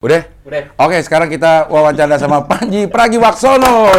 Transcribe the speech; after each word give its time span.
Udah? 0.00 0.24
Udah. 0.48 0.72
Oke, 0.80 0.96
sekarang 1.04 1.28
kita 1.28 1.68
wawancara 1.68 2.16
sama 2.16 2.40
Panji 2.40 2.88
Pragiwaksono. 2.88 3.92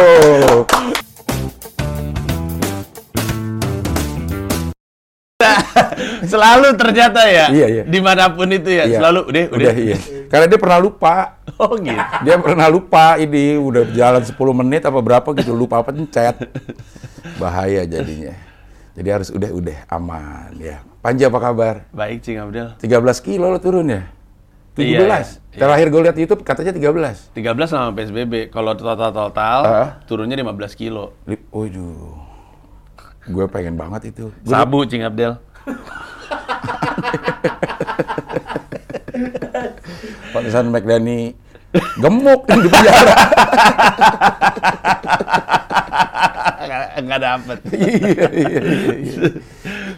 Selalu 6.26 6.74
ternyata 6.74 7.22
ya. 7.30 7.54
Iya, 7.54 7.66
iya. 7.70 7.82
Di 7.86 8.02
mana 8.02 8.34
pun 8.34 8.50
itu 8.50 8.66
ya. 8.66 8.90
Iya. 8.90 8.98
Selalu 8.98 9.30
udah, 9.30 9.44
udah. 9.54 9.62
Udah, 9.62 9.74
iya. 9.78 9.94
Karena 10.26 10.50
dia 10.50 10.58
pernah 10.58 10.82
lupa. 10.82 11.14
Oh 11.62 11.78
gitu. 11.78 11.94
Dia 12.26 12.34
pernah 12.42 12.66
lupa 12.66 13.14
ini 13.22 13.54
udah 13.54 13.86
jalan 13.94 14.26
10 14.26 14.34
menit 14.34 14.82
apa 14.82 14.98
berapa 14.98 15.28
gitu 15.38 15.54
lupa 15.54 15.78
pencet. 15.86 16.34
Bahaya 17.38 17.86
jadinya. 17.86 18.34
Jadi 18.98 19.06
harus 19.06 19.30
udah 19.30 19.54
udah 19.54 19.78
aman 19.86 20.50
ya. 20.58 20.82
Panji 20.98 21.22
apa 21.22 21.38
kabar? 21.38 21.86
Baik, 21.94 22.26
Cing 22.26 22.42
Abdel. 22.42 22.74
13 22.82 22.90
kilo 23.22 23.46
lo 23.54 23.62
turun 23.62 23.86
ya? 23.86 24.10
17. 24.72 24.82
Iya, 24.82 24.98
iya. 25.04 25.20
Terakhir 25.52 25.86
gue 25.88 26.00
lihat 26.02 26.16
YouTube 26.16 26.42
katanya 26.42 26.72
13. 26.72 27.30
13 27.30 27.66
sama 27.66 27.92
PSBB. 27.92 28.48
Kalau 28.48 28.72
total-total 28.72 29.58
Ah. 29.62 29.88
turunnya 30.02 30.34
15 30.34 30.72
kilo. 30.72 31.12
Waduh. 31.50 32.16
Gue 33.24 33.46
pengen 33.46 33.76
banget 33.76 34.10
itu. 34.10 34.32
Gua- 34.42 34.52
Sabu, 34.58 34.82
Cing 34.84 35.02
Abdel. 35.02 35.38
Pantesan 40.32 40.68
McDani 40.68 41.32
gemuk 41.98 42.44
di 42.48 42.66
penjara. 42.66 43.14
Nggak- 46.62 46.90
Nggak 47.00 47.20
dapet. 47.20 47.58
iya, 47.72 48.28
iya, 48.28 48.60
iya. 48.94 49.28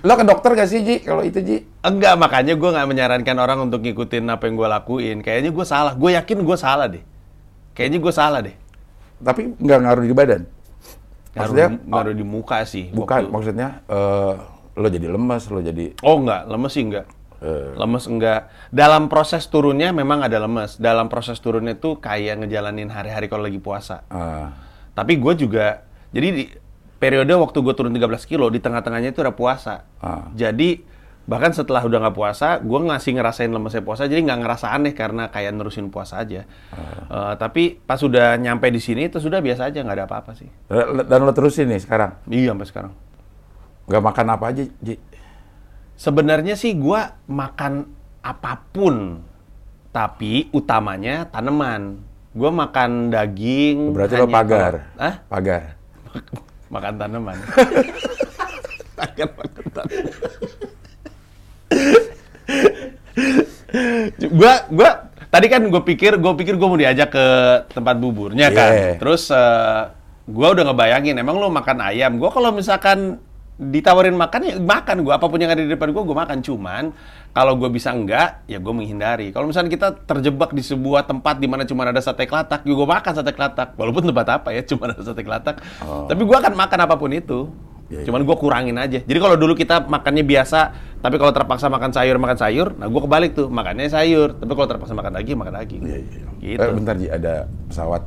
Lo 0.00 0.14
ke 0.14 0.24
dokter 0.24 0.50
gak 0.52 0.66
sih, 0.66 0.80
Ji? 0.80 0.96
Kalau 1.00 1.20
itu, 1.20 1.38
Ji? 1.38 1.56
Enggak, 1.80 2.14
makanya 2.14 2.54
gue 2.54 2.70
nggak 2.70 2.86
menyarankan 2.86 3.36
orang 3.36 3.58
untuk 3.62 3.80
ngikutin 3.80 4.24
apa 4.26 4.44
yang 4.44 4.54
gue 4.54 4.68
lakuin. 4.70 5.16
Kayaknya 5.20 5.50
gue 5.50 5.64
salah. 5.64 5.92
Gue 5.92 6.12
yakin 6.12 6.38
gue 6.40 6.56
salah 6.56 6.86
deh. 6.86 7.00
Kayaknya 7.72 7.98
gue 7.98 8.12
salah 8.12 8.40
deh. 8.40 8.56
Tapi 9.16 9.54
nggak 9.54 9.78
ngaruh 9.80 10.04
di 10.04 10.12
badan? 10.12 10.42
Maksudnya, 11.32 11.66
Ngaruh, 11.72 11.88
ngaruh 11.88 12.14
di 12.14 12.22
muka 12.22 12.58
sih. 12.62 12.88
bukan, 12.88 13.18
waktu- 13.20 13.32
maksudnya 13.32 13.68
eh, 13.84 14.32
lo 14.74 14.86
jadi 14.86 15.08
lemes, 15.08 15.42
lo 15.48 15.58
jadi... 15.58 15.90
Oh 16.00 16.14
enggak, 16.16 16.46
lemes 16.46 16.70
sih 16.70 16.84
enggak. 16.84 17.06
Eh. 17.40 17.74
Lemes 17.74 18.04
enggak. 18.06 18.40
Dalam 18.70 19.06
proses 19.06 19.44
turunnya 19.44 19.90
memang 19.90 20.20
ada 20.20 20.38
lemes. 20.38 20.76
Dalam 20.76 21.08
proses 21.08 21.36
turunnya 21.38 21.74
tuh 21.74 21.98
kayak 21.98 22.40
ngejalanin 22.40 22.86
hari-hari 22.86 23.26
kalau 23.26 23.44
lagi 23.44 23.58
puasa. 23.58 24.06
eh, 24.06 24.46
Tapi 24.92 25.18
gue 25.18 25.34
juga, 25.36 25.82
jadi 26.08 26.28
di 26.30 26.44
periode 27.04 27.36
waktu 27.36 27.60
gue 27.60 27.74
turun 27.76 27.92
13 27.92 28.24
kilo, 28.24 28.48
di 28.48 28.64
tengah-tengahnya 28.64 29.12
itu 29.12 29.20
ada 29.20 29.36
puasa. 29.36 29.84
Ah. 30.00 30.32
Jadi 30.32 30.80
bahkan 31.24 31.52
setelah 31.52 31.84
udah 31.84 32.00
nggak 32.04 32.16
puasa, 32.16 32.60
gue 32.60 32.80
ngasih 32.80 33.16
ngerasain 33.16 33.48
lemesnya 33.48 33.84
puasa, 33.84 34.08
jadi 34.08 34.24
nggak 34.24 34.40
ngerasa 34.40 34.72
aneh 34.72 34.96
karena 34.96 35.28
kayak 35.28 35.52
nerusin 35.52 35.92
puasa 35.92 36.20
aja. 36.20 36.48
Eh, 36.48 37.34
tapi 37.36 37.76
pas 37.76 38.00
udah 38.00 38.36
nyampe 38.36 38.68
di 38.68 38.80
sini, 38.80 39.08
itu 39.08 39.20
sudah 39.20 39.44
biasa 39.44 39.68
aja, 39.68 39.84
nggak 39.84 39.96
ada 40.00 40.06
apa-apa 40.08 40.32
sih. 40.32 40.48
dan 41.04 41.20
lo 41.20 41.32
terusin 41.36 41.68
nih 41.68 41.80
sekarang? 41.80 42.16
Iya 42.28 42.52
sampai 42.52 42.68
sekarang. 42.68 42.92
Nggak 43.84 44.02
makan 44.04 44.26
apa 44.32 44.44
aja, 44.48 44.62
Ji? 44.80 44.96
Sebenarnya 45.94 46.56
sih 46.56 46.72
gua 46.72 47.20
makan 47.28 47.88
apa 48.20 48.60
pun, 48.72 49.20
tapi 49.92 50.48
utamanya 50.52 51.28
tanaman. 51.28 52.00
Gua 52.34 52.50
makan 52.50 53.14
daging. 53.14 53.94
Berarti 53.94 54.14
lo 54.18 54.26
pagar? 54.26 54.72
kalau- 54.90 55.00
Hah? 55.00 55.14
Pagar? 55.30 55.62
Makan 56.74 56.94
tanaman. 56.98 57.38
Pagar 58.98 59.28
makan 59.38 59.64
tanaman. 59.70 60.12
gua 64.34 64.54
gua 64.70 64.90
tadi 65.30 65.46
kan 65.50 65.62
gue 65.66 65.82
pikir 65.82 66.14
gue 66.18 66.32
pikir 66.38 66.54
gue 66.54 66.68
mau 66.68 66.78
diajak 66.78 67.14
ke 67.14 67.26
tempat 67.70 67.94
buburnya 68.02 68.50
kan. 68.50 68.72
Yeah. 68.74 68.98
Terus 68.98 69.30
eh, 69.30 69.82
gua 70.26 70.50
udah 70.50 70.66
ngebayangin 70.66 71.14
emang 71.14 71.38
lo 71.38 71.46
makan 71.54 71.78
ayam. 71.78 72.18
Gua 72.18 72.34
kalau 72.34 72.50
misalkan 72.50 73.22
ditawarin 73.54 74.12
makan 74.12 74.40
ya 74.42 74.54
makan 74.58 74.96
gua 75.00 75.14
apa 75.14 75.26
pun 75.26 75.38
yang 75.38 75.48
ada 75.48 75.62
di 75.62 75.70
depan 75.70 75.94
gua 75.94 76.02
gua 76.02 76.26
makan 76.26 76.42
cuman 76.42 76.90
kalau 77.30 77.54
gue 77.54 77.66
bisa 77.66 77.90
enggak 77.90 78.46
ya 78.46 78.58
gue 78.58 78.70
menghindari 78.70 79.30
kalau 79.30 79.46
misalnya 79.46 79.66
kita 79.68 79.88
terjebak 80.06 80.50
di 80.50 80.62
sebuah 80.62 81.02
tempat 81.02 81.38
di 81.38 81.46
mana 81.46 81.62
cuma 81.62 81.82
ada 81.82 81.98
sate 81.98 82.24
kelatak 82.24 82.62
ya 82.62 82.70
gue 82.70 82.86
makan 82.88 83.10
sate 83.12 83.30
kelatak 83.30 83.74
walaupun 83.74 84.06
tempat 84.06 84.26
apa 84.32 84.48
ya 84.50 84.62
cuma 84.70 84.86
ada 84.86 84.98
sate 84.98 85.22
kelatak 85.22 85.58
Oh. 85.80 86.06
tapi 86.06 86.22
gua 86.22 86.38
akan 86.38 86.54
makan 86.54 86.78
apa 86.80 86.94
pun 86.94 87.10
itu 87.10 87.50
Iya, 87.84 88.00
iya. 88.00 88.06
cuman 88.08 88.24
gua 88.24 88.34
kurangin 88.34 88.74
aja 88.74 89.02
jadi 89.02 89.18
kalau 89.18 89.36
dulu 89.36 89.52
kita 89.52 89.84
makannya 89.84 90.24
biasa 90.24 90.60
tapi 90.98 91.20
kalau 91.20 91.30
terpaksa 91.30 91.68
makan 91.68 91.92
sayur 91.92 92.16
makan 92.16 92.38
sayur 92.38 92.72
nah 92.74 92.88
gua 92.88 93.04
kebalik 93.04 93.36
tuh 93.36 93.52
makannya 93.52 93.86
sayur 93.86 94.34
tapi 94.34 94.50
kalau 94.50 94.66
terpaksa 94.66 94.94
makan 94.94 95.12
daging 95.14 95.36
makan 95.36 95.54
daging 95.54 95.82
Iya, 95.84 95.98
iya. 96.00 96.24
gitu 96.38 96.64
Eh, 96.64 96.72
bentar, 96.72 96.94
Ji. 96.96 97.06
Ada 97.06 97.34
pesawat. 97.68 98.02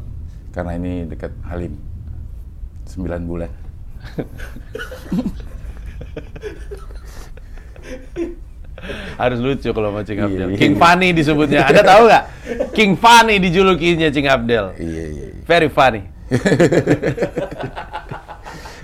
Karena 0.50 0.72
ini 0.74 1.06
dekat 1.06 1.29
Halim. 1.44 1.78
9 2.90 2.97
bulan. 3.24 3.52
harus 9.18 9.40
lucu 9.41 9.73
kalau 9.73 9.90
sama 9.90 10.06
Cing 10.06 10.19
Iya, 10.22 10.25
Abdel. 10.29 10.47
Iya. 10.53 10.57
King 10.62 10.75
Funny 10.78 11.09
disebutnya 11.13 11.66
ada 11.66 11.81
tahu 11.81 12.06
nggak? 12.07 12.23
King 12.78 12.94
Funny 12.96 13.40
dijulukinya 13.41 14.09
Cing 14.13 14.28
Abdel. 14.29 14.73
Iya, 14.78 15.03
iya, 15.09 15.25
iya. 15.34 15.41
very 15.47 15.69
funny 15.72 16.03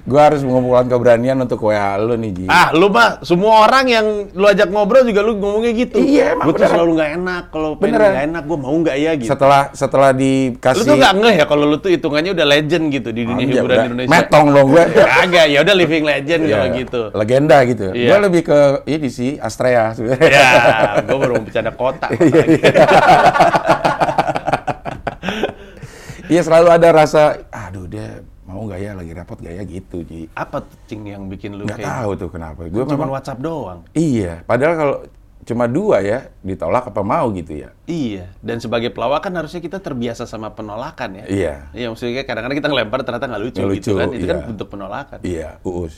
Gue 0.03 0.19
harus 0.19 0.43
mengumpulkan 0.43 0.91
keberanian 0.91 1.39
untuk 1.39 1.63
WA 1.63 1.95
lo 1.95 2.19
nih, 2.19 2.35
Ji. 2.35 2.45
Ah, 2.51 2.75
lu 2.75 2.91
mah 2.91 3.23
semua 3.23 3.63
orang 3.63 3.87
yang 3.87 4.05
lu 4.35 4.43
ajak 4.51 4.67
ngobrol 4.67 5.07
juga 5.07 5.23
lu 5.23 5.39
ngomongnya 5.39 5.71
gitu. 5.71 5.95
Iya, 5.95 6.35
emang 6.35 6.51
Gue 6.51 6.59
tuh 6.59 6.67
selalu 6.67 6.91
nggak 6.99 7.11
enak 7.23 7.43
kalau 7.55 7.69
pengen 7.79 8.03
nggak 8.03 8.25
enak, 8.27 8.43
gue 8.43 8.57
mau 8.59 8.75
nggak 8.75 8.97
ya 8.99 9.11
gitu. 9.15 9.31
Setelah 9.31 9.71
setelah 9.71 10.11
Lu 10.11 10.19
dikasih 10.19 10.83
tuh 10.83 10.99
nggak 10.99 11.13
ngeh 11.23 11.35
ya 11.39 11.45
kalau 11.47 11.63
lu 11.71 11.79
tuh 11.79 11.87
hitungannya 11.87 12.35
udah 12.35 12.45
legend 12.51 12.85
gitu 12.91 13.09
di 13.15 13.23
dunia 13.23 13.47
Anjir, 13.47 13.55
hiburan 13.63 13.71
udah 13.71 13.85
Indonesia. 13.87 14.11
Metong 14.11 14.45
dong 14.51 14.67
gue. 14.75 14.83
Kagak, 15.07 15.47
ya 15.47 15.59
udah 15.63 15.75
living 15.79 16.03
legend 16.03 16.41
kalau 16.51 16.67
Iya, 16.67 16.77
gitu. 16.83 17.01
Legenda 17.15 17.57
gitu. 17.63 17.85
Iya. 17.95 18.09
Gue 18.11 18.17
lebih 18.27 18.41
ke 18.43 18.59
ini 18.83 19.07
sih 19.07 19.31
Astrea 19.39 19.95
sebenarnya. 19.95 20.31
Ya, 20.35 20.99
gue 20.99 21.15
baru 21.15 21.31
mau 21.39 21.43
bercanda 21.47 21.71
kota. 21.71 22.07
Iya 26.23 26.41
selalu 26.41 26.67
ada 26.71 26.89
rasa, 26.89 27.45
aduh 27.51 27.85
dia 27.85 28.23
mau 28.47 28.65
nggak 28.65 28.79
ya 28.79 28.91
lagi 28.95 29.11
repot 29.13 29.37
nggak 29.37 29.53
ya 29.53 29.63
gitu 29.67 29.97
Ji. 30.01 30.22
Apa 30.33 30.65
cing 30.85 31.05
yang 31.05 31.25
bikin 31.25 31.53
lu 31.53 31.63
Nggak 31.63 31.77
kayak 31.77 31.89
tahu 31.93 32.11
tuh 32.17 32.29
kenapa. 32.29 32.65
Gue 32.65 32.83
cuma 32.83 32.97
memang 32.97 33.13
WhatsApp 33.13 33.39
doang? 33.39 33.79
iya. 33.93 34.41
Padahal 34.43 34.73
kalau 34.73 34.97
cuma 35.43 35.67
dua 35.67 35.99
ya 35.99 36.31
ditolak 36.39 36.87
apa 36.87 37.01
mau 37.03 37.27
gitu 37.29 37.53
ya. 37.53 37.69
Iya, 37.83 38.31
dan 38.39 38.57
sebagai 38.57 38.89
pelawak 38.89 39.21
kan 39.21 39.33
harusnya 39.35 39.59
kita 39.59 39.77
terbiasa 39.77 40.23
sama 40.23 40.49
penolakan 40.49 41.19
ya. 41.19 41.25
Iya. 41.27 41.55
Iya, 41.75 41.85
maksudnya 41.91 42.23
kadang-kadang 42.23 42.57
kita 42.57 42.69
ngelempar 42.71 42.99
ternyata 43.03 43.25
nggak 43.27 43.43
lucu, 43.43 43.59
Nggak 43.59 43.75
gitu 43.75 43.91
lucu, 43.91 43.99
kan. 43.99 44.07
Itu 44.09 44.25
kan 44.25 44.37
iya. 44.39 44.47
bentuk 44.47 44.67
penolakan. 44.71 45.19
Iya, 45.21 45.49
uus. 45.61 45.95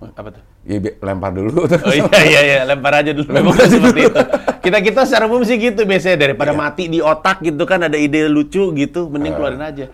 Apa 0.00 0.28
tuh? 0.32 0.42
Iya, 0.64 0.78
bi- 0.80 0.96
lempar 0.98 1.30
dulu 1.30 1.60
terus. 1.64 1.84
Oh 1.84 1.92
iya 1.94 2.20
iya 2.24 2.40
iya 2.42 2.58
lempar 2.64 2.92
aja 3.00 3.12
dulu. 3.12 3.28
Memang 3.30 3.52
udah 3.56 3.68
seperti 3.68 4.00
itu. 4.08 4.20
Kita 4.60 4.78
kita 4.80 5.00
secara 5.04 5.24
umum 5.24 5.40
sih 5.40 5.56
gitu 5.56 5.88
biasanya 5.88 6.16
daripada 6.20 6.52
mati 6.52 6.88
di 6.88 7.00
otak 7.00 7.40
gitu 7.40 7.64
kan 7.64 7.80
ada 7.80 7.96
ide 7.96 8.28
lucu 8.28 8.72
gitu, 8.74 9.08
mending 9.08 9.32
keluarin 9.32 9.62
aja. 9.62 9.88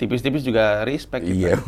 Tipis-tipis 0.00 0.42
juga 0.42 0.82
respect 0.82 1.26
gitu. 1.26 1.46
Iya. 1.46 1.60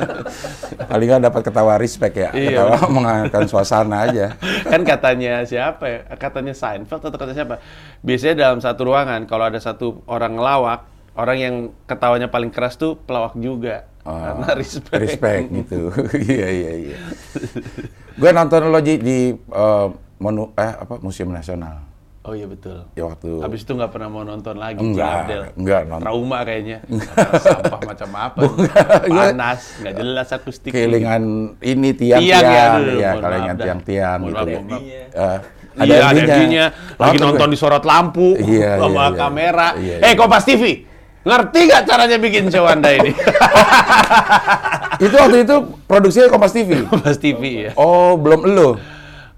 Paling 0.90 1.06
nggak 1.10 1.22
dapat 1.30 1.42
ketawa 1.46 1.74
respect 1.80 2.14
ya. 2.14 2.30
Iya. 2.30 2.62
Ketawa 2.62 2.78
mengangkat 2.92 3.42
suasana 3.50 4.06
aja. 4.06 4.38
kan 4.72 4.82
katanya 4.86 5.42
siapa 5.42 5.84
ya? 5.86 6.00
Katanya 6.14 6.54
Seinfeld 6.54 7.02
atau 7.02 7.18
kata 7.18 7.32
siapa? 7.34 7.58
Biasanya 8.04 8.34
dalam 8.36 8.58
satu 8.62 8.86
ruangan 8.86 9.26
kalau 9.26 9.50
ada 9.50 9.58
satu 9.58 10.04
orang 10.06 10.38
ngelawak, 10.38 10.80
orang 11.18 11.38
yang 11.40 11.54
ketawanya 11.88 12.28
paling 12.28 12.52
keras 12.52 12.78
tuh 12.78 12.94
pelawak 12.94 13.34
juga. 13.40 13.88
Ah, 14.06 14.38
Karena 14.38 14.48
respect. 14.54 15.00
Respect 15.02 15.44
gitu. 15.50 15.90
Iya 16.30 16.48
iya 16.48 16.72
iya. 16.78 16.98
Gue 18.14 18.30
nonton 18.30 18.70
lo 18.70 18.78
Ji, 18.78 19.02
di 19.02 19.34
eh, 19.34 19.86
monu 20.22 20.54
eh 20.54 20.72
apa 20.78 21.02
Museum 21.02 21.34
Nasional. 21.34 21.95
Oh 22.26 22.34
iya 22.34 22.42
betul. 22.44 22.82
Ya 22.92 23.06
waktu 23.06 23.38
Habis 23.38 23.62
itu 23.62 23.70
nggak 23.70 23.86
pernah 23.88 24.10
mau 24.10 24.20
nonton 24.20 24.58
lagi. 24.58 24.82
Enggak, 24.82 25.10
Abdel. 25.22 25.42
enggak, 25.54 25.80
nonton. 25.86 26.02
Trauma 26.02 26.38
kayaknya. 26.42 26.78
Sampah 27.46 27.80
macam 27.80 28.08
apa? 28.12 28.38
Panas, 29.14 29.60
nggak 29.78 29.94
jelas 29.94 30.28
akustik. 30.30 30.70
kelingan 30.70 31.22
ini 31.62 31.94
tiang-tiang, 31.94 32.42
Tiang 32.42 32.50
ya, 32.50 32.64
aduh, 32.74 32.96
ya 32.98 33.10
mohon 33.14 33.22
kelingan 33.22 33.56
tiang-tiang 33.56 34.18
gitu 34.20 34.34
maaf, 34.34 34.48
ya. 34.50 34.60
maaf. 34.60 34.82
Eh, 35.14 35.38
Ada 35.76 35.92
iya, 35.92 36.02
ada 36.02 36.20
MV-nya. 36.24 36.64
Lagi 36.96 37.16
Nonton 37.20 37.48
di 37.48 37.58
sorot 37.60 37.84
lampu 37.84 38.32
Iya, 38.34 38.70
sama 38.74 38.90
iya, 38.90 39.04
iya. 39.06 39.14
kamera. 39.14 39.68
Iya, 39.78 39.94
eh, 40.00 40.10
iya. 40.10 40.16
Kompas 40.16 40.42
TV, 40.42 40.62
ngerti 41.22 41.58
nggak 41.62 41.82
caranya 41.84 42.16
bikin 42.18 42.44
show 42.50 42.66
Anda 42.66 42.90
ini? 42.90 43.12
Itu 44.98 45.14
waktu 45.14 45.44
itu 45.44 45.56
produksinya 45.84 46.26
Kompas 46.26 46.50
TV. 46.50 46.82
Kompas 46.82 47.20
TV 47.20 47.42
ya. 47.68 47.72
Oh, 47.76 48.16
belum 48.16 48.48
elo. 48.48 48.70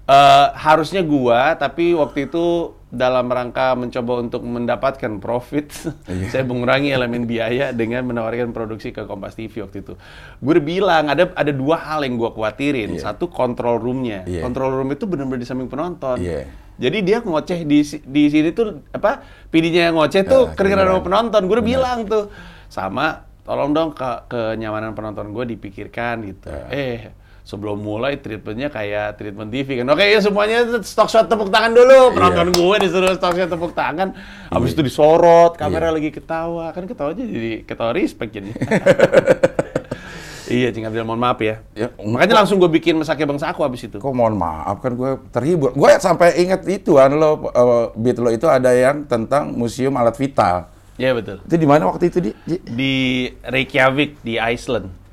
Eh, 0.09 0.47
harusnya 0.57 1.05
gua, 1.05 1.53
tapi 1.53 1.93
waktu 1.93 2.25
itu 2.25 2.73
dalam 2.89 3.29
rangka 3.29 3.77
mencoba 3.77 4.17
untuk 4.17 4.41
mendapatkan 4.41 5.21
profit, 5.21 5.69
Iya. 6.09 6.25
saya 6.33 6.43
mengurangi 6.45 6.89
elemen 6.89 7.29
biaya 7.29 7.69
dengan 7.69 8.01
menawarkan 8.09 8.49
produksi 8.49 8.89
ke 8.89 9.05
Kompas 9.05 9.37
TV 9.37 9.61
waktu 9.61 9.85
itu. 9.85 9.93
Gue 10.41 10.51
udah 10.57 10.65
bilang 10.65 11.03
ada 11.05 11.29
ada 11.37 11.53
dua 11.53 11.77
hal 11.77 12.01
yang 12.01 12.17
gua 12.17 12.33
khawatirin. 12.33 12.97
Iya. 12.97 13.13
Satu 13.13 13.29
control 13.29 13.77
roomnya. 13.77 14.25
Iya. 14.25 14.41
Control 14.41 14.73
room 14.81 14.89
itu 14.89 15.05
benar-benar 15.05 15.41
di 15.41 15.47
samping 15.47 15.69
penonton. 15.69 16.17
Iya. 16.17 16.49
Jadi 16.79 16.97
dia 17.05 17.21
ngoceh 17.21 17.61
di 17.67 17.79
di 17.85 18.23
sini 18.31 18.49
tuh 18.55 18.81
apa? 18.89 19.21
PD-nya 19.53 19.93
yang 19.93 19.95
ngoceh 19.99 20.23
tuh 20.25 20.49
Ya, 20.49 20.55
kedengeran 20.57 20.89
sama 20.89 21.01
penonton. 21.05 21.41
Gue 21.45 21.55
udah 21.61 21.67
bilang 21.67 21.99
tuh 22.09 22.33
sama 22.73 23.29
tolong 23.45 23.73
dong 23.73 23.93
ke 23.93 24.09
kenyamanan 24.29 24.97
penonton 24.97 25.29
gue 25.29 25.45
dipikirkan 25.45 26.25
gitu. 26.25 26.49
Ya. 26.49 26.65
Eh 26.73 26.99
sebelum 27.49 27.81
mulai 27.81 28.21
treatmentnya 28.21 28.69
kayak 28.69 29.17
treatment 29.17 29.49
TV 29.49 29.81
kan. 29.81 29.89
Oke 29.89 30.05
ya 30.05 30.21
semuanya 30.21 30.69
stock 30.85 31.09
shot 31.09 31.25
tepuk 31.25 31.49
tangan 31.49 31.73
dulu. 31.73 32.13
Penonton 32.13 32.53
gue 32.53 32.75
disuruh 32.85 33.09
stock 33.17 33.33
shot 33.33 33.49
tepuk 33.49 33.73
tangan. 33.73 34.13
Habis 34.53 34.69
Iya. 34.69 34.75
itu 34.77 34.81
disorot, 34.85 35.57
kamera 35.57 35.89
Iya. 35.89 35.95
lagi 35.97 36.09
ketawa. 36.13 36.69
Kan 36.77 36.85
ketawanya 36.85 37.25
jadi 37.25 37.65
ketawa 37.65 37.97
respect 37.97 38.37
jadi. 38.37 38.53
iya, 40.61 40.69
Cing 40.69 40.85
Abdel, 40.85 41.09
mohon 41.09 41.17
maaf 41.17 41.41
ya. 41.41 41.65
Ya, 41.73 41.89
Makanya 41.97 42.45
langsung 42.45 42.61
gue 42.61 42.69
bikin 42.69 43.01
Mesake 43.01 43.25
Bangsa 43.25 43.49
Aku 43.49 43.65
habis 43.65 43.81
itu. 43.81 43.97
Kok 43.97 44.13
mohon 44.13 44.37
maaf 44.37 44.77
kan 44.77 44.93
gue 44.93 45.17
terhibur. 45.33 45.73
Gue 45.73 45.89
sampai 45.97 46.37
inget 46.37 46.61
itu 46.69 47.01
kan 47.01 47.09
lo 47.17 47.49
uh, 47.49 47.89
beat 47.97 48.21
lo 48.21 48.29
itu 48.29 48.45
ada 48.45 48.69
yang 48.77 49.09
tentang 49.09 49.57
museum 49.57 49.97
alat 49.97 50.13
vital. 50.13 50.69
Iya 51.01 51.17
betul. 51.17 51.41
Itu 51.49 51.55
di 51.57 51.65
mana 51.65 51.89
waktu 51.89 52.13
itu 52.13 52.19
di? 52.21 52.31
Di 52.61 52.93
Reykjavik 53.41 54.21
di 54.21 54.37
Iceland. 54.37 55.08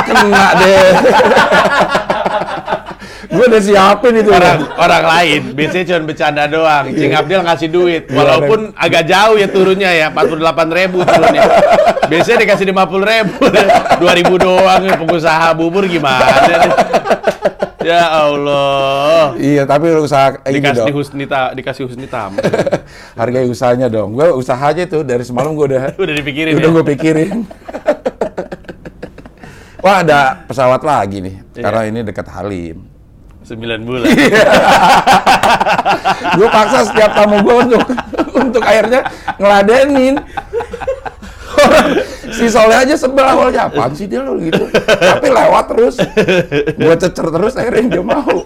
Kena 0.00 0.46
deh. 0.56 0.88
gue 3.28 3.44
udah 3.44 3.60
siapin 3.60 4.14
itu. 4.16 4.30
Orang 4.30 4.58
orang 4.74 5.04
lain 5.06 5.40
biasanya 5.52 5.84
cuma 5.86 6.00
bercanda 6.06 6.44
doang. 6.46 6.84
Cing 6.90 7.12
Abdel 7.12 7.42
ngasih 7.42 7.68
duit, 7.68 8.02
Iya, 8.06 8.14
walaupun 8.14 8.72
agak 8.72 9.04
jauh 9.04 9.36
ya 9.36 9.46
turunnya 9.46 9.90
ya, 9.90 10.06
48 10.08 10.38
ribu 10.72 10.98
turunnya. 11.02 11.42
Biasanya 12.06 12.38
dikasih 12.40 12.66
50 12.66 12.78
ribu, 13.04 13.42
2 14.00 14.18
ribu 14.18 14.34
doang 14.38 14.80
ya, 14.82 14.94
pengusaha 14.96 15.46
bubur 15.52 15.84
gimana? 15.84 16.24
nih? 16.24 16.72
Ya 17.78 18.04
Allah. 18.10 19.32
Iya, 19.34 19.62
tapi 19.64 19.88
usaha 19.94 20.34
Dikasih 20.40 20.88
dong. 20.88 20.96
husni 20.98 21.24
ta- 21.24 21.52
dikasih 21.52 21.84
husni 21.84 22.04
tam. 22.04 22.36
Hargai 23.18 23.46
usahanya 23.46 23.88
dong. 23.88 24.12
Gue 24.12 24.28
usaha 24.30 24.60
aja 24.60 24.84
tuh 24.84 25.00
dari 25.02 25.22
semalam 25.22 25.52
gue 25.52 25.66
udah 25.68 25.82
Udah 26.02 26.14
dipikirin 26.14 26.52
udah 26.54 26.64
ya. 26.64 26.74
gue 26.74 26.84
pikirin. 26.86 27.30
Wah 29.78 30.02
ada 30.02 30.42
pesawat 30.44 30.82
lagi 30.82 31.22
nih, 31.22 31.34
Iya. 31.54 31.62
karena 31.62 31.82
ini 31.86 32.00
dekat 32.02 32.26
Halim. 32.28 32.82
9 33.46 33.80
bulan. 33.86 34.04
gue 36.36 36.48
paksa 36.52 36.84
setiap 36.84 37.16
tamu 37.16 37.40
gue 37.40 37.56
untuk 37.64 37.82
untuk 38.36 38.60
akhirnya 38.60 39.08
ngeladenin. 39.38 40.20
Si 42.28 42.44
Soleh 42.46 42.76
aja 42.76 42.92
sebel 42.92 43.24
awalnya 43.24 43.66
apaan 43.66 43.96
sih 43.96 44.04
dia 44.04 44.20
lo 44.20 44.36
gitu. 44.36 44.68
Tapi 44.84 45.26
lewat 45.32 45.64
terus. 45.72 45.96
Gue 46.76 46.94
cecer 47.00 47.26
terus 47.32 47.56
akhirnya 47.56 47.98
dia 47.98 48.04
mau. 48.04 48.44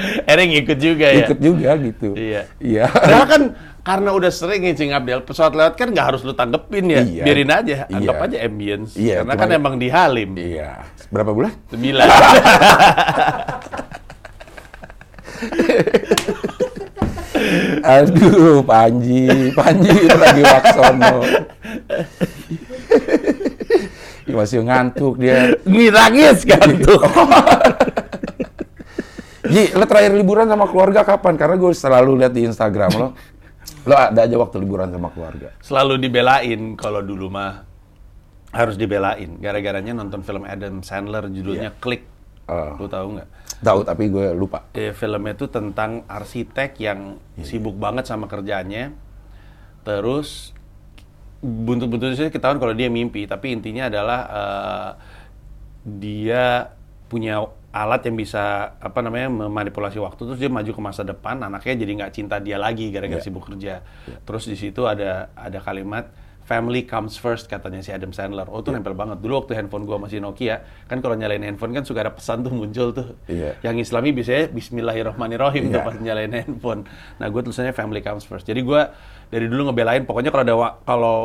Akhirnya 0.26 0.46
ngikut 0.50 0.78
juga 0.78 1.06
ya. 1.08 1.24
Ikut 1.26 1.38
juga 1.38 1.70
gitu. 1.78 2.08
Iya. 2.14 2.42
Iya. 2.58 2.84
Padahal 2.88 3.26
kan 3.26 3.42
karena 3.80 4.10
udah 4.12 4.30
sering 4.30 4.60
nih 4.62 4.74
Cing 4.76 4.92
Abdel, 4.92 5.24
pesawat 5.24 5.52
lewat 5.56 5.74
kan 5.74 5.88
nggak 5.90 6.06
harus 6.12 6.20
lu 6.22 6.32
tanggepin 6.32 6.84
ya. 6.86 7.00
Iya. 7.02 7.24
Biarin 7.24 7.50
aja, 7.50 7.76
anggap 7.88 8.16
Iya. 8.16 8.24
aja 8.26 8.36
ambience. 8.44 8.92
Iya, 8.94 9.14
Karena 9.24 9.34
kan 9.36 9.48
emang 9.50 9.74
di 9.80 9.88
Halim. 9.88 10.30
Iya. 10.36 10.70
Berapa 11.10 11.30
bulan? 11.32 11.52
Sembilan. 11.68 12.06
Aduh, 17.80 18.60
Panji, 18.62 19.50
Panji 19.56 19.96
lagi 20.06 20.42
Waksono. 20.44 21.14
Ih, 24.28 24.34
masih 24.36 24.62
ngantuk 24.62 25.18
dia. 25.18 25.56
Nangis 25.66 26.44
kan 26.44 26.68
tuh. 26.78 27.00
Ji, 29.50 29.74
lo 29.74 29.84
terakhir 29.84 30.14
liburan 30.14 30.46
sama 30.46 30.70
keluarga 30.70 31.02
kapan? 31.02 31.34
Karena 31.34 31.56
gue 31.58 31.72
selalu 31.74 32.10
lihat 32.22 32.32
di 32.32 32.46
Instagram 32.46 32.90
lo. 32.94 33.08
Lo 33.88 33.96
ada 33.96 34.28
aja 34.28 34.36
waktu 34.36 34.60
liburan 34.60 34.92
sama 34.92 35.08
keluarga. 35.08 35.56
Selalu 35.64 36.00
dibelain 36.00 36.76
kalau 36.76 37.00
dulu 37.00 37.32
mah 37.32 37.64
harus 38.52 38.76
dibelain. 38.76 39.40
Gara-garanya 39.40 39.96
nonton 39.96 40.20
film 40.20 40.44
Adam 40.44 40.84
Sandler 40.84 41.30
judulnya 41.32 41.72
Click. 41.80 42.04
Oh. 42.50 42.76
Lu 42.76 42.86
tahu 42.90 43.16
nggak? 43.16 43.28
Tahu 43.62 43.80
tapi 43.86 44.10
gue 44.10 44.34
lupa. 44.34 44.66
Eh, 44.74 44.90
filmnya 44.90 45.32
itu 45.32 45.46
tentang 45.48 46.02
arsitek 46.10 46.76
yang 46.82 47.20
sibuk 47.40 47.78
banget 47.78 48.10
sama 48.10 48.26
kerjaannya. 48.26 48.92
Terus 49.86 50.52
buntut-buntutnya 51.40 52.16
sih 52.16 52.28
ketahuan 52.28 52.60
kalau 52.60 52.76
dia 52.76 52.92
mimpi, 52.92 53.24
tapi 53.24 53.54
intinya 53.54 53.88
adalah 53.88 54.20
eh, 54.28 54.90
dia 55.86 56.74
punya 57.08 57.48
alat 57.70 58.02
yang 58.02 58.14
bisa 58.14 58.42
apa 58.76 58.98
namanya 58.98 59.30
memanipulasi 59.46 59.96
waktu 59.96 60.18
terus 60.24 60.38
dia 60.38 60.50
maju 60.50 60.66
ke 60.68 60.82
masa 60.82 61.02
depan 61.02 61.38
anaknya 61.38 61.78
jadi 61.78 61.92
nggak 62.02 62.12
cinta 62.12 62.36
dia 62.36 62.58
lagi 62.58 62.90
gara-gara 62.90 63.16
Iya. 63.16 63.24
sibuk 63.24 63.46
kerja 63.46 63.78
terus 64.22 64.44
di 64.44 64.54
situ 64.54 64.84
ada 64.84 65.30
ada 65.32 65.58
kalimat 65.58 66.10
family 66.42 66.82
comes 66.82 67.14
first 67.14 67.46
katanya 67.46 67.78
si 67.78 67.94
Adam 67.94 68.10
Sandler 68.10 68.42
oh 68.50 68.58
itu 68.58 68.74
nempel 68.74 68.90
banget 68.90 69.22
dulu 69.22 69.38
waktu 69.38 69.54
handphone 69.54 69.86
gua 69.86 70.02
masih 70.02 70.18
Nokia 70.18 70.58
kan 70.90 70.98
kalau 70.98 71.14
nyalain 71.14 71.38
handphone 71.40 71.70
kan 71.70 71.86
suka 71.86 72.02
ada 72.02 72.10
pesan 72.10 72.42
tuh 72.42 72.50
muncul 72.50 72.90
tuh 72.90 73.14
Iya. 73.30 73.54
yang 73.62 73.78
Islami 73.78 74.10
biasanya 74.10 74.50
Bismillahirrahmanirrahim 74.50 75.70
tuh 75.70 75.78
Iya. 75.78 75.86
pas 75.86 75.94
nyalain 75.96 76.32
handphone. 76.34 76.90
Nah 77.16 77.26
gue 77.26 77.40
tulisannya 77.40 77.70
family 77.70 78.02
comes 78.02 78.26
first. 78.26 78.44
Jadi 78.44 78.60
gue 78.60 78.82
dari 79.28 79.46
dulu 79.46 79.70
ngebelain 79.70 80.02
pokoknya 80.02 80.34
kalau 80.34 80.42
ada 80.42 80.54
kalau 80.82 81.18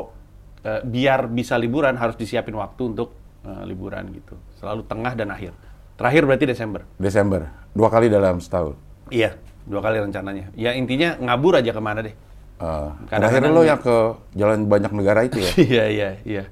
eh, 0.61 0.81
biar 0.85 1.25
bisa 1.27 1.57
liburan 1.57 1.97
harus 1.97 2.13
disiapin 2.13 2.53
waktu 2.53 2.93
untuk 2.93 3.17
eh, 3.41 3.63
liburan 3.65 4.05
gitu. 4.13 4.37
Selalu 4.55 4.85
tengah 4.85 5.17
dan 5.17 5.33
akhir. 5.33 5.57
Terakhir 5.95 6.27
berarti 6.27 6.43
Desember. 6.43 6.83
Desember. 6.99 7.47
Dua 7.71 7.87
kali 7.87 8.11
dalam 8.11 8.43
setahun. 8.43 8.75
Iya, 9.07 9.39
dua 9.63 9.79
kali 9.79 10.03
rencananya. 10.03 10.51
Ya 10.55 10.75
intinya 10.75 11.15
ngabur 11.15 11.55
aja 11.55 11.71
ke 11.71 11.79
mana 11.79 12.03
deh. 12.03 12.11
Uh, 12.55 12.87
Kadang-kadang 13.11 13.51
terakhir 13.51 13.51
lo 13.51 13.61
yang 13.67 13.79
ke 13.79 13.95
jalan 14.35 14.59
banyak 14.67 14.91
negara 14.95 15.27
itu 15.27 15.39
ya? 15.43 15.51
Iya 15.71 15.83
iya 15.91 16.09
iya. 16.23 16.43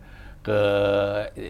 Ke 0.43 0.59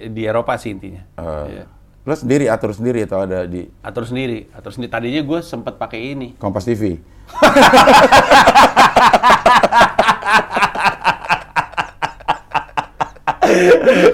di 0.10 0.22
Eropa 0.26 0.58
sih 0.58 0.74
intinya. 0.74 1.02
Uh, 1.18 1.46
Iya. 1.50 1.66
Lo 2.04 2.20
sendiri 2.20 2.52
atur 2.52 2.76
sendiri 2.76 3.08
atau 3.08 3.24
ada 3.24 3.48
di 3.48 3.64
Atur 3.80 4.04
sendiri, 4.04 4.52
atur 4.52 4.76
sendiri. 4.76 4.92
Tadinya 4.92 5.22
gue 5.24 5.40
sempat 5.40 5.80
pakai 5.80 6.12
ini. 6.18 6.36
Kompas 6.36 6.68
TV? 6.68 7.00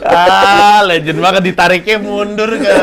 ah, 0.03 0.81
legend 0.83 1.19
banget 1.19 1.41
ditariknya 1.53 1.97
mundur 1.99 2.51
ke 2.55 2.75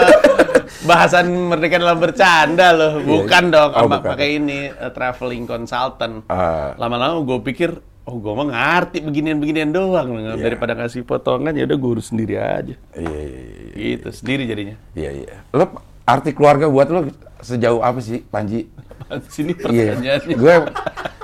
bahasan 0.83 1.27
merdeka 1.51 1.83
dalam 1.83 1.99
bercanda 1.99 2.71
loh. 2.71 3.03
Bukan 3.03 3.51
dong, 3.51 3.71
Oh, 3.75 3.91
pakai 3.91 4.39
ini 4.39 4.71
uh, 4.71 4.91
traveling 4.91 5.45
consultant. 5.45 6.25
Ah. 6.31 6.73
Lama-lama 6.79 7.21
gue 7.23 7.39
pikir, 7.43 7.71
oh 8.07 8.17
gue 8.17 8.33
mah 8.33 8.47
ngerti 8.47 9.03
beginian-beginian 9.03 9.75
doang 9.75 10.15
Iya. 10.15 10.39
daripada 10.39 10.79
ngasih 10.79 11.03
potongan 11.03 11.53
ya 11.53 11.67
udah 11.67 11.77
gue 11.77 11.91
urus 11.91 12.15
sendiri 12.15 12.39
aja. 12.39 12.75
Iya, 12.95 13.19
iya, 13.19 13.41
iya. 13.43 13.75
Gitu, 13.75 14.09
sendiri 14.15 14.43
jadinya. 14.47 14.77
Iya, 14.95 15.11
iya. 15.13 15.37
Lo 15.51 15.67
arti 16.07 16.31
keluarga 16.31 16.67
buat 16.67 16.87
lo 16.87 17.01
sejauh 17.39 17.83
apa 17.83 17.99
sih, 17.99 18.23
Panji? 18.23 18.71
Sini 19.29 19.53
Iya. 19.53 19.93
pertanyaannya. 19.93 20.35
Gue 20.35 20.55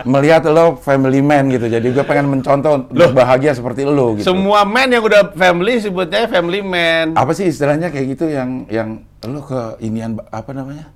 melihat 0.05 0.43
lo 0.47 0.77
family 0.77 1.19
man 1.19 1.47
gitu, 1.49 1.67
jadi 1.67 1.83
gue 1.83 2.03
pengen 2.03 2.27
mencontoh 2.29 2.87
lo 2.89 3.07
bahagia 3.11 3.55
seperti 3.55 3.83
lo 3.83 4.15
gitu. 4.15 4.27
Semua 4.29 4.63
man 4.63 4.87
yang 4.87 5.01
udah 5.01 5.31
family 5.33 5.79
sebutnya 5.79 6.27
family 6.27 6.61
man. 6.61 7.15
Apa 7.15 7.33
sih 7.33 7.47
istilahnya 7.47 7.89
kayak 7.89 8.07
gitu 8.13 8.27
yang 8.27 8.67
yang 8.67 8.89
lo 9.23 9.41
ke 9.41 9.61
inian 9.81 10.19
apa 10.29 10.51
namanya? 10.51 10.91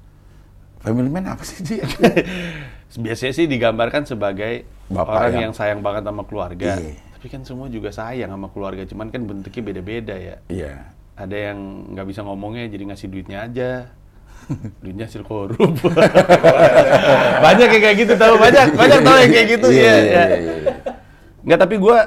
Family 0.78 1.06
man 1.06 1.26
apa 1.28 1.42
sih 1.42 1.62
dia? 1.62 1.86
Biasanya 2.96 3.34
sih 3.34 3.46
digambarkan 3.46 4.02
sebagai 4.04 4.64
Bapak 4.86 5.10
orang 5.10 5.32
yang- 5.32 5.42
yang 5.42 5.54
sayang 5.54 5.80
banget 5.80 6.02
sama 6.02 6.22
keluarga. 6.22 6.78
Iya. 6.78 6.94
Tapi 7.12 7.26
kan 7.28 7.40
semua 7.42 7.66
juga 7.66 7.90
sayang 7.90 8.28
sama 8.28 8.46
keluarga, 8.48 8.82
cuman 8.84 9.08
kan 9.08 9.22
bentuknya 9.22 9.62
beda-beda 9.64 10.14
ya. 10.14 10.36
Iya. 10.46 10.74
Ada 11.16 11.36
yang 11.52 11.58
nggak 11.96 12.06
bisa 12.12 12.20
ngomongnya 12.22 12.68
jadi 12.68 12.84
ngasih 12.92 13.08
duitnya 13.08 13.38
aja. 13.48 13.70
duitnya 14.84 15.08
hasil 15.08 15.24
korup. 15.24 15.74
banyak 17.44 17.68
yang 17.72 17.82
kayak 17.82 17.96
gitu 18.04 18.14
tahu, 18.14 18.34
banyak 18.36 18.68
banyak 18.76 19.00
tahu 19.02 19.16
yang 19.24 19.32
kayak 19.32 19.48
gitu 19.58 19.68
Iya, 19.72 19.94
ya. 20.04 20.24
Nggak, 21.42 21.58
tapi 21.62 21.74
gua 21.80 21.98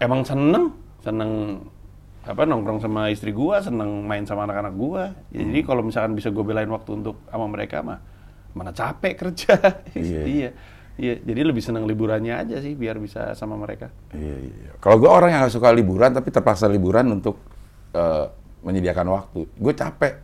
emang 0.00 0.26
seneng, 0.26 0.72
seneng 1.04 1.62
apa 2.22 2.46
nongkrong 2.46 2.78
sama 2.82 3.10
istri 3.10 3.30
gua, 3.34 3.62
seneng 3.62 4.06
main 4.06 4.26
sama 4.26 4.46
anak-anak 4.46 4.74
gua. 4.74 5.04
Ya, 5.30 5.42
Jadi 5.42 5.60
kalau 5.62 5.82
misalkan 5.82 6.14
bisa 6.14 6.30
gue 6.30 6.42
belain 6.42 6.70
waktu 6.70 6.90
untuk 7.02 7.22
sama 7.26 7.46
mereka 7.50 7.82
mah 7.82 7.98
mana 8.56 8.70
capek 8.72 9.14
kerja. 9.18 9.54
Iya. 9.98 10.22
iya. 10.24 10.50
Iya, 10.92 11.24
jadi 11.24 11.40
lebih 11.48 11.64
seneng 11.64 11.88
liburannya 11.88 12.36
aja 12.36 12.60
sih 12.60 12.76
biar 12.76 13.00
bisa 13.00 13.32
sama 13.32 13.56
mereka. 13.56 13.88
Iya, 14.12 14.36
iya. 14.44 14.70
Kalau 14.76 15.00
gue 15.00 15.08
orang 15.08 15.32
yang 15.32 15.40
gak 15.48 15.56
suka 15.56 15.72
liburan 15.72 16.12
tapi 16.12 16.28
terpaksa 16.28 16.68
liburan 16.68 17.08
untuk 17.16 17.40
eh, 17.92 18.24
menyediakan 18.60 19.06
waktu. 19.08 19.40
Gue 19.52 19.72
capek 19.72 20.14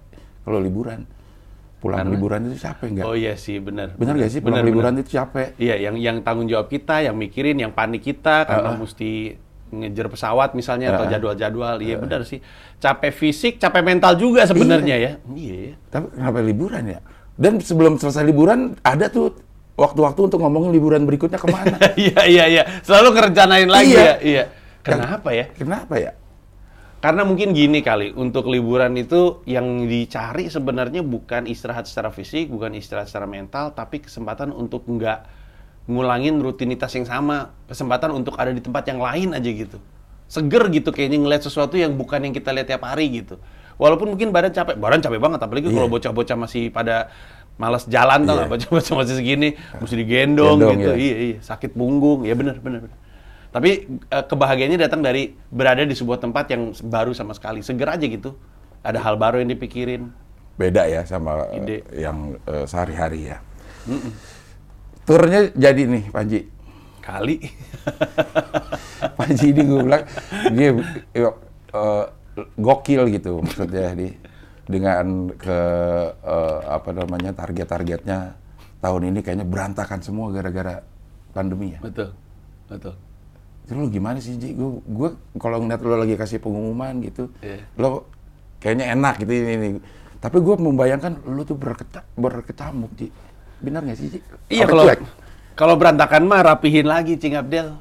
kalau 0.43 0.59
liburan. 0.59 1.05
Pulang 1.79 2.03
Karena? 2.03 2.11
liburan 2.11 2.41
itu 2.51 2.59
capek 2.59 2.87
nggak? 2.91 3.07
Oh 3.07 3.15
iya 3.15 3.39
sih, 3.39 3.63
benar. 3.63 3.95
Benar 3.95 4.19
gak 4.19 4.35
sih 4.35 4.43
pulang 4.43 4.59
Benar, 4.59 4.67
liburan 4.67 4.93
benar. 4.93 5.03
itu 5.05 5.11
capek? 5.15 5.55
Iya, 5.57 5.75
yang 5.79 5.95
yang 5.95 6.17
tanggung 6.21 6.51
jawab 6.51 6.67
kita, 6.67 7.07
yang 7.07 7.15
mikirin, 7.15 7.55
yang 7.55 7.71
panik 7.71 8.03
kita 8.03 8.43
karena 8.45 8.75
mesti 8.75 9.39
ngejar 9.69 10.11
pesawat 10.11 10.59
misalnya 10.59 10.91
atau 10.91 11.07
Ah. 11.07 11.11
jadwal-jadwal. 11.13 11.79
Iya 11.79 12.03
benar 12.03 12.27
sih. 12.27 12.43
Capek 12.77 13.13
fisik, 13.13 13.53
capek 13.57 13.87
mental 13.87 14.19
juga 14.19 14.43
sebenarnya 14.43 14.97
ya. 14.99 15.13
Iya. 15.29 15.79
Tapi 15.87 16.07
kenapa 16.11 16.39
liburan 16.43 16.83
ya? 16.83 16.99
Dan 17.39 17.63
sebelum 17.63 17.95
selesai 17.95 18.27
liburan, 18.27 18.75
ada 18.83 19.07
tuh 19.07 19.39
waktu-waktu 19.79 20.19
untuk 20.25 20.43
ngomongin 20.43 20.75
liburan 20.75 21.07
berikutnya 21.07 21.39
ke 21.39 21.47
mana. 21.47 21.79
Iya 21.95 22.21
iya 22.27 22.45
iya, 22.49 22.63
selalu 22.83 23.15
ngerencanain 23.15 23.71
lagi 23.71 23.95
Iya. 23.95 24.03
ya. 24.03 24.15
Iya. 24.19 24.45
Kenapa 24.83 25.31
ya? 25.31 25.47
Kenapa 25.55 25.95
ya? 25.95 26.11
Karena 26.99 27.23
mungkin 27.23 27.55
gini 27.55 27.79
kali, 27.79 28.11
untuk 28.11 28.51
liburan 28.51 28.91
itu 28.99 29.39
yang 29.47 29.87
dicari 29.87 30.51
sebenarnya 30.51 31.07
bukan 31.07 31.47
istirahat 31.47 31.87
secara 31.87 32.11
fisik, 32.11 32.51
bukan 32.51 32.75
istirahat 32.75 33.07
secara 33.07 33.31
mental, 33.31 33.71
tapi 33.71 34.03
kesempatan 34.03 34.51
untuk 34.51 34.83
nggak 34.91 35.23
ngulangin 35.87 36.43
rutinitas 36.43 36.91
yang 36.99 37.07
sama, 37.07 37.55
kesempatan 37.71 38.11
untuk 38.11 38.35
ada 38.35 38.51
di 38.51 38.59
tempat 38.59 38.83
yang 38.91 38.99
lain 38.99 39.31
aja 39.31 39.47
gitu. 39.47 39.79
Seger 40.27 40.67
gitu 40.75 40.91
kayaknya 40.91 41.23
ngeliat 41.23 41.47
sesuatu 41.47 41.79
yang 41.79 41.95
bukan 41.95 42.19
yang 42.19 42.35
kita 42.35 42.51
lihat 42.51 42.67
tiap 42.67 42.83
hari 42.83 43.23
gitu. 43.23 43.39
Walaupun 43.79 44.19
mungkin 44.19 44.35
badan 44.35 44.51
capek, 44.51 44.75
badan 44.75 44.99
capek 44.99 45.23
banget, 45.23 45.39
apalagi 45.39 45.71
kalau 45.71 45.87
Iya. 45.87 45.95
bocah-bocah 45.95 46.37
masih 46.37 46.63
pada 46.75 47.15
malas 47.57 47.87
jalan 47.87 48.27
tau 48.27 48.43
Iya. 48.43 48.51
bocah-bocah 48.51 48.95
masih 48.99 49.15
segini, 49.15 49.55
mesti 49.81 49.95
digendong 49.95 50.59
Gendong, 50.59 50.77
gitu. 50.83 50.91
ya. 50.93 50.97
Iya, 50.99 51.17
iya, 51.31 51.37
sakit 51.47 51.79
punggung, 51.79 52.27
ya 52.27 52.35
bener, 52.35 52.59
bener, 52.59 52.91
bener. 52.91 52.99
Tapi 53.49 53.71
eh, 53.89 54.25
kebahagiaannya 54.29 54.79
datang 54.81 55.01
dari 55.01 55.33
berada 55.49 55.83
di 55.85 55.97
sebuah 55.97 56.21
tempat 56.21 56.53
yang 56.53 56.73
baru 56.85 57.17
sama 57.17 57.33
sekali, 57.33 57.65
seger 57.65 57.89
aja 57.89 58.05
gitu. 58.05 58.37
Ada 58.85 59.01
hal 59.03 59.17
baru 59.17 59.41
yang 59.41 59.51
dipikirin. 59.51 60.13
Beda 60.59 60.85
ya 60.85 61.07
sama 61.09 61.49
eh, 61.55 61.59
Ide. 61.59 61.77
yang 61.97 62.37
eh, 62.45 62.65
sehari-hari 62.69 63.33
ya. 63.33 63.39
Turnya 65.09 65.49
jadi 65.57 65.83
nih, 65.89 66.05
Panji. 66.13 66.41
Kali. 67.01 67.41
Panji 69.19 69.47
ini 69.57 69.63
gue 69.65 69.81
bilang 69.81 70.05
dia 70.53 70.71
eh, 71.17 72.05
gokil 72.59 73.03
gitu 73.17 73.41
maksudnya 73.41 73.97
di 73.97 74.13
dengan 74.69 75.33
ke 75.33 75.59
eh, 76.13 76.61
apa 76.69 76.91
namanya 76.93 77.33
target-targetnya 77.33 78.37
tahun 78.85 79.03
ini 79.11 79.25
kayaknya 79.25 79.49
berantakan 79.49 80.05
semua 80.05 80.29
gara-gara 80.31 80.85
pandemi 81.33 81.75
ya. 81.75 81.81
betul. 81.81 82.13
Betul. 82.69 83.08
Lo 83.69 83.85
gimana 83.87 84.17
sih 84.19 84.37
Ji? 84.37 84.57
Gue 84.57 84.81
gue 84.81 85.09
kalau 85.37 85.61
ngeliat 85.61 85.81
lo 85.85 85.97
lagi 85.97 86.17
kasih 86.17 86.41
pengumuman 86.41 87.05
gitu, 87.05 87.29
Iya. 87.41 87.61
lo 87.77 88.09
kayaknya 88.59 88.97
enak 88.97 89.21
gitu 89.21 89.33
ini. 89.33 89.53
ini. 89.55 89.69
Tapi 90.19 90.41
gue 90.41 90.55
membayangkan 90.57 91.21
lo 91.29 91.45
tuh 91.45 91.55
berketa, 91.55 92.03
berkecamuk 92.17 92.91
Ji. 92.97 93.13
Benar 93.61 93.85
nggak 93.85 93.99
sih 93.99 94.09
Ji? 94.09 94.19
Iya 94.49 94.65
kalau 94.65 94.89
kalau 95.53 95.75
berantakan 95.77 96.25
mah 96.25 96.41
rapihin 96.41 96.89
lagi 96.89 97.21
Cing 97.21 97.37
Abdel. 97.37 97.77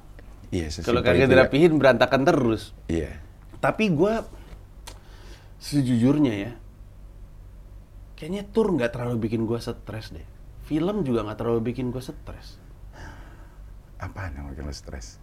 Iya, 0.48 0.72
Kalau 0.80 1.04
sesimpel 1.04 1.04
kagak 1.04 1.28
ya. 1.28 1.32
dirapihin 1.32 1.76
berantakan 1.76 2.22
terus. 2.24 2.72
Iya. 2.88 3.12
Tapi 3.60 3.92
gua 3.92 4.24
sejujurnya 5.60 6.34
ya, 6.34 6.52
kayaknya 8.16 8.48
tour 8.48 8.72
nggak 8.72 8.96
terlalu 8.96 9.28
bikin 9.28 9.44
gua 9.44 9.60
stres 9.60 10.12
deh. 10.12 10.24
Film 10.64 11.04
juga 11.04 11.28
nggak 11.28 11.40
terlalu 11.40 11.72
bikin 11.72 11.92
gua 11.92 12.00
stres. 12.00 12.60
Apaan 13.98 14.38
yang 14.38 14.48
bikin 14.54 14.64
lo 14.64 14.72
stres? 14.72 15.18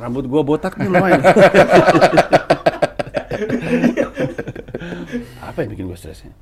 Rambut 0.00 0.24
gua 0.24 0.40
botak 0.40 0.80
nih 0.80 0.88
lumayan. 0.88 1.20
Apa 5.44 5.58
yang 5.60 5.70
bikin 5.76 5.84
gua 5.92 5.98
stresnya? 6.00 6.32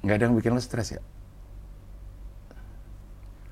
Nggak 0.00 0.16
ada 0.16 0.24
yang 0.28 0.36
bikin 0.36 0.52
lo 0.56 0.60
stres 0.60 0.88
ya? 0.96 1.00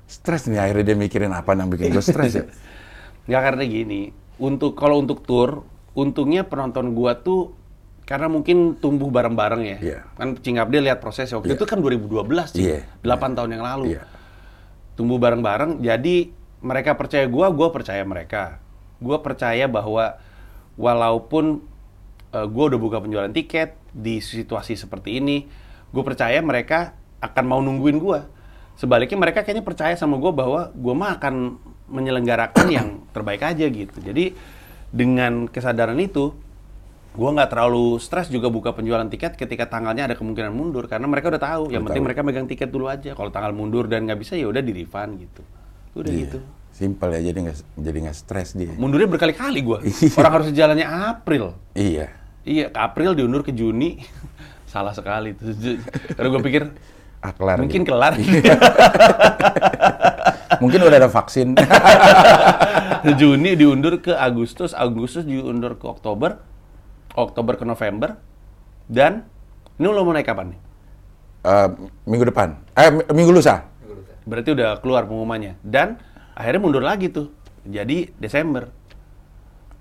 Stres 0.09 0.49
nih 0.49 0.57
akhirnya 0.57 0.93
dia 0.93 0.97
mikirin 0.97 1.29
apa 1.29 1.53
yang 1.53 1.69
bikin 1.69 1.93
gue 1.93 2.01
stres 2.01 2.33
ya? 2.33 2.45
Nggak 3.29 3.41
karena 3.45 3.63
gini, 3.69 4.01
untuk 4.41 4.73
kalau 4.73 4.97
untuk 4.97 5.21
tour, 5.21 5.61
untungnya 5.93 6.41
penonton 6.49 6.97
gua 6.97 7.13
tuh 7.21 7.53
karena 8.09 8.25
mungkin 8.25 8.81
tumbuh 8.81 9.13
bareng-bareng 9.13 9.61
ya. 9.61 9.77
Iya. 9.77 9.99
Kan 10.17 10.33
Cing 10.41 10.57
Abdel 10.57 10.89
lihat 10.89 10.97
prosesnya 10.97 11.37
waktu 11.37 11.53
Iya. 11.53 11.61
itu 11.61 11.65
kan 11.69 11.77
2012 11.77 12.57
sih. 12.57 12.65
Iya. 12.65 12.89
8 13.05 13.37
tahun 13.37 13.53
yang 13.53 13.61
lalu. 13.61 13.93
Iya. 13.93 14.09
Tumbuh 14.97 15.21
bareng-bareng, 15.21 15.85
jadi 15.85 16.33
mereka 16.65 16.97
percaya 16.97 17.29
gua, 17.29 17.53
gua 17.53 17.69
percaya 17.69 18.01
mereka. 18.01 18.57
Gua 18.99 19.19
percaya 19.19 19.65
bahwa 19.65 20.19
walaupun 20.75 21.63
eh, 22.29 22.47
gua 22.47 22.63
udah 22.69 22.79
buka 22.79 22.97
penjualan 22.99 23.31
tiket 23.31 23.75
di 23.89 24.21
situasi 24.21 24.75
seperti 24.75 25.17
ini, 25.17 25.49
gue 25.89 26.03
percaya 26.05 26.37
mereka 26.39 26.93
akan 27.19 27.43
mau 27.43 27.59
nungguin 27.59 27.97
gua. 27.97 28.29
Sebaliknya 28.77 29.17
mereka 29.17 29.41
kayaknya 29.41 29.65
percaya 29.65 29.95
sama 29.95 30.15
gua 30.15 30.31
bahwa 30.31 30.61
gua 30.71 30.93
mah 30.93 31.11
akan 31.17 31.57
menyelenggarakan 31.89 32.67
yang 32.69 32.87
terbaik 33.11 33.41
aja 33.41 33.65
gitu. 33.65 33.97
Jadi 33.97 34.37
dengan 34.89 35.49
kesadaran 35.49 35.97
itu, 35.97 36.31
gua 37.11 37.33
nggak 37.33 37.49
terlalu 37.49 37.97
stres 37.97 38.29
juga 38.29 38.47
buka 38.47 38.71
penjualan 38.71 39.09
tiket 39.09 39.33
ketika 39.35 39.65
tanggalnya 39.65 40.13
ada 40.13 40.15
kemungkinan 40.15 40.53
mundur 40.53 40.85
karena 40.85 41.09
mereka 41.09 41.33
udah 41.33 41.41
tahu. 41.41 41.63
Yang 41.67 41.81
Udah 41.81 41.87
penting 41.89 42.03
tahu. 42.03 42.07
mereka 42.07 42.21
megang 42.21 42.47
tiket 42.47 42.69
dulu 42.69 42.85
aja. 42.87 43.11
Kalau 43.17 43.33
tanggal 43.33 43.51
mundur 43.51 43.89
dan 43.89 44.05
nggak 44.05 44.19
bisa 44.21 44.37
ya 44.37 44.45
udah 44.45 44.61
di 44.61 44.71
refund 44.71 45.17
gitu. 45.17 45.41
Udah 45.97 46.11
Iya. 46.13 46.21
gitu. 46.29 46.39
Simpel 46.79 47.11
ya, 47.11 47.27
jadi 47.27 47.37
nggak 47.43 47.57
jadi 47.75 47.97
nggak 48.07 48.15
stres 48.15 48.55
dia. 48.55 48.71
Mundurnya 48.71 49.11
berkali-kali 49.11 49.59
gua. 49.59 49.83
Iya. 49.99 50.15
Orang 50.15 50.31
harus 50.33 50.47
jalannya 50.49 50.87
April. 50.87 51.59
Iya. 51.75 52.07
Iya, 52.47 52.71
ke 52.71 52.79
April 52.79 53.11
diundur 53.13 53.43
ke 53.43 53.51
Juni. 53.51 53.99
Salah 54.71 54.95
sekali 54.95 55.35
itu. 55.35 55.43
Karena 56.15 56.27
gue 56.29 56.41
pikir 56.41 56.63
Ah, 57.19 57.35
kelar 57.35 57.59
mungkin 57.59 57.83
gitu. 57.83 57.91
kelar. 57.91 58.15
Mungkin 60.59 60.79
udah 60.81 60.97
ada 60.97 61.11
vaksin. 61.11 61.55
Juni 63.15 63.55
diundur 63.55 63.99
ke 63.99 64.11
Agustus, 64.11 64.71
Agustus 64.71 65.23
diundur 65.23 65.75
ke 65.75 65.83
Oktober, 65.83 66.39
Oktober 67.13 67.55
ke 67.55 67.63
November, 67.63 68.15
dan 68.85 69.27
ini 69.75 69.87
lo 69.87 70.03
mau 70.03 70.11
naik 70.11 70.27
kapan 70.27 70.51
nih? 70.51 70.59
Eh, 71.41 71.67
minggu 72.05 72.25
depan. 72.25 72.59
Eh, 72.71 72.87
mi- 72.89 73.07
minggu 73.13 73.31
lusa. 73.31 73.67
Berarti 74.23 74.51
udah 74.51 74.79
keluar 74.79 75.03
pengumumannya. 75.03 75.55
Dan 75.59 75.95
akhirnya 76.39 76.61
mundur 76.63 76.83
lagi 76.83 77.11
tuh. 77.11 77.35
Jadi 77.67 78.15
Desember. 78.15 78.71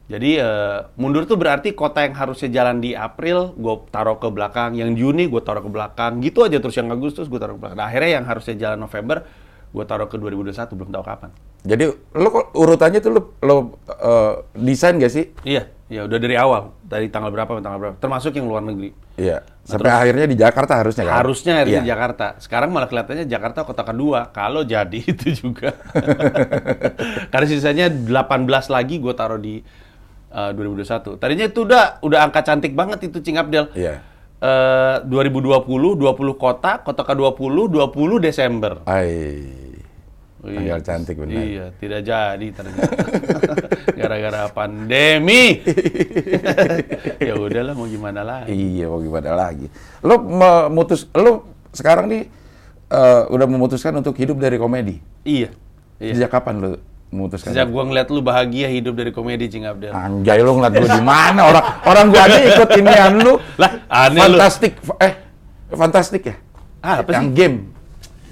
Jadi 0.09 0.41
eh, 0.41 0.79
mundur 0.99 1.29
tuh 1.29 1.39
berarti 1.39 1.77
kota 1.77 2.03
yang 2.03 2.17
harusnya 2.19 2.49
jalan 2.51 2.83
di 2.83 2.97
April, 2.97 3.55
gue 3.55 3.75
taruh 3.95 4.19
ke 4.19 4.27
belakang. 4.33 4.75
Yang 4.75 4.99
Juni 4.99 5.31
gue 5.31 5.39
taruh 5.39 5.63
ke 5.63 5.71
belakang. 5.71 6.19
Gitu 6.19 6.43
aja 6.43 6.59
terus 6.59 6.75
yang 6.75 6.91
Agustus 6.91 7.31
gue 7.31 7.39
taruh 7.39 7.55
ke 7.55 7.61
belakang. 7.63 7.79
Nah, 7.79 7.87
akhirnya 7.87 8.19
yang 8.19 8.27
harusnya 8.27 8.59
jalan 8.59 8.83
November, 8.83 9.23
gue 9.71 9.85
taruh 9.87 10.11
ke 10.11 10.19
2021, 10.19 10.75
belum 10.75 10.91
tahu 10.91 11.05
kapan. 11.07 11.31
Jadi 11.63 11.85
lo 12.17 12.29
kok 12.33 12.47
urutannya 12.57 13.01
tuh 13.05 13.13
lo, 13.15 13.23
lo 13.45 13.57
eh, 13.87 14.35
desain 14.59 14.97
gak 14.97 15.13
sih? 15.13 15.31
Iya, 15.45 15.69
ya 15.89 16.05
udah 16.05 16.19
dari 16.21 16.37
awal. 16.37 16.77
Dari 16.81 17.09
tanggal 17.09 17.29
berapa 17.29 17.59
tanggal 17.59 17.81
berapa. 17.81 17.97
Termasuk 17.97 18.37
yang 18.37 18.47
luar 18.47 18.61
negeri. 18.61 18.93
Iya. 19.17 19.41
Sampai 19.65 19.93
akhirnya 19.93 20.25
di 20.25 20.37
Jakarta 20.37 20.81
harusnya 20.81 21.05
kan? 21.05 21.15
Harusnya 21.21 21.53
akhirnya 21.61 21.75
Iya. 21.75 21.85
di 21.85 21.91
Jakarta. 21.91 22.27
Sekarang 22.39 22.69
malah 22.71 22.89
kelihatannya 22.89 23.25
Jakarta 23.25 23.65
kota 23.65 23.83
kedua. 23.85 24.29
Kalau 24.31 24.65
jadi 24.65 25.01
itu 25.13 25.29
juga. 25.35 25.73
Karena 27.33 27.47
sisanya 27.47 27.87
18 27.89 28.09
lagi 28.69 28.97
gue 28.97 29.13
taruh 29.13 29.41
di 29.41 29.61
eh, 30.29 30.51
2021. 30.53 31.17
Tadinya 31.17 31.47
itu 31.49 31.61
udah 31.65 32.01
udah 32.01 32.19
angka 32.25 32.41
cantik 32.43 32.73
banget 32.73 33.09
itu 33.09 33.21
Cing 33.21 33.37
Abdel. 33.37 33.73
Iya. 33.73 34.01
Eh, 34.39 34.97
2020, 35.05 35.67
20 35.99 35.99
kota, 36.39 36.79
kota 36.79 37.03
ke-20, 37.03 37.53
20 37.69 38.23
Desember. 38.23 38.85
Ai. 38.87 39.67
Tanggal 40.39 40.79
Iya. 40.79 40.87
cantik 40.87 41.17
benar. 41.19 41.43
Iya, 41.43 41.65
tidak 41.77 42.01
jadi 42.07 42.47
ternyata. 42.55 42.95
Gara-gara 43.99 44.43
pandemi. 44.49 45.59
ya 47.29 47.35
udahlah 47.35 47.75
mau 47.75 47.85
gimana 47.85 48.23
lagi. 48.23 48.55
Iya, 48.55 48.87
mau 48.87 49.03
gimana 49.03 49.35
lagi. 49.35 49.67
Lo 50.01 50.23
memutus, 50.23 51.11
lo 51.11 51.43
sekarang 51.75 52.07
nih 52.07 52.23
eh, 52.89 53.23
udah 53.29 53.47
memutuskan 53.47 53.91
untuk 53.95 54.15
hidup 54.15 54.39
dari 54.39 54.57
komedi. 54.57 55.03
Iya. 55.27 55.51
Iya. 55.99 56.15
Sejak 56.15 56.31
kapan 56.31 56.55
lo 56.63 56.71
memutuskan? 57.11 57.51
Sejak 57.51 57.67
gua 57.67 57.83
ngeliat 57.83 58.07
lu 58.07 58.23
bahagia 58.23 58.71
hidup 58.71 58.95
dari 58.95 59.11
komedi 59.11 59.51
Cing 59.51 59.67
Abdel. 59.67 59.91
Anjay 59.91 60.39
lo 60.39 60.55
ngeliat 60.55 60.73
gue 60.73 60.89
di 60.89 61.03
mana 61.03 61.51
orang 61.51 61.65
orang 61.83 62.05
gue 62.09 62.21
aja 62.23 62.39
ikut 62.47 62.69
inian 62.79 63.15
lu. 63.19 63.35
Lah, 63.59 63.71
aneh 63.91 64.23
lu. 64.23 64.39
fantastik 64.39 64.73
eh 65.03 65.13
fantastik 65.69 66.23
ya? 66.25 66.37
Ah, 66.79 67.03
apa 67.03 67.11
Yang 67.11 67.27
sih? 67.27 67.35
game 67.35 67.57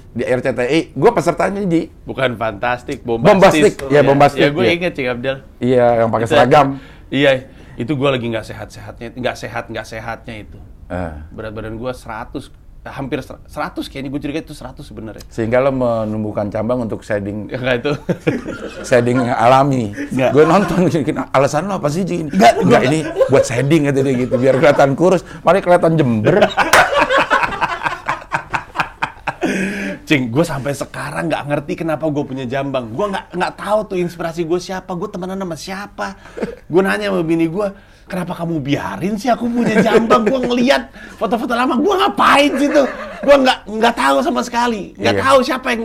di 0.09 0.23
RCTI. 0.23 0.79
Gue 0.91 1.11
pesertanya 1.11 1.61
Ji. 1.61 1.89
Bukan 2.03 2.35
fantastik, 2.35 3.01
Bombastik, 3.01 3.75
bombastis. 3.75 3.75
ya, 3.87 4.01
bombastik, 4.01 4.41
Ya, 4.41 4.49
gue 4.49 4.63
iya. 4.63 4.73
inget 4.73 4.91
Cing 4.93 5.07
Abdel. 5.07 5.37
Iya, 5.57 5.85
yang 5.99 6.09
pakai 6.09 6.27
seragam. 6.27 6.67
Iya, 7.07 7.31
itu 7.75 7.93
gua 7.93 8.11
lagi 8.11 8.25
nggak 8.25 8.43
sehat-sehatnya, 8.43 9.07
nggak 9.13 9.35
sehat 9.35 9.63
nggak 9.67 9.85
sehatnya 9.85 10.35
itu. 10.41 10.59
Eh, 10.87 11.13
Berat 11.29 11.51
badan 11.51 11.75
gua 11.75 11.91
100, 11.91 12.51
eh, 12.81 12.89
hampir 12.89 13.19
100 13.21 13.47
kayaknya 13.85 14.09
gue 14.09 14.19
curiga 14.19 14.39
itu 14.41 14.51
100 14.51 14.81
sebenarnya. 14.81 15.23
sehingga 15.27 15.59
lo 15.59 15.71
menumbuhkan 15.71 16.47
cabang 16.47 16.81
untuk 16.81 16.99
shading 17.01 17.47
Ya 17.47 17.55
nggak 17.55 17.75
itu. 17.77 17.91
shading 18.87 19.19
alami. 19.21 19.91
Gue 20.09 20.43
nonton 20.43 20.87
alasan 21.29 21.67
lo 21.67 21.77
apa 21.77 21.87
sih 21.87 22.03
Ji? 22.03 22.23
Enggak, 22.23 22.53
enggak 22.59 22.81
ini 22.87 22.99
buat 23.27 23.43
shading 23.43 23.87
dia 23.87 24.03
gitu 24.17 24.35
biar 24.35 24.55
kelihatan 24.57 24.91
kurus, 24.91 25.21
malah 25.41 25.59
kelihatan 25.59 25.95
jember. 25.95 26.43
Cing, 30.07 30.31
gue 30.31 30.39
sampai 30.39 30.71
sekarang 30.71 31.27
nggak 31.27 31.43
ngerti 31.45 31.83
kenapa 31.83 32.07
gue 32.07 32.23
punya 32.23 32.47
jambang. 32.47 32.95
Gue 32.95 33.11
nggak 33.11 33.35
nggak 33.35 33.53
tahu 33.59 33.79
tuh 33.85 33.97
inspirasi 33.99 34.47
gue 34.47 34.55
siapa. 34.55 34.95
Gue 34.95 35.11
temenan 35.11 35.35
sama 35.35 35.59
siapa. 35.59 36.07
Gue 36.63 36.79
nanya 36.79 37.11
sama 37.11 37.27
bini 37.27 37.51
gue, 37.51 37.67
kenapa 38.07 38.31
kamu 38.31 38.63
biarin 38.63 39.19
sih 39.19 39.27
aku 39.27 39.51
punya 39.51 39.83
jambang? 39.83 40.23
gue 40.23 40.39
ngeliat 40.39 40.95
foto-foto 41.19 41.51
lama, 41.51 41.75
gue 41.75 41.91
ngapain 41.91 42.51
sih 42.55 42.71
tuh? 42.71 42.87
Gue 43.19 43.35
nggak 43.35 43.67
nggak 43.67 43.95
tahu 43.99 44.17
sama 44.23 44.39
sekali. 44.47 44.95
Nggak 44.95 45.15
Iya. 45.19 45.23
tahu 45.27 45.37
siapa 45.43 45.67
yang 45.75 45.83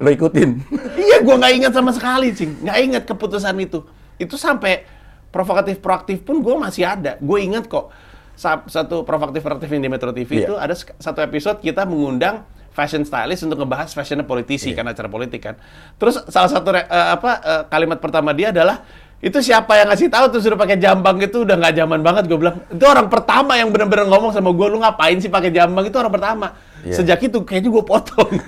Lo 0.00 0.08
ikutin. 0.08 0.50
iya, 0.96 1.20
gue 1.20 1.34
nggak 1.36 1.52
ingat 1.60 1.72
sama 1.76 1.92
sekali, 1.92 2.32
cing. 2.32 2.64
Nggak 2.64 2.78
ingat 2.80 3.02
keputusan 3.04 3.52
itu. 3.60 3.84
Itu 4.16 4.40
sampai 4.40 4.88
provokatif 5.28 5.84
proaktif 5.84 6.24
pun 6.24 6.40
gue 6.40 6.56
masih 6.56 6.88
ada. 6.88 7.20
Gue 7.20 7.44
ingat 7.44 7.68
kok 7.68 7.92
sa- 8.32 8.64
satu 8.64 9.04
provokatif 9.04 9.44
proaktif 9.44 9.68
di 9.68 9.92
Metro 9.92 10.08
TV 10.08 10.40
Iya. 10.40 10.44
itu 10.48 10.54
ada 10.56 10.72
satu 10.72 11.20
episode 11.20 11.60
kita 11.60 11.84
mengundang 11.84 12.48
fashion 12.78 13.02
stylist 13.02 13.42
untuk 13.42 13.58
ngebahas 13.58 13.90
fashionnya 13.90 14.22
politisi 14.22 14.70
Iya. 14.70 14.78
karena 14.78 14.94
acara 14.94 15.10
politik 15.10 15.42
kan. 15.42 15.58
Terus 15.98 16.22
salah 16.30 16.46
satu 16.46 16.70
eh, 16.70 16.86
apa 16.86 17.30
eh, 17.42 17.62
kalimat 17.66 17.98
pertama 17.98 18.30
dia 18.30 18.54
adalah 18.54 18.86
itu 19.18 19.34
siapa 19.42 19.74
yang 19.74 19.90
ngasih 19.90 20.14
tahu 20.14 20.30
tuh 20.30 20.38
sudah 20.38 20.54
pakai 20.54 20.78
jambang 20.78 21.18
itu 21.18 21.42
udah 21.42 21.58
nggak 21.58 21.74
zaman 21.74 22.06
banget 22.06 22.30
gue 22.30 22.38
bilang 22.38 22.62
itu 22.70 22.86
orang 22.86 23.10
pertama 23.10 23.58
yang 23.58 23.74
benar-benar 23.74 24.06
ngomong 24.06 24.30
sama 24.30 24.54
gue 24.54 24.66
lu 24.70 24.78
ngapain 24.78 25.18
sih 25.18 25.26
pakai 25.26 25.50
jambang 25.50 25.90
itu 25.90 25.98
orang 25.98 26.14
pertama 26.14 26.46
Iya. 26.86 27.02
sejak 27.02 27.18
itu 27.26 27.42
kayaknya 27.42 27.74
gue 27.74 27.82
potong 27.82 28.30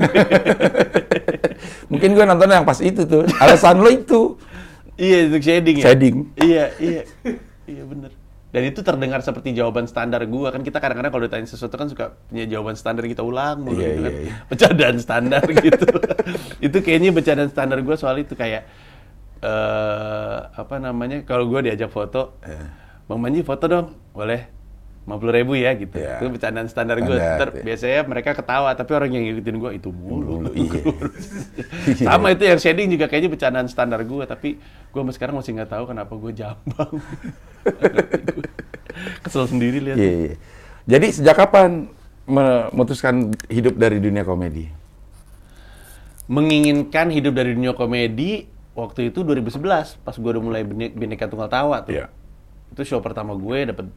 Mungkin 1.91 2.15
gue 2.15 2.23
nonton 2.23 2.47
yang 2.47 2.63
pas 2.63 2.79
itu 2.79 3.03
tuh. 3.03 3.27
Alasan 3.43 3.83
lo 3.83 3.91
itu. 3.91 4.39
Iya, 4.95 5.33
itu 5.33 5.37
shading 5.43 5.77
ya. 5.81 5.85
Shading. 5.91 6.17
Iya, 6.39 6.65
iya. 6.79 7.03
iya 7.67 7.83
bener. 7.83 8.20
Dan 8.51 8.67
itu 8.67 8.83
terdengar 8.83 9.23
seperti 9.23 9.55
jawaban 9.55 9.87
standar 9.87 10.27
gua 10.27 10.51
kan 10.51 10.67
kita 10.67 10.83
kadang-kadang 10.83 11.15
kalau 11.15 11.25
ditanya 11.25 11.47
sesuatu 11.47 11.79
kan 11.79 11.87
suka 11.87 12.19
punya 12.27 12.51
jawaban 12.51 12.75
standar 12.75 13.07
kita 13.07 13.23
ulang 13.23 13.63
mulu 13.63 13.79
Iya, 13.79 13.89
gitu 13.89 14.01
kan. 14.03 14.13
iya, 14.13 14.21
iya. 14.27 14.35
Bercandaan 14.51 14.97
standar 14.99 15.43
gitu. 15.67 15.87
itu 16.59 16.79
kayaknya 16.83 17.11
bercandaan 17.15 17.51
standar 17.51 17.79
gua 17.81 17.95
soal 17.95 18.19
itu 18.19 18.35
kayak 18.35 18.67
eh 19.41 20.39
apa 20.53 20.77
namanya 20.77 21.23
kalau 21.25 21.49
gua 21.49 21.63
diajak 21.63 21.89
foto, 21.89 22.37
Bang 23.07 23.23
Manji 23.23 23.41
foto 23.41 23.65
dong, 23.67 23.87
boleh. 24.13 24.60
50 25.11 25.39
ribu 25.43 25.59
ya 25.59 25.75
gitu. 25.75 25.99
Iya. 25.99 26.23
Itu 26.23 26.31
bercandaan 26.31 26.69
standar 26.71 27.03
gue. 27.03 27.17
Ntar 27.19 27.51
iya. 27.51 27.63
biasanya 27.67 28.01
mereka 28.07 28.31
ketawa, 28.39 28.71
tapi 28.79 28.91
orang 28.95 29.11
yang 29.11 29.25
ngikutin 29.27 29.57
gue 29.59 29.71
itu 29.75 29.89
mulu. 29.91 30.47
Mulu, 30.47 30.51
iya. 30.63 32.07
Sama 32.07 32.31
itu 32.31 32.47
yang 32.47 32.63
shading 32.63 32.95
juga 32.95 33.11
kayaknya 33.11 33.31
bercandaan 33.35 33.67
standar 33.67 34.01
gue, 34.07 34.25
tapi 34.31 34.63
gue 34.63 35.01
sampai 35.03 35.15
sekarang 35.19 35.35
masih 35.43 35.51
nggak 35.59 35.71
tahu 35.75 35.85
kenapa 35.91 36.13
gue 36.15 36.33
jambang. 36.33 36.93
Kesel 39.27 39.45
sendiri 39.51 39.79
lihat. 39.83 39.97
Iya, 39.99 40.13
iya. 40.15 40.35
Jadi 40.87 41.07
sejak 41.11 41.37
kapan 41.39 41.91
memutuskan 42.31 43.35
hidup 43.51 43.75
dari 43.75 43.99
dunia 43.99 44.23
komedi? 44.23 44.71
Menginginkan 46.31 47.11
hidup 47.11 47.35
dari 47.35 47.59
dunia 47.59 47.75
komedi 47.75 48.47
waktu 48.79 49.11
itu 49.11 49.27
2011 49.27 49.99
pas 50.07 50.15
gue 50.15 50.31
udah 50.31 50.43
mulai 50.43 50.63
Bine- 50.63 50.95
Bineka 50.95 51.27
Tunggal 51.27 51.51
Tawa 51.51 51.83
tuh. 51.83 51.99
Iya. 51.99 52.07
Itu 52.71 52.87
show 52.87 53.03
pertama 53.03 53.35
gue 53.35 53.67
dapat 53.67 53.91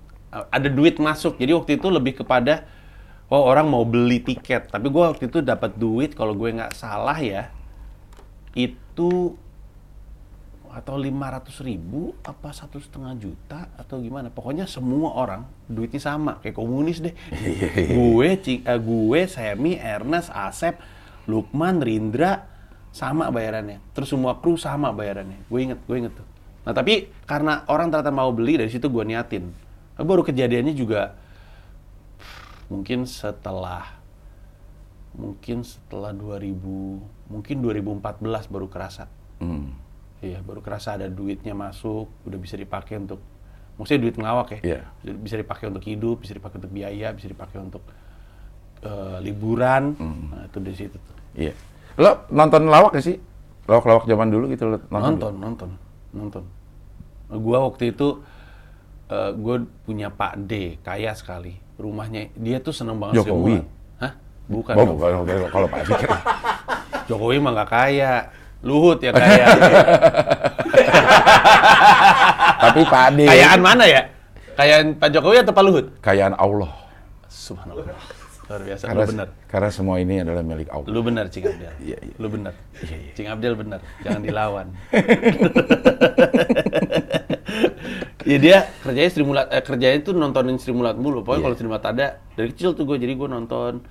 ada 0.49 0.69
duit 0.69 0.97
masuk. 0.97 1.37
Jadi 1.37 1.51
waktu 1.53 1.71
itu 1.77 1.87
lebih 1.93 2.23
kepada 2.23 2.65
oh 3.29 3.43
orang 3.45 3.69
mau 3.69 3.85
beli 3.85 4.21
tiket, 4.21 4.69
tapi 4.69 4.89
gue 4.89 5.03
waktu 5.03 5.25
itu 5.29 5.41
dapat 5.41 5.73
duit 5.77 6.13
kalau 6.13 6.33
gue 6.37 6.49
nggak 6.53 6.73
salah 6.77 7.17
ya 7.17 7.49
itu 8.53 9.33
atau 10.73 10.97
500 10.97 11.69
ribu 11.69 12.17
apa 12.25 12.49
satu 12.49 12.81
setengah 12.81 13.13
juta 13.21 13.69
atau 13.77 14.01
gimana. 14.01 14.33
Pokoknya 14.33 14.65
semua 14.65 15.13
orang 15.13 15.45
duitnya 15.69 16.01
sama 16.01 16.41
kayak 16.41 16.57
komunis 16.57 16.97
deh. 16.97 17.13
Gue 17.93 18.41
Ci- 18.41 18.65
eh, 18.65 18.79
gue 18.81 19.21
Semi 19.29 19.77
Ernest 19.77 20.33
Asep 20.33 20.81
Lukman 21.29 21.77
Rindra 21.77 22.49
sama 22.89 23.29
bayarannya. 23.29 23.81
Terus 23.93 24.17
semua 24.17 24.41
kru 24.41 24.57
sama 24.57 24.89
bayarannya. 24.89 25.45
Gue 25.45 25.61
inget 25.61 25.77
gue 25.85 25.93
inget 25.93 26.13
tuh. 26.17 26.25
Nah 26.65 26.73
tapi 26.73 27.13
karena 27.29 27.61
orang 27.69 27.93
ternyata 27.93 28.09
mau 28.09 28.33
beli 28.33 28.57
dari 28.57 28.73
situ 28.73 28.89
gue 28.89 29.05
niatin 29.05 29.53
baru 29.95 30.21
kejadiannya 30.21 30.73
juga 30.73 31.13
mungkin 32.67 33.05
setelah 33.05 33.85
mungkin 35.13 35.61
setelah 35.61 36.09
2000 36.09 36.57
mungkin 37.29 37.55
2014 37.61 38.49
baru 38.49 38.67
kerasa 38.67 39.05
Hmm. 39.37 39.75
Iya, 40.23 40.39
baru 40.39 40.63
kerasa 40.63 40.95
ada 40.95 41.11
duitnya 41.11 41.51
masuk, 41.51 42.07
udah 42.23 42.39
bisa 42.39 42.55
dipakai 42.55 42.95
untuk, 42.95 43.19
maksudnya 43.75 44.07
duit 44.07 44.15
ngelawak 44.15 44.55
ya, 44.55 44.59
Iya. 44.63 44.79
bisa 45.19 45.35
dipakai 45.35 45.67
untuk 45.67 45.83
hidup, 45.83 46.23
bisa 46.23 46.31
dipakai 46.31 46.63
untuk 46.63 46.71
biaya, 46.71 47.11
bisa 47.11 47.27
dipakai 47.27 47.59
untuk 47.59 47.83
eh, 48.79 49.17
liburan, 49.19 49.99
Hmm. 49.99 50.31
nah 50.31 50.43
itu 50.47 50.57
dari 50.59 50.75
situ 50.75 50.95
tuh. 50.95 51.15
Iya. 51.35 51.51
Lo 51.99 52.23
nonton 52.31 52.71
lawak 52.71 52.95
gak 52.95 53.03
sih? 53.03 53.19
Lawak-lawak 53.63 54.07
zaman 54.07 54.27
dulu 54.31 54.47
gitu 54.47 54.63
lo 54.63 54.79
nonton? 54.87 54.99
Nonton, 55.11 55.33
nonton, 55.39 55.69
nonton. 56.11 56.43
Gua 57.27 57.67
waktu 57.67 57.91
itu, 57.91 58.23
eh, 59.13 59.29
gue 59.37 59.55
punya 59.85 60.09
Pak 60.09 60.49
D, 60.49 60.81
kaya 60.81 61.13
sekali, 61.13 61.53
rumahnya, 61.77 62.33
dia 62.33 62.57
tuh 62.57 62.73
seneng 62.73 62.97
banget 62.97 63.21
Jokowi? 63.21 63.61
Hah? 64.01 64.13
Bukan, 64.49 64.73
Oh, 64.73 64.85
dong. 64.89 64.97
kalau, 65.53 65.67
Pak 65.69 65.85
Fikir. 65.85 66.09
Jokowi 67.13 67.37
mah 67.37 67.51
nggak 67.53 67.69
kaya, 67.69 68.13
Luhut 68.63 68.97
ya 68.97 69.11
kaya. 69.11 69.45
Tapi 72.63 72.81
Pak 72.87 73.01
Ade. 73.11 73.25
Kayaan 73.27 73.59
mana 73.59 73.83
ya? 73.85 74.01
Kayaan 74.55 74.95
Pak 74.95 75.09
Jokowi 75.11 75.37
atau 75.43 75.53
Pak 75.53 75.63
Luhut? 75.67 75.85
Kayaan 75.99 76.33
Allah. 76.35 76.71
Subhanallah. 77.27 78.22
Luar 78.43 78.59
biasa, 78.59 78.83
Karena, 78.85 78.99
lu 78.99 79.09
benar. 79.15 79.27
karena 79.47 79.69
semua 79.71 79.95
ini 79.97 80.19
adalah 80.19 80.43
milik 80.43 80.67
Allah. 80.67 80.87
Lu 80.91 80.99
benar, 80.99 81.31
Cing 81.31 81.47
Abdel. 81.47 81.73
Iya, 81.79 81.97
iya. 82.03 82.15
Lu 82.19 82.27
benar. 82.27 82.53
Cing 83.15 83.27
Abdel 83.31 83.55
benar. 83.55 83.79
Jangan 84.03 84.21
dilawan. 84.27 84.67
ya 88.23 88.37
dia 88.39 88.57
kerjanya 88.81 89.09
Sri 89.11 89.23
Mulat, 89.23 89.47
eh, 89.51 89.63
kerjanya 89.63 89.99
tuh 90.01 90.13
nontonin 90.15 90.57
Sri 90.59 90.71
Mulat 90.71 90.95
mulu. 90.95 91.23
Pokoknya 91.23 91.39
Iya. 91.39 91.45
kalau 91.47 91.55
Sri 91.55 91.67
Mulat 91.67 91.85
ada, 91.85 92.07
dari 92.35 92.47
kecil 92.51 92.75
tuh 92.75 92.83
gue 92.83 92.97
jadi 92.99 93.13
gue 93.15 93.29
nonton. 93.29 93.83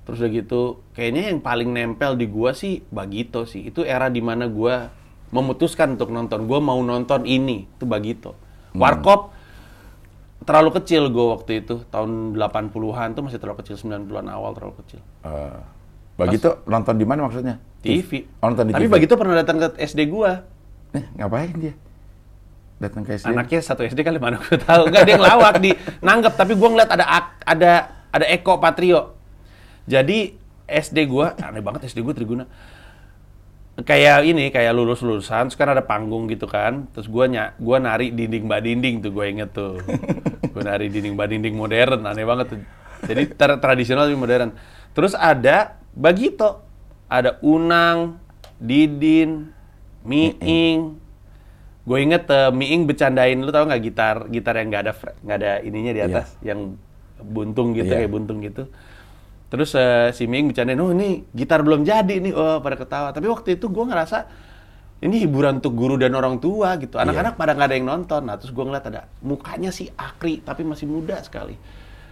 Terus 0.00 0.16
udah 0.16 0.32
gitu, 0.32 0.62
kayaknya 0.96 1.30
yang 1.30 1.38
paling 1.38 1.70
nempel 1.70 2.16
di 2.16 2.26
gua 2.26 2.50
sih 2.50 2.82
Bagito 2.88 3.44
sih. 3.44 3.68
Itu 3.68 3.84
era 3.84 4.08
di 4.08 4.18
mana 4.18 4.48
gua 4.48 4.90
memutuskan 5.30 5.94
untuk 5.94 6.10
nonton. 6.10 6.48
Gua 6.48 6.58
mau 6.58 6.80
nonton 6.80 7.28
ini, 7.28 7.68
itu 7.68 7.84
Bagito. 7.84 8.32
Hmm. 8.72 8.80
Warkop 8.80 9.30
terlalu 10.40 10.70
kecil 10.74 11.08
gue 11.08 11.26
waktu 11.30 11.52
itu 11.60 11.84
tahun 11.86 12.32
80-an 12.32 13.08
tuh 13.12 13.22
masih 13.22 13.36
terlalu 13.36 13.60
kecil 13.60 13.76
90-an 13.76 14.26
awal 14.26 14.56
terlalu 14.56 14.80
kecil 14.80 15.00
Eh, 15.20 15.58
begitu 16.16 16.48
nonton 16.64 16.94
di 16.94 17.04
mana 17.04 17.24
maksudnya? 17.24 17.60
TV. 17.80 18.28
Oh, 18.40 18.48
nonton 18.48 18.68
di 18.68 18.72
Tapi 18.72 18.84
TV. 18.84 18.92
begitu 18.92 19.14
pernah 19.14 19.36
datang 19.36 19.56
ke 19.56 19.72
SD 19.78 20.04
gua. 20.06 20.44
Eh, 20.92 21.04
ngapain 21.16 21.52
dia? 21.54 21.72
Datang 22.76 23.04
ke 23.04 23.16
SD. 23.16 23.28
Anaknya 23.28 23.60
satu 23.60 23.84
SD 23.84 24.00
kali 24.00 24.16
mana 24.16 24.36
gue 24.36 24.56
tahu. 24.56 24.88
Enggak 24.88 25.04
dia 25.04 25.16
ngelawak 25.16 25.54
di 25.58 25.70
nanggep 26.04 26.34
tapi 26.34 26.56
gua 26.56 26.68
ngeliat 26.70 26.90
ada 26.90 27.04
ada 27.40 27.72
ada 28.08 28.26
Eko 28.26 28.56
Patrio. 28.56 29.16
Jadi 29.84 30.36
SD 30.64 31.04
gua 31.04 31.36
aneh 31.36 31.60
banget 31.60 31.88
SD 31.88 32.00
gua 32.00 32.12
Triguna. 32.12 32.44
Kayak 33.86 34.26
ini 34.26 34.50
kayak 34.50 34.74
lulus-lulusan, 34.74 35.48
terus 35.48 35.56
kan 35.56 35.70
ada 35.70 35.80
panggung 35.80 36.26
gitu 36.26 36.44
kan. 36.44 36.90
Terus 36.90 37.06
gua 37.06 37.24
ny 37.24 37.38
gua 37.56 37.78
nari 37.78 38.10
dinding 38.10 38.44
mbak 38.44 38.60
dinding 38.60 38.94
tuh 39.00 39.10
gue 39.14 39.26
inget 39.30 39.50
tuh. 39.54 39.78
gua 40.52 40.62
nari 40.66 40.90
dinding 40.90 41.14
mbak 41.14 41.28
dinding 41.30 41.54
modern, 41.54 42.02
aneh 42.04 42.26
banget 42.26 42.46
tuh. 42.52 42.60
Jadi 43.06 43.22
tra- 43.32 43.56
tradisional 43.56 44.10
tapi 44.10 44.18
modern. 44.18 44.50
Terus 44.92 45.14
ada 45.14 45.78
Bagito, 45.90 46.62
ada 47.06 47.38
Unang, 47.40 48.18
Didin, 48.58 49.48
Miing. 50.02 51.00
Gue 51.80 51.98
inget 52.04 52.28
uh, 52.28 52.52
Miing 52.52 52.84
bercandain 52.84 53.40
lu 53.40 53.48
tau 53.50 53.64
nggak 53.64 53.82
gitar 53.82 54.16
gitar 54.28 54.54
yang 54.60 54.68
nggak 54.68 54.82
ada 54.86 54.92
nggak 55.24 55.36
ada 55.40 55.52
ininya 55.64 55.92
di 55.96 56.02
atas, 56.04 56.36
yang 56.44 56.76
buntung 57.20 57.72
gitu 57.72 57.88
Iya. 57.88 58.04
kayak 58.04 58.10
buntung 58.12 58.38
gitu. 58.44 58.68
Terus 59.50 59.74
eh, 59.74 60.14
si 60.14 60.30
Miing 60.30 60.54
bercandain, 60.54 60.78
oh 60.78 60.94
ini 60.94 61.26
gitar 61.34 61.66
belum 61.66 61.82
jadi 61.82 62.22
nih, 62.22 62.32
oh 62.32 62.62
pada 62.62 62.78
ketawa. 62.78 63.10
Tapi 63.10 63.26
waktu 63.26 63.58
itu 63.58 63.66
gue 63.66 63.84
ngerasa 63.84 64.18
ini 65.00 65.16
hiburan 65.26 65.58
untuk 65.58 65.74
guru 65.74 65.98
dan 65.98 66.14
orang 66.14 66.38
tua 66.38 66.78
gitu. 66.78 67.00
Anak-anak 67.00 67.34
pada 67.34 67.58
nggak 67.58 67.68
ada 67.72 67.76
yang 67.76 67.88
nonton. 67.88 68.22
Nah 68.30 68.38
terus 68.38 68.54
gue 68.54 68.62
ngeliat 68.62 68.86
ada 68.86 69.10
mukanya 69.26 69.74
si 69.74 69.90
Akri 69.98 70.38
tapi 70.44 70.62
masih 70.62 70.86
muda 70.86 71.18
sekali. 71.24 71.58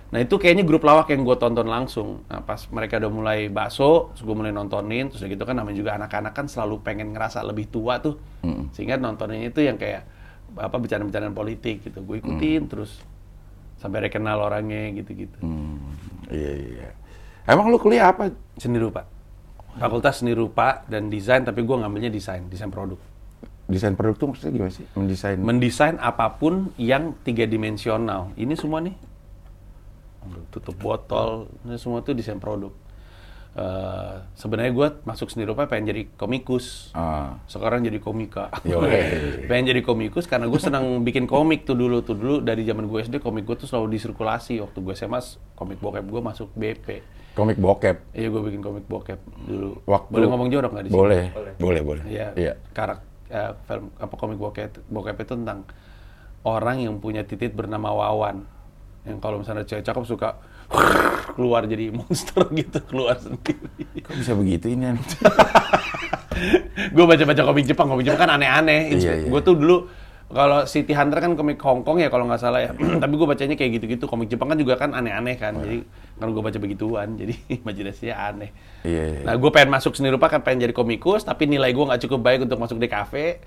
Nah 0.09 0.24
itu 0.24 0.40
kayaknya 0.40 0.64
grup 0.64 0.88
lawak 0.88 1.12
yang 1.12 1.20
gue 1.22 1.37
tonton 1.37 1.68
langsung. 1.68 2.24
Nah 2.27 2.40
pas 2.42 2.64
mereka 2.72 2.96
udah 2.96 3.12
mulai 3.12 3.38
bakso, 3.53 4.16
terus 4.16 4.24
gue 4.24 4.35
mulai 4.35 4.51
nontonin, 4.51 5.12
terus 5.12 5.20
gitu 5.20 5.44
kan 5.44 5.55
namanya 5.55 5.77
juga 5.77 6.01
anak-anak 6.01 6.33
kan 6.33 6.46
selalu 6.48 6.81
pengen 6.81 7.12
ngerasa 7.12 7.44
lebih 7.44 7.68
tua 7.68 8.01
tuh. 8.01 8.16
Sehingga 8.72 8.96
nontonnya 8.98 9.46
itu 9.46 9.61
yang 9.62 9.77
kayak 9.77 10.03
apa 10.57 10.74
bercanda-bercandaan 10.81 11.37
politik 11.37 11.85
gitu. 11.85 12.01
Gue 12.03 12.24
ikutin 12.24 12.66
terus 12.66 12.98
sampai 13.79 14.09
kenal 14.09 14.42
orangnya 14.42 14.90
gitu-gitu. 14.96 15.38
Hmm, 15.44 15.92
iya 16.33 16.53
iya. 16.57 16.88
Emang 17.49 17.73
lu 17.73 17.81
kuliah 17.81 18.13
apa? 18.13 18.29
Seni 18.61 18.77
rupa. 18.77 19.09
Fakultas 19.81 20.21
seni 20.21 20.37
rupa 20.37 20.85
dan 20.85 21.09
desain, 21.09 21.41
tapi 21.41 21.65
gue 21.65 21.77
ngambilnya 21.81 22.13
desain, 22.13 22.45
desain 22.45 22.69
produk. 22.69 23.01
Desain 23.65 23.97
produk 23.97 24.17
tuh 24.21 24.27
maksudnya 24.33 24.53
gimana 24.53 24.73
sih? 24.75 24.85
Mendesain. 24.93 25.39
Mendesain 25.41 25.97
apa 25.97 26.29
pun 26.37 26.75
yang 26.77 27.17
tiga 27.25 27.49
dimensional. 27.49 28.37
Ini 28.37 28.53
semua 28.53 28.85
nih, 28.85 28.93
tutup 30.53 30.77
botol, 30.77 31.49
ini 31.65 31.81
semua 31.81 32.05
tuh 32.05 32.13
desain 32.13 32.37
produk. 32.37 32.73
eh, 33.59 34.15
sebenarnya 34.39 34.71
gue 34.71 34.89
masuk 35.03 35.35
seni 35.35 35.43
rupa 35.43 35.67
pengen 35.67 35.91
jadi 35.91 36.03
komikus. 36.15 36.95
Ah. 36.95 37.43
Sekarang 37.51 37.83
jadi 37.83 37.99
komika. 37.99 38.55
Pengen 39.51 39.75
jadi 39.75 39.83
komikus 39.83 40.31
karena 40.31 40.47
gue 40.47 40.61
senang 40.63 41.03
bikin 41.03 41.27
komik 41.27 41.67
tuh 41.67 41.75
dulu 41.75 42.07
tuh 42.07 42.15
dulu 42.15 42.39
dari 42.39 42.63
zaman 42.63 42.87
gue 42.87 43.03
SD 43.03 43.19
komik 43.19 43.49
gue 43.49 43.59
tuh 43.59 43.67
selalu 43.67 43.99
disirkulasi 43.99 44.63
waktu 44.63 44.79
gue 44.79 44.95
SMA 44.95 45.19
komik 45.59 45.83
bokep 45.83 46.07
gue 46.07 46.21
masuk 46.23 46.55
BP. 46.55 47.17
Komik 47.38 47.59
bokep. 47.62 47.96
Iya 48.18 48.35
gue 48.35 48.42
bikin 48.51 48.59
komik 48.59 48.90
bokep 48.90 49.22
dulu. 49.46 49.79
Waktu 49.87 50.11
Boleh 50.11 50.27
ngomong 50.27 50.48
jorok 50.51 50.70
nggak 50.74 50.85
di 50.85 50.90
sini? 50.90 50.98
Boleh. 50.98 51.24
Boleh, 51.55 51.81
boleh. 51.87 52.03
Iya. 52.11 52.35
Iya. 52.35 52.53
Karak 52.74 52.98
eh, 53.31 53.55
film 53.62 53.94
apa 53.94 54.14
komik 54.18 54.42
bokep 54.42 54.90
bokep 54.90 55.22
itu 55.22 55.38
tentang 55.38 55.62
orang 56.42 56.83
yang 56.83 56.98
punya 56.98 57.22
titik 57.22 57.55
bernama 57.55 57.94
Wawan. 57.94 58.42
Yang 59.07 59.18
kalau 59.22 59.38
misalnya 59.38 59.62
cewek 59.62 59.87
cakep 59.87 60.03
suka 60.03 60.42
keluar 61.38 61.62
jadi 61.70 61.94
monster 61.94 62.42
gitu 62.59 62.83
keluar 62.90 63.14
sendiri. 63.22 64.03
Kok 64.03 64.18
bisa 64.18 64.35
begitu 64.35 64.74
ini? 64.74 64.98
Gue 66.94 67.05
baca-baca 67.07 67.42
komik 67.46 67.66
Jepang, 67.66 67.87
komik 67.87 68.03
Jepang 68.07 68.27
kan 68.27 68.31
aneh-aneh. 68.35 68.98
Iya, 68.98 69.27
iya. 69.27 69.29
Gue 69.31 69.40
tuh 69.46 69.55
dulu 69.55 69.87
kalau 70.29 70.69
City 70.69 70.93
Hunter 70.93 71.25
kan 71.25 71.33
komik 71.41 71.57
Hong 71.64 71.81
Kong 71.88 72.05
ya 72.05 72.12
kalau 72.12 72.29
nggak 72.29 72.41
salah 72.41 72.61
ya. 72.61 72.71
Tapi 73.03 73.12
gue 73.17 73.29
bacanya 73.29 73.57
kayak 73.57 73.81
gitu-gitu. 73.81 74.05
Komik 74.05 74.29
Jepang 74.29 74.53
kan 74.53 74.61
juga 74.61 74.77
kan 74.77 74.93
aneh-aneh 74.93 75.41
kan. 75.41 75.57
Jadi 75.57 75.88
kalau 76.21 76.37
gue 76.37 76.43
baca 76.45 76.59
begituan, 76.61 77.17
jadi 77.17 77.33
imajinasinya 77.64 78.17
aneh. 78.17 78.51
Iya, 78.85 79.05
iya. 79.09 79.21
Nah 79.25 79.35
gue 79.41 79.51
pengen 79.51 79.73
masuk 79.73 79.97
seni 79.97 80.12
rupa 80.12 80.29
kan 80.29 80.45
pengen 80.45 80.69
jadi 80.69 80.75
komikus, 80.77 81.25
tapi 81.25 81.49
nilai 81.49 81.73
gue 81.73 81.81
nggak 81.81 82.05
cukup 82.05 82.21
baik 82.21 82.45
untuk 82.45 82.61
masuk 82.61 82.77
di 82.77 82.88
kafe. 82.93 83.41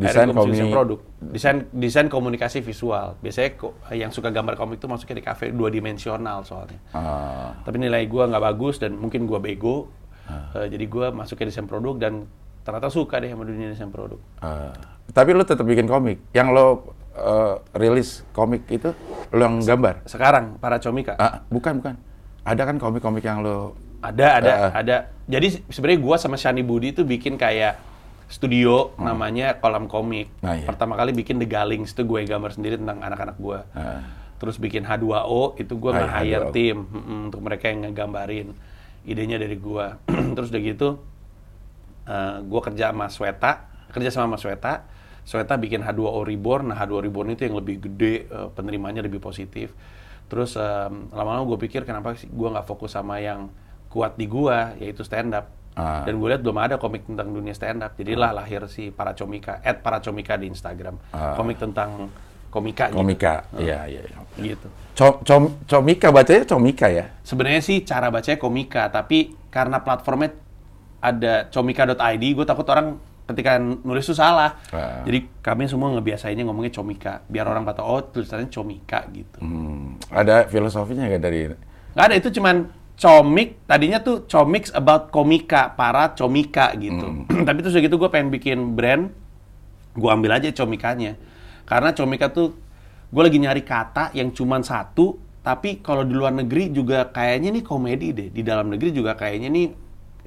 Desain 0.00 0.32
komik. 0.32 0.72
produk, 0.72 0.96
desain 1.20 1.68
desain 1.76 2.08
komunikasi 2.08 2.64
visual. 2.64 3.20
Biasanya 3.20 3.52
yang 3.92 4.08
suka 4.08 4.32
gambar 4.32 4.56
komik 4.56 4.80
tuh 4.80 4.88
masuknya 4.88 5.20
di 5.20 5.24
kafe 5.28 5.52
dua 5.52 5.68
dimensional 5.68 6.40
soalnya. 6.40 6.80
Ah. 6.96 7.52
Tapi 7.68 7.76
nilai 7.76 8.08
gue 8.08 8.22
nggak 8.24 8.40
bagus 8.40 8.80
dan 8.80 8.96
mungkin 8.96 9.28
gue 9.28 9.36
bego. 9.36 9.92
Ah. 10.24 10.56
Eh, 10.56 10.72
jadi 10.72 10.88
gue 10.88 11.06
masuknya 11.12 11.52
desain 11.52 11.68
produk 11.68 12.00
dan 12.00 12.24
ternyata 12.60 12.88
suka 12.88 13.16
deh 13.16 13.28
sama 13.28 13.42
dunia 13.42 13.68
desain 13.68 13.88
produk. 13.88 14.20
Ah. 14.38 14.72
tapi 15.10 15.32
lo 15.32 15.42
tetap 15.42 15.64
bikin 15.64 15.84
komik. 15.84 16.22
Yang 16.30 16.48
lo 16.50 16.66
eh, 17.12 17.54
rilis 17.74 18.22
komik 18.30 18.64
itu 18.68 18.94
lo 19.28 19.40
yang 19.40 19.58
gambar? 19.58 20.06
Sekarang 20.06 20.56
para 20.56 20.78
comika 20.78 21.14
Ah, 21.14 21.42
bukan, 21.46 21.78
bukan. 21.78 21.94
Ada 22.40 22.62
kan 22.64 22.76
komik-komik 22.76 23.20
yang 23.20 23.40
lo 23.40 23.74
ada 24.00 24.38
ada 24.38 24.50
Ah. 24.50 24.70
ada. 24.76 24.96
Jadi 25.26 25.66
sebenarnya 25.66 26.00
gue 26.00 26.16
sama 26.16 26.34
Shani 26.34 26.62
Budi 26.62 26.90
itu 26.90 27.02
bikin 27.02 27.34
kayak 27.34 27.76
studio 28.26 28.94
namanya 28.96 29.58
Kolam 29.58 29.86
Komik. 29.86 30.30
Nah, 30.38 30.54
iya. 30.54 30.64
Pertama 30.64 30.94
kali 30.94 31.10
bikin 31.10 31.36
The 31.36 31.46
Galings 31.46 31.90
itu 31.90 32.06
gue 32.06 32.22
gambar 32.22 32.54
sendiri 32.54 32.78
tentang 32.78 33.02
anak-anak 33.02 33.36
gue. 33.36 33.58
Ah. 33.74 34.00
Terus 34.38 34.56
bikin 34.56 34.82
H2O 34.82 35.58
itu 35.58 35.74
gue 35.74 35.90
Ah, 35.90 35.98
iya, 36.22 36.38
nge-hire 36.38 36.44
H2O. 36.46 36.54
tim 36.54 36.76
mm, 36.80 37.26
untuk 37.28 37.40
mereka 37.42 37.66
yang 37.66 37.84
ngegambarin. 37.84 38.48
Idenya 39.02 39.36
dari 39.36 39.54
gue. 39.54 39.86
Terus 40.38 40.48
udah 40.48 40.62
gitu 40.62 40.88
gue 42.42 42.60
kerja 42.60 42.90
sama 42.90 43.06
Sweta, 43.12 43.52
kerja 43.90 44.10
sama 44.10 44.36
Mas 44.36 44.42
Sweta. 44.42 44.86
Sweta 45.26 45.54
bikin 45.60 45.84
H2O 45.84 46.26
Reborn. 46.26 46.72
Nah, 46.72 46.78
H2O 46.80 47.06
Reborn 47.06 47.36
itu 47.36 47.46
yang 47.46 47.54
lebih 47.58 47.78
gede, 47.86 48.26
eh, 48.26 48.48
penerimanya 48.50 49.04
lebih 49.04 49.22
positif. 49.22 49.70
Terus 50.30 50.54
em, 50.54 51.10
lama-lama 51.10 51.42
gue 51.42 51.58
pikir 51.66 51.82
kenapa 51.82 52.14
sih 52.14 52.30
gue 52.30 52.48
nggak 52.48 52.62
fokus 52.62 52.94
sama 52.94 53.18
yang 53.18 53.50
kuat 53.90 54.14
di 54.14 54.30
gue, 54.30 54.58
yaitu 54.78 55.02
stand 55.02 55.34
up. 55.34 55.50
Ah. 55.74 56.06
Dan 56.06 56.22
gue 56.22 56.28
lihat 56.30 56.42
belum 56.42 56.58
ada 56.58 56.78
komik 56.78 57.06
tentang 57.06 57.34
dunia 57.34 57.50
stand 57.50 57.82
up. 57.82 57.98
Jadilah 57.98 58.30
lahir 58.30 58.62
si 58.70 58.94
Para 58.94 59.14
Comika, 59.14 59.58
at 59.62 59.82
Para 59.82 59.98
Comika 59.98 60.38
di 60.38 60.46
Instagram. 60.46 60.98
Ah. 61.10 61.34
Komik 61.34 61.58
tentang 61.58 62.10
komika. 62.50 62.90
gitu. 62.90 62.98
komika. 63.02 63.46
Iya, 63.58 63.86
iya. 63.90 64.02
iya. 64.06 64.18
Gitu. 64.38 64.66
Com, 64.94 65.22
com, 65.26 65.42
comika 65.66 66.14
bacanya 66.14 66.46
comika 66.46 66.86
ya? 66.86 67.10
Sebenarnya 67.26 67.62
sih 67.62 67.82
cara 67.82 68.10
bacanya 68.10 68.38
komika, 68.38 68.86
tapi 68.90 69.34
karena 69.50 69.82
platformnya 69.82 70.30
ada 71.00 71.48
comika.id, 71.48 72.24
gue 72.24 72.46
takut 72.46 72.68
orang 72.68 73.00
ketika 73.32 73.56
nulis 73.58 74.04
itu 74.04 74.14
salah. 74.14 74.60
Ah. 74.74 75.02
Jadi 75.06 75.40
kami 75.40 75.70
semua 75.70 75.94
ngebiasainnya 75.96 76.44
ngomongnya 76.44 76.72
comika, 76.74 77.24
biar 77.26 77.46
orang 77.48 77.64
pada 77.64 77.86
oh 77.86 78.02
tulisannya 78.04 78.50
comika 78.52 79.06
gitu. 79.14 79.38
Hmm, 79.40 79.96
ada 80.12 80.46
filosofinya 80.50 81.08
nggak 81.08 81.22
dari 81.22 81.38
Nggak 81.90 82.04
ada, 82.06 82.14
itu 82.14 82.28
cuman 82.38 82.56
comik, 83.00 83.64
tadinya 83.64 83.98
tuh 84.04 84.28
comics 84.28 84.70
about 84.76 85.08
komika, 85.08 85.72
para 85.72 86.12
comika 86.12 86.76
gitu. 86.76 87.26
Tapi 87.48 87.58
terus 87.64 87.74
gitu 87.74 87.96
gue 87.96 88.10
pengen 88.12 88.28
bikin 88.28 88.76
brand, 88.76 89.08
gue 89.96 90.10
ambil 90.10 90.36
aja 90.36 90.52
comikanya. 90.52 91.16
Karena 91.64 91.94
comika 91.94 92.28
tuh, 92.30 92.54
gue 93.10 93.22
lagi 93.22 93.38
nyari 93.38 93.62
kata 93.62 94.10
yang 94.14 94.34
cuman 94.34 94.62
satu, 94.66 95.30
tapi 95.40 95.80
kalau 95.80 96.04
di 96.04 96.12
luar 96.12 96.36
negeri 96.36 96.68
juga 96.68 97.08
kayaknya 97.08 97.48
nih 97.56 97.64
komedi 97.64 98.08
deh. 98.12 98.28
Di 98.28 98.42
dalam 98.44 98.68
negeri 98.68 98.92
juga 98.92 99.16
kayaknya 99.16 99.48
nih 99.48 99.66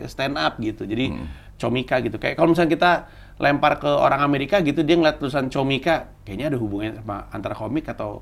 stand 0.06 0.36
up 0.36 0.58
gitu. 0.58 0.84
Jadi 0.84 1.14
comika 1.56 2.00
gitu. 2.00 2.18
Kayak 2.18 2.36
kalau 2.36 2.52
misalnya 2.52 2.72
kita 2.72 2.92
lempar 3.38 3.78
ke 3.78 3.88
orang 3.88 4.22
Amerika 4.22 4.60
gitu, 4.60 4.82
dia 4.82 4.94
ngeliat 4.94 5.18
tulisan 5.18 5.48
comika, 5.48 6.14
kayaknya 6.22 6.54
ada 6.54 6.58
hubungannya 6.58 7.02
sama 7.02 7.28
antara 7.30 7.54
komik 7.54 7.88
atau 7.88 8.22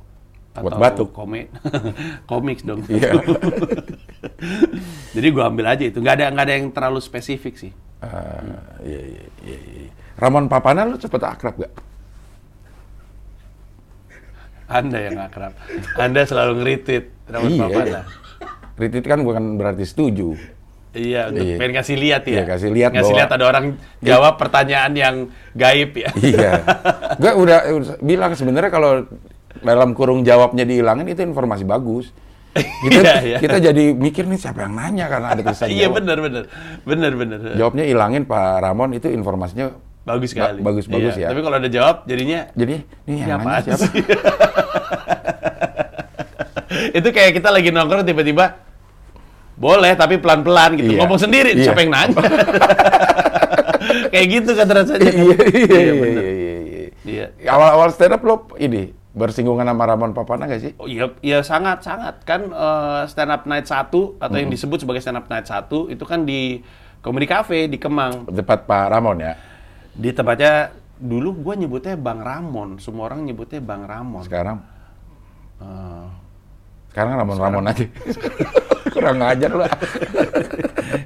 Buat 0.52 0.68
atau 0.68 0.84
batuk. 0.84 1.10
komik 1.16 1.48
komiks 2.32 2.68
dong 2.68 2.84
Iya. 2.92 3.16
jadi 5.16 5.28
gua 5.32 5.48
ambil 5.48 5.72
aja 5.72 5.88
itu 5.88 6.04
nggak 6.04 6.12
ada 6.12 6.26
nggak 6.28 6.44
ada 6.44 6.54
yang 6.60 6.68
terlalu 6.72 7.00
spesifik 7.00 7.56
sih 7.56 7.72
Ah, 8.04 8.44
iya, 8.84 9.00
iya, 9.00 9.24
iya, 9.48 9.58
iya. 9.64 9.90
Ramon 10.20 10.52
Papana 10.52 10.84
lu 10.84 11.00
cepet 11.00 11.24
akrab 11.24 11.56
gak? 11.56 11.72
anda 14.68 15.00
yang 15.00 15.20
akrab 15.20 15.56
anda 15.96 16.22
selalu 16.24 16.52
ngeritit 16.60 17.06
Ramon 17.28 17.52
Iya. 17.52 17.62
Papana 17.62 18.02
Ritit 18.76 19.06
kan 19.06 19.22
bukan 19.22 19.56
berarti 19.56 19.86
setuju. 19.86 20.34
Iya 20.94 21.22
untuk 21.28 21.44
Iya. 21.44 21.56
pengen 21.56 21.74
kasih 21.78 21.96
lihat 21.96 22.24
ya 22.24 22.34
Iya, 22.34 22.44
kasih 22.46 22.70
lihat 22.70 22.92
ngasih 22.92 23.04
bahwa- 23.06 23.18
lihat 23.18 23.32
ada 23.32 23.46
orang 23.46 23.66
jawab 24.00 24.34
pertanyaan 24.36 24.92
yang 24.94 25.16
gaib 25.52 25.92
ya 25.94 26.10
iya. 26.18 26.52
Gue 27.22 27.32
udah 27.38 27.58
udah 27.72 27.96
bilang 28.00 28.32
sebenarnya 28.32 28.68
kalau 28.68 29.08
dalam 29.58 29.92
kurung 29.92 30.22
jawabnya 30.22 30.64
dihilangin 30.64 31.06
itu 31.06 31.22
informasi 31.22 31.64
bagus. 31.64 32.10
Kita, 32.52 33.00
Iya, 33.00 33.14
iya. 33.22 33.38
kita 33.38 33.58
jadi 33.62 33.84
mikir 33.92 34.26
nih 34.26 34.36
siapa 34.38 34.62
yang 34.62 34.74
nanya 34.74 35.08
karena 35.08 35.28
ada 35.30 35.40
tulisan 35.42 35.68
iya 35.68 35.88
benar 35.88 36.20
benar 36.20 36.44
benar 36.84 37.12
benar 37.14 37.40
Jawabnya 37.54 37.86
hilangin 37.86 38.24
Pak 38.24 38.60
Ramon 38.60 38.92
itu 38.92 39.08
informasinya 39.08 39.72
bagus 40.02 40.34
Ba- 40.34 40.52
sekali 40.52 40.60
bagus- 40.60 40.90
bagus 40.90 41.16
Iya, 41.16 41.22
ya. 41.22 41.28
tapi 41.32 41.40
kalau 41.40 41.56
ada 41.56 41.70
jawab 41.70 42.04
jadinya 42.04 42.52
jadi 42.52 42.84
ini 43.06 43.16
yang 43.22 43.40
nanya 43.40 43.72
siapa? 43.72 43.88
itu 46.92 47.08
kayak 47.10 47.32
kita 47.34 47.50
lagi 47.50 47.70
nongkrong 47.70 48.04
tiba-tiba 48.04 48.46
boleh 49.62 49.94
tapi 49.94 50.18
pelan-pelan 50.18 50.74
gitu 50.74 50.92
Iya. 50.92 51.00
ngomong 51.00 51.20
sendiri 51.22 51.54
Iya. 51.54 51.64
siapa 51.64 51.80
yang 51.80 51.94
nanya 51.94 52.18
kayak 54.12 54.28
gitu 54.32 54.52
kan 54.54 54.68
rasanya 54.68 55.10
iya, 55.12 55.38
iya, 55.48 55.80
iya, 55.80 55.94
bener. 55.94 56.24
iya, 56.24 56.32
iya, 56.32 56.56
iya. 56.60 56.86
Iya. 57.02 57.26
Awal-awal 57.48 57.90
stand 57.90 58.14
up 58.14 58.22
lo 58.22 58.36
ini 58.58 58.90
bersinggungan 59.12 59.66
sama 59.66 59.84
Ramon 59.84 60.12
Papana 60.12 60.46
gak 60.46 60.62
sih? 60.62 60.72
Oh 60.78 60.86
iya, 60.86 61.12
iya 61.20 61.42
sangat 61.42 61.84
sangat 61.84 62.22
kan 62.24 62.48
eh, 62.48 63.02
stand 63.06 63.30
up 63.30 63.44
night 63.44 63.66
1 63.66 63.90
atau 64.18 64.34
yang 64.34 64.48
disebut 64.48 64.80
sebagai 64.80 65.02
stand 65.02 65.18
up 65.18 65.28
night 65.28 65.46
1 65.46 65.68
itu 65.90 66.04
kan 66.04 66.24
di 66.24 66.62
Comedy 67.00 67.26
Cafe 67.26 67.66
di 67.66 67.76
Kemang. 67.76 68.26
Tepat 68.28 68.64
Pak 68.64 68.86
Ramon 68.88 69.18
ya. 69.20 69.34
Di 69.92 70.10
tempatnya 70.10 70.70
dulu 70.96 71.34
gua 71.36 71.54
nyebutnya 71.56 71.98
Bang 71.98 72.22
Ramon, 72.22 72.78
semua 72.78 73.10
orang 73.10 73.26
nyebutnya 73.26 73.60
Bang 73.60 73.84
Ramon. 73.84 74.22
Sekarang 74.24 74.62
Eh, 75.58 76.06
sekarang 76.92 77.16
Ramon 77.16 77.40
Ramon 77.40 77.66
aja. 77.72 77.88
Kurang 78.94 79.24
ngajar 79.24 79.52
lah. 79.56 79.72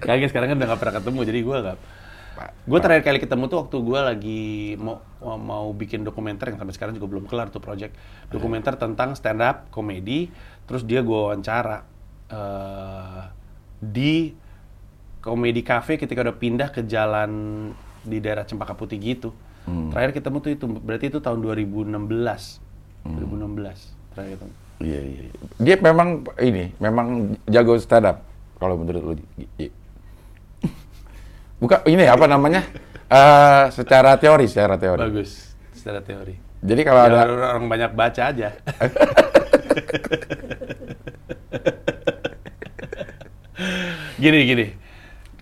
Kagak 0.02 0.34
sekarang 0.34 0.54
kan 0.54 0.58
udah 0.58 0.68
gak 0.74 0.82
pernah 0.82 0.96
ketemu 0.98 1.20
jadi 1.22 1.40
gua 1.46 1.58
gak 1.62 1.78
Gue 2.66 2.80
terakhir 2.82 3.06
kali 3.06 3.22
ketemu 3.22 3.48
tuh 3.48 3.58
waktu 3.64 3.78
gue 3.78 4.00
lagi 4.02 4.44
mau 4.82 5.00
mau 5.22 5.70
bikin 5.72 6.02
dokumenter 6.02 6.52
yang 6.52 6.60
sampai 6.60 6.76
sekarang 6.76 6.94
juga 6.98 7.08
belum 7.08 7.26
kelar 7.30 7.54
tuh 7.54 7.62
project. 7.62 7.96
Dokumenter 8.28 8.76
tentang 8.76 9.14
stand 9.14 9.40
up 9.40 9.70
komedi 9.70 10.28
terus 10.66 10.82
dia 10.84 11.06
gue 11.06 11.14
wawancara 11.16 11.86
eh, 12.28 13.24
di 13.80 14.34
komedi 15.22 15.62
cafe 15.62 15.96
ketika 16.02 16.26
udah 16.26 16.36
pindah 16.36 16.70
ke 16.74 16.84
jalan 16.90 17.32
di 18.02 18.18
daerah 18.20 18.44
Cempaka 18.44 18.74
Putih 18.74 18.98
gitu. 18.98 19.32
Terakhir 19.66 20.18
ketemu 20.18 20.38
tuh 20.42 20.52
itu 20.52 20.66
berarti 20.68 21.06
itu 21.14 21.20
tahun 21.22 21.40
2016 21.42 21.94
2016 23.06 24.14
terakhir 24.14 24.42
ketemu 24.42 24.65
Iya, 24.78 25.00
iya. 25.00 25.22
iya. 25.24 25.32
Dia 25.58 25.76
memang 25.78 26.10
ini, 26.38 26.76
memang 26.78 27.08
jago 27.46 27.76
stand 27.76 28.06
up 28.06 28.24
kalau 28.56 28.76
menurut 28.76 29.02
lu. 29.02 29.14
I- 29.38 29.52
i- 29.62 29.76
Bukan 31.56 31.80
ini 31.86 32.04
apa 32.04 32.26
namanya? 32.26 32.68
Eh, 33.06 33.64
secara 33.72 34.16
teori, 34.16 34.46
secara 34.46 34.76
teori. 34.76 34.98
bagus 35.00 35.54
secara 35.72 36.02
teori 36.02 36.34
Jadi 36.60 36.82
kalau 36.82 36.98
Ya, 37.00 37.06
ada 37.06 37.20
orang, 37.22 37.38
orang 37.54 37.66
banyak 37.70 37.92
baca 37.94 38.22
aja 38.26 38.50
gini 44.18 44.40
gini 44.46 44.66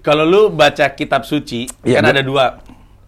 kalau 0.02 0.24
lu 0.24 0.42
baca 0.50 0.92
kitab 0.92 1.24
suci 1.24 1.70
Iya, 1.82 2.00
kan 2.00 2.04
gua- 2.04 2.12
ada 2.12 2.22
dua 2.22 2.46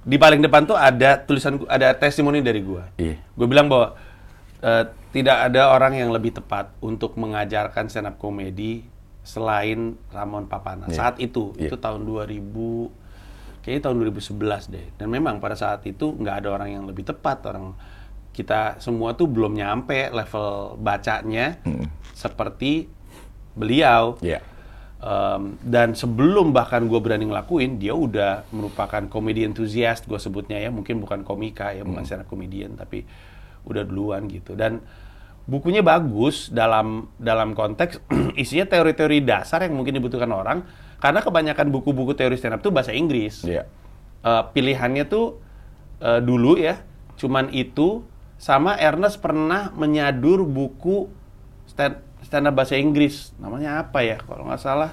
di 0.02 0.16
paling 0.16 0.40
depan 0.40 0.64
tuh 0.64 0.78
ada 0.78 1.18
tulisan 1.18 1.60
ada 1.68 1.92
testimoni 1.92 2.40
dari 2.40 2.62
gua 2.62 2.88
Iya. 2.96 3.20
gue 3.20 3.46
bilang 3.46 3.68
bahwa 3.68 3.98
eh, 4.62 4.84
tidak 5.16 5.48
ada 5.48 5.72
orang 5.72 5.96
yang 5.96 6.12
lebih 6.12 6.36
tepat 6.36 6.76
untuk 6.84 7.16
mengajarkan 7.16 7.88
stand 7.88 8.12
up 8.12 8.20
komedi 8.20 8.84
selain 9.24 9.96
Ramon 10.12 10.52
Papana. 10.52 10.92
Iya. 10.92 11.00
Saat 11.00 11.24
itu, 11.24 11.56
Iya. 11.56 11.72
itu 11.72 11.80
tahun 11.80 12.04
2000, 12.04 12.92
kayaknya 13.64 13.82
tahun 13.88 13.96
2011 14.04 14.68
deh. 14.68 14.92
Dan 15.00 15.08
memang 15.08 15.40
pada 15.40 15.56
saat 15.56 15.88
itu 15.88 16.12
nggak 16.20 16.44
ada 16.44 16.50
orang 16.52 16.76
yang 16.76 16.84
lebih 16.84 17.08
tepat. 17.08 17.48
Orang 17.48 17.80
kita 18.36 18.76
semua 18.84 19.16
tuh 19.16 19.32
belum 19.32 19.56
nyampe 19.56 20.12
level 20.12 20.76
bacanya 20.84 21.64
seperti 22.12 22.92
beliau. 23.56 24.20
Iya. 24.20 24.44
Um, 25.00 25.56
dan 25.64 25.96
sebelum 25.96 26.52
bahkan 26.52 26.92
gue 26.92 27.00
berani 27.00 27.24
ngelakuin, 27.24 27.80
dia 27.80 27.96
udah 27.96 28.44
merupakan 28.52 29.00
komedi 29.08 29.48
enthusiast, 29.48 30.12
gue 30.12 30.20
sebutnya 30.20 30.60
ya, 30.60 30.74
mungkin 30.76 31.00
bukan 31.00 31.24
komika 31.24 31.72
ya, 31.72 31.88
bukan 31.88 32.04
stand 32.04 32.26
up 32.26 32.28
comedian, 32.28 32.76
tapi 32.76 33.08
udah 33.64 33.86
duluan 33.86 34.28
gitu. 34.28 34.58
Dan 34.58 34.82
bukunya 35.46 35.86
bagus 35.86 36.50
dalam 36.50 37.10
dalam 37.22 37.54
konteks 37.54 38.02
isinya 38.42 38.66
teori-teori 38.66 39.22
dasar 39.22 39.62
yang 39.66 39.78
mungkin 39.78 39.94
dibutuhkan 39.98 40.30
orang, 40.34 40.66
karena 40.98 41.22
kebanyakan 41.22 41.70
buku-buku 41.70 42.18
teori 42.18 42.36
stand 42.36 42.58
up 42.58 42.62
tuh 42.66 42.74
bahasa 42.74 42.92
Inggris. 42.92 43.46
Iya. 43.46 43.70
Eh, 44.26 44.44
pilihannya 44.52 45.06
tuh 45.06 45.38
eh, 46.02 46.20
dulu 46.22 46.58
ya, 46.58 46.82
cuman 47.22 47.54
itu 47.54 48.02
sama 48.42 48.76
Ernest 48.76 49.22
pernah 49.22 49.72
menyadur 49.78 50.44
buku 50.44 51.08
stand 51.70 52.02
stand 52.26 52.50
up 52.50 52.58
bahasa 52.58 52.76
Inggris. 52.76 53.32
Namanya 53.38 53.86
apa 53.86 54.02
ya? 54.02 54.18
Kalau 54.18 54.50
nggak 54.50 54.62
salah 54.62 54.92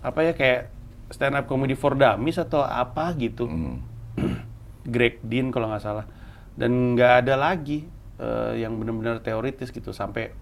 apa 0.00 0.20
ya 0.24 0.32
kayak 0.34 0.72
stand 1.14 1.36
up 1.38 1.46
comedy 1.46 1.78
for 1.78 1.94
dummies 1.94 2.42
atau 2.42 2.66
apa 2.66 3.14
gitu. 3.14 3.46
Greg 4.92 5.22
Dean 5.22 5.54
kalau 5.54 5.70
nggak 5.70 5.84
salah. 5.86 6.10
Dan 6.58 6.98
nggak 6.98 7.24
ada 7.24 7.38
lagi 7.38 7.86
eh, 8.20 8.60
yang 8.60 8.76
benar-benar 8.76 9.24
teoritis 9.24 9.72
gitu. 9.72 9.96
Sampai 9.96 10.36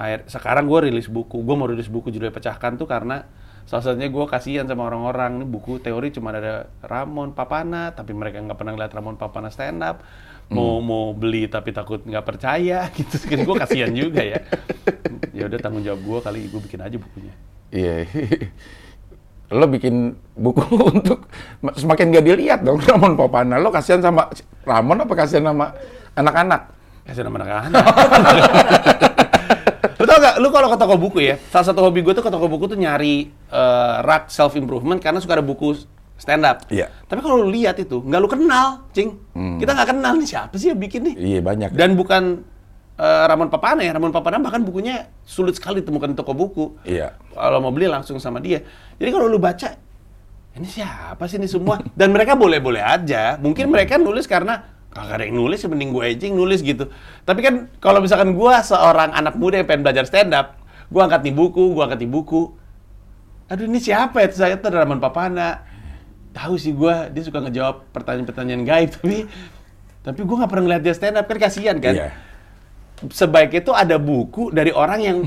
akhir 0.00 0.28
sekarang 0.32 0.64
gue 0.64 0.88
rilis 0.88 1.06
buku. 1.12 1.44
Gue 1.44 1.54
mau 1.54 1.68
rilis 1.68 1.92
buku 1.92 2.08
judulnya 2.08 2.32
pecahkan 2.32 2.80
tuh 2.80 2.88
karena 2.88 3.28
salah 3.68 3.82
satunya 3.82 4.08
gue 4.08 4.24
kasihan 4.24 4.64
sama 4.64 4.88
orang-orang. 4.88 5.44
Ini 5.44 5.46
buku 5.46 5.78
teori 5.84 6.08
cuma 6.10 6.32
ada 6.32 6.72
Ramon 6.80 7.36
Papana 7.36 7.92
tapi 7.92 8.16
mereka 8.16 8.40
nggak 8.40 8.56
pernah 8.56 8.74
lihat 8.74 8.92
Ramon 8.96 9.20
Papana 9.20 9.52
stand 9.52 9.84
up 9.84 10.00
mau 10.46 10.78
mau 10.78 11.10
beli 11.10 11.50
tapi 11.50 11.74
takut 11.74 12.06
nggak 12.06 12.24
percaya 12.24 12.86
gitu. 12.96 13.18
Gue 13.44 13.56
kasihan 13.58 13.90
juga 13.92 14.22
ya. 14.22 14.40
Ya 15.34 15.50
udah 15.50 15.58
tanggung 15.58 15.82
jawab 15.82 16.00
gue 16.00 16.18
kali 16.22 16.40
gue 16.48 16.60
bikin 16.64 16.80
aja 16.80 16.96
bukunya. 16.96 17.34
Iya. 17.74 18.06
Lo 19.58 19.66
bikin 19.70 20.18
buku 20.34 20.62
untuk 20.94 21.30
semakin 21.78 22.10
gak 22.14 22.26
dilihat 22.26 22.60
dong 22.66 22.82
Ramon 22.82 23.14
Popana. 23.14 23.58
Lo 23.58 23.70
kasihan 23.70 24.02
sama 24.02 24.30
Ramon 24.66 25.06
apa 25.06 25.14
kasihan 25.14 25.50
sama 25.50 25.74
anak-anak? 26.18 26.75
Kasihan 27.06 27.30
sama 27.30 27.38
anak-anak 27.40 27.72
lu 29.96 30.04
tau 30.04 30.18
gak, 30.20 30.34
lu 30.44 30.48
kalau 30.52 30.68
ke 30.68 30.76
toko 30.76 30.94
buku 31.00 31.18
ya, 31.24 31.34
salah 31.48 31.66
satu 31.72 31.80
hobi 31.80 32.04
gue 32.04 32.12
tuh 32.12 32.20
ke 32.20 32.28
toko 32.28 32.46
buku 32.52 32.68
tuh 32.68 32.76
nyari 32.76 33.32
eh, 33.32 33.94
rak 34.04 34.28
self 34.28 34.52
improvement 34.60 35.00
karena 35.00 35.24
suka 35.24 35.40
ada 35.40 35.44
buku 35.46 35.72
stand 36.20 36.44
up. 36.44 36.68
Iya. 36.68 36.92
Tapi 37.08 37.20
kalau 37.24 37.44
lu 37.44 37.52
lihat 37.52 37.80
itu, 37.80 38.00
nggak 38.04 38.20
lu 38.20 38.28
kenal, 38.28 38.88
cing. 38.92 39.16
Kita 39.60 39.72
nggak 39.72 39.88
kenal 39.96 40.12
nih 40.20 40.28
siapa 40.28 40.54
sih 40.56 40.72
yang 40.72 40.80
bikin 40.80 41.00
nih. 41.12 41.14
Iya 41.16 41.40
banyak. 41.40 41.70
Dan 41.72 41.96
bukan 41.96 42.44
eh, 43.00 43.24
Ramon 43.24 43.48
Papana 43.48 43.84
ya, 43.84 43.96
Ramon 43.96 44.12
Papana 44.12 44.36
bahkan 44.40 44.60
bukunya 44.64 45.08
sulit 45.24 45.56
sekali 45.56 45.80
ditemukan 45.80 46.12
di 46.12 46.16
toko 46.16 46.32
buku. 46.36 46.76
Iya. 46.84 47.16
Kalau 47.32 47.58
mau 47.64 47.72
beli 47.72 47.88
langsung 47.88 48.20
sama 48.20 48.40
dia. 48.40 48.60
Jadi 49.00 49.10
kalau 49.12 49.28
lu 49.28 49.40
baca, 49.40 49.76
ini 50.56 50.68
siapa 50.68 51.24
sih 51.24 51.40
ini 51.40 51.48
semua? 51.48 51.80
Dan 51.96 52.12
mereka 52.12 52.36
boleh-boleh 52.36 52.84
aja. 52.84 53.40
Mungkin 53.40 53.72
mereka 53.72 53.96
nulis 53.96 54.28
karena 54.28 54.75
kagak 54.96 55.20
ada 55.20 55.24
yang 55.28 55.36
nulis, 55.36 55.60
ya 55.60 55.68
mending 55.68 55.92
gue 55.92 56.04
aja 56.08 56.24
nulis 56.32 56.60
gitu. 56.64 56.88
Tapi 57.28 57.40
kan 57.44 57.54
kalau 57.84 58.00
misalkan 58.00 58.32
gue 58.32 58.54
seorang 58.64 59.12
anak 59.12 59.36
muda 59.36 59.60
yang 59.60 59.68
pengen 59.68 59.84
belajar 59.84 60.08
stand 60.08 60.32
up, 60.32 60.56
gue 60.88 61.00
angkat 61.04 61.20
nih 61.28 61.36
buku, 61.36 61.76
gue 61.76 61.82
angkat 61.84 62.00
nih 62.00 62.10
buku. 62.10 62.42
Aduh 63.52 63.68
ini 63.68 63.78
siapa 63.78 64.24
ya? 64.24 64.32
Saya 64.32 64.56
itu 64.56 64.64
ada 64.72 64.82
Ramon 64.82 64.98
Papana. 64.98 65.60
Tahu 66.32 66.56
sih 66.56 66.72
gue, 66.72 67.12
dia 67.12 67.22
suka 67.24 67.44
ngejawab 67.44 67.92
pertanyaan-pertanyaan 67.92 68.62
gaib, 68.64 68.90
tapi 68.96 69.28
tapi 70.00 70.20
gue 70.22 70.36
nggak 70.38 70.50
pernah 70.52 70.64
ngeliat 70.70 70.82
dia 70.86 70.94
stand 70.94 71.18
up 71.18 71.26
kan 71.26 71.38
kasihan 71.42 71.76
kan 71.82 71.94
Iya. 71.98 72.10
sebaiknya 73.10 73.60
itu 73.60 73.72
ada 73.74 73.98
buku 73.98 74.54
dari 74.54 74.70
orang 74.70 75.00
yang 75.02 75.18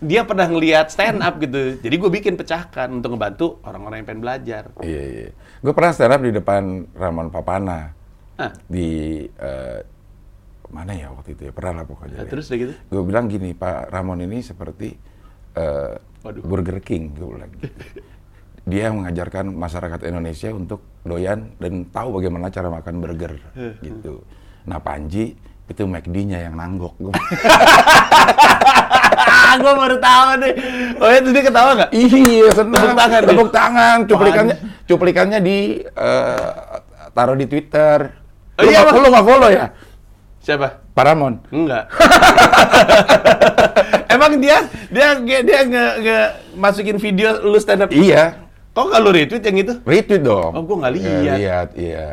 dia 0.00 0.26
pernah 0.26 0.48
ngelihat 0.50 0.90
stand 0.90 1.20
up 1.22 1.38
gitu. 1.38 1.78
Jadi 1.78 1.94
gue 1.94 2.10
bikin 2.10 2.34
pecahkan 2.34 2.90
untuk 2.90 3.14
ngebantu 3.14 3.60
orang-orang 3.62 4.02
yang 4.02 4.08
pengen 4.08 4.22
belajar. 4.24 4.62
Iya, 4.80 5.02
iya. 5.06 5.28
Gue 5.60 5.72
pernah 5.76 5.92
stand 5.92 6.12
up 6.16 6.20
di 6.24 6.32
depan 6.32 6.88
Ramon 6.96 7.28
Papana 7.30 7.99
Nah, 8.40 8.52
di 8.72 8.88
eh, 9.28 9.80
mana 10.70 10.92
ya 10.96 11.12
waktu 11.12 11.36
itu 11.36 11.42
ya 11.50 11.52
pernah 11.52 11.82
lah 11.82 11.84
pokoknya. 11.84 12.24
ya. 12.24 12.30
terus 12.30 12.48
udah 12.48 12.58
gitu. 12.58 12.72
Gue 12.88 13.02
bilang 13.04 13.28
gini, 13.28 13.52
Pak 13.52 13.92
Ramon 13.92 14.24
ini 14.24 14.40
seperti 14.40 14.96
eh, 15.58 15.94
Waduh. 16.24 16.42
Burger 16.46 16.80
King, 16.80 17.12
gue 17.12 17.28
bilang. 17.28 17.52
Dia 18.70 18.92
mengajarkan 18.92 19.56
masyarakat 19.56 20.00
Indonesia 20.08 20.52
untuk 20.52 20.84
doyan 21.02 21.56
dan 21.56 21.88
tahu 21.88 22.20
bagaimana 22.20 22.52
cara 22.52 22.68
makan 22.68 23.00
burger, 23.00 23.40
gitu. 23.80 24.20
Nah 24.68 24.76
Panji 24.84 25.32
itu 25.64 25.82
McD-nya 25.88 26.44
yang 26.44 26.60
nanggok. 26.60 26.92
Ah, 29.16 29.56
gue 29.62 29.72
baru 29.72 29.96
tahu 29.96 30.28
nih. 30.44 30.54
Oh 30.98 31.08
itu 31.08 31.28
dia 31.32 31.42
ketawa 31.46 31.70
nggak? 31.78 31.90
iya, 31.96 32.48
senang. 32.52 32.84
Tepuk 32.84 32.98
tangan. 32.98 33.22
Tepuk 33.24 33.50
tangan. 33.54 33.96
Cuplikannya, 34.04 34.56
cuplikannya 34.84 35.38
di 35.40 35.58
eh, 35.80 36.50
taruh 37.16 37.38
di 37.38 37.46
Twitter. 37.48 38.19
Oh, 38.60 38.62
Lu 38.62 38.68
iya, 38.68 38.80
Bang. 38.82 38.94
lu 38.94 39.08
nggak 39.08 39.24
follow 39.24 39.48
ya, 39.48 39.66
Siapa? 40.38 40.68
Pak 40.90 41.04
Ramon? 41.06 41.34
Enggak. 41.48 41.84
Emang 44.12 44.36
dia 44.36 44.58
dia 44.88 45.16
dia, 45.16 45.38
dia 45.40 45.58
nge, 45.62 45.84
nge 45.98 46.18
masukin 46.54 46.96
video 46.96 47.40
lu 47.42 47.56
stand 47.56 47.80
up. 47.80 47.90
Iya, 47.90 48.36
Kok 48.70 48.84
nggak 48.86 49.00
lu 49.00 49.10
retweet 49.10 49.42
yang 49.42 49.58
itu? 49.58 49.74
retweet 49.82 50.20
dong. 50.20 50.52
Oh, 50.52 50.62
gua 50.62 50.76
nggak 50.80 50.92
Ya, 50.92 50.96
lihat. 50.98 51.36
lihat, 51.36 51.68
iya. 51.74 52.08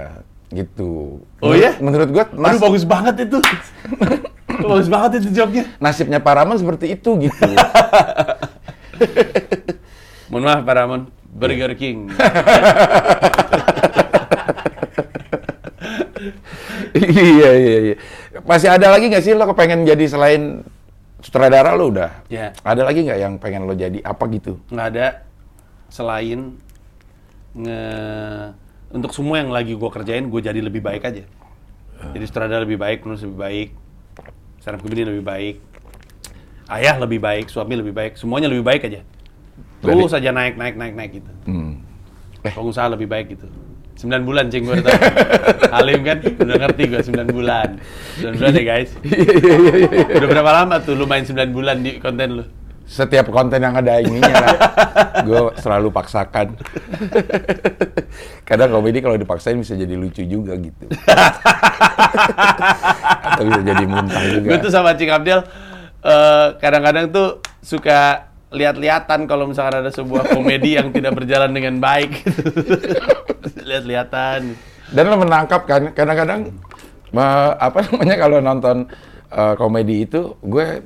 Gitu. 0.49 1.19
Oh, 1.37 1.51
iya? 1.51 1.75
Menurut 1.77 2.07
gua, 2.09 2.23
Aduh 2.25 2.39
nas- 2.39 2.61
bagus 2.61 2.83
banget 2.83 3.15
itu. 3.21 3.37
bagus 4.63 4.87
banget 4.87 5.11
itu 5.19 5.29
jawabnya. 5.33 5.63
nasibnya 5.77 6.17
Pak 6.17 6.33
Ramon 6.33 6.55
seperti 6.55 6.93
itu 6.93 7.09
gitu. 7.21 7.47
Mohon 10.27 10.43
maaf 10.43 10.61
Pak 10.61 10.75
Ramon, 10.75 11.01
Burger 11.25 11.71
King. 11.73 12.07
Iya, 16.93 17.51
iya, 17.53 17.77
iya. 17.91 17.95
Masih 18.43 18.69
ada 18.69 18.93
lagi 18.93 19.09
nggak 19.09 19.23
sih 19.23 19.33
lo 19.33 19.45
kepengen 19.49 19.83
jadi 19.83 20.05
selain 20.07 20.61
sutradara 21.19 21.73
lo 21.73 21.89
udah? 21.89 22.23
Ya. 22.29 22.53
Ada 22.61 22.85
lagi 22.85 23.03
nggak 23.03 23.19
yang 23.19 23.33
pengen 23.41 23.65
lo 23.65 23.73
jadi 23.73 23.99
apa 24.01 24.23
gitu? 24.29 24.61
nggak 24.69 24.87
ada 24.93 25.07
selain 25.87 26.55
nge 27.57 27.81
untuk 28.91 29.11
semua 29.11 29.39
yang 29.41 29.51
lagi 29.51 29.73
gue 29.75 29.89
kerjain 29.89 30.27
gue 30.27 30.41
jadi 30.43 30.59
lebih 30.59 30.79
baik 30.83 31.03
aja 31.03 31.23
jadi 32.13 32.25
sutradara 32.27 32.63
lebih 32.63 32.77
baik 32.79 33.03
penulis 33.03 33.23
lebih 33.23 33.39
baik 33.39 33.69
stand 34.61 34.77
up 34.77 34.81
comedian 34.83 35.09
lebih 35.11 35.25
baik 35.25 35.55
ayah 36.69 36.95
lebih 36.99 37.19
baik 37.19 37.49
suami 37.49 37.73
lebih 37.79 37.95
baik 37.95 38.13
semuanya 38.19 38.51
lebih 38.51 38.63
baik 38.63 38.83
aja 38.85 39.01
terus 39.81 40.13
aja 40.13 40.29
naik 40.31 40.55
naik 40.59 40.75
naik 40.75 40.93
naik 40.93 41.11
gitu 41.23 41.31
Hmm. 41.47 41.79
Eh. 42.43 42.53
pengusaha 42.53 42.87
lebih 42.91 43.07
baik 43.07 43.33
gitu 43.33 43.47
9 43.97 44.27
bulan 44.29 44.45
cing 44.53 44.69
gue 44.69 44.77
tahu 44.77 44.93
Halim 45.73 46.05
kan 46.05 46.17
udah 46.21 46.55
ngerti 46.61 46.83
gue 46.93 47.01
9 47.01 47.33
bulan 47.33 47.81
9 48.21 48.37
bulan 48.37 48.51
ya 48.53 48.63
guys 48.63 48.91
udah 50.17 50.27
berapa 50.29 50.51
lama 50.63 50.75
tuh 50.85 50.93
lu 50.93 51.09
main 51.09 51.25
9 51.25 51.33
bulan 51.49 51.81
di 51.81 51.97
konten 51.97 52.41
lu 52.41 52.45
Setiap 52.87 53.27
konten 53.35 53.59
yang 53.59 53.75
ada 53.75 53.99
ininya 53.99 54.31
lah, 54.31 54.55
gue 55.27 55.59
selalu 55.59 55.91
paksakan. 55.91 56.55
Kadang 58.47 58.71
komedi 58.71 59.03
kalau 59.03 59.19
dipaksain 59.19 59.59
bisa 59.59 59.75
jadi 59.75 59.91
lucu 59.91 60.23
juga 60.23 60.55
gitu. 60.55 60.87
Atau 63.27 63.43
bisa 63.43 63.59
jadi 63.67 63.83
muntah 63.83 64.23
juga. 64.31 64.47
Gue 64.55 64.57
tuh 64.63 64.71
sama 64.71 64.95
Cing 64.95 65.11
Abdel 65.11 65.43
eh, 65.99 66.47
kadang-kadang 66.63 67.11
tuh 67.11 67.43
suka 67.59 68.26
lihat-lihatan 68.47 69.27
kalau 69.27 69.51
misalkan 69.51 69.83
ada 69.83 69.91
sebuah 69.91 70.31
komedi 70.31 70.79
yang 70.79 70.91
tidak 70.95 71.19
berjalan 71.19 71.51
dengan 71.51 71.83
baik. 71.83 72.23
Lihat-lihatan. 73.69 74.55
Dan 74.87 75.03
lo 75.11 75.19
menangkap 75.19 75.67
kan, 75.67 75.91
kadang-kadang 75.91 76.55
apa 77.59 77.83
namanya 77.91 78.15
kalau 78.15 78.37
nonton 78.39 78.87
eh, 79.31 79.53
komedi 79.59 80.07
itu, 80.07 80.39
gue 80.39 80.79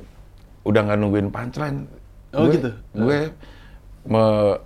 udah 0.66 0.80
nggak 0.90 0.98
nungguin 0.98 1.28
punchline. 1.30 1.86
Oh, 2.34 2.50
gue, 2.50 2.58
gitu? 2.58 2.70
Gue 2.98 3.30
me- 4.10 4.58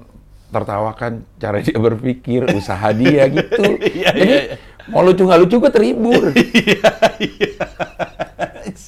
tertawakan 0.46 1.26
cara 1.37 1.59
dia 1.61 1.76
berpikir, 1.76 2.48
usaha 2.54 2.88
dia 2.94 3.28
gitu. 3.28 3.76
Iya, 3.92 4.11
Jadi 4.14 4.24
iya, 4.24 4.40
iya. 4.54 4.56
mau 4.88 5.02
lucu 5.02 5.26
nggak 5.26 5.40
lucu 5.42 5.56
gue 5.61 5.72
terhibur. 5.72 6.22
Iya, 6.37 6.90
iya. 7.20 7.52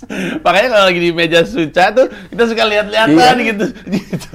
Makanya 0.45 0.69
kalau 0.71 0.85
lagi 0.89 1.01
di 1.01 1.11
meja 1.13 1.41
suca 1.45 1.85
tuh 1.93 2.07
kita 2.29 2.43
suka 2.49 2.65
lihat-lihatan 2.65 3.17
Iya. 3.39 3.49
gitu. 3.53 3.67
gitu. 3.97 4.29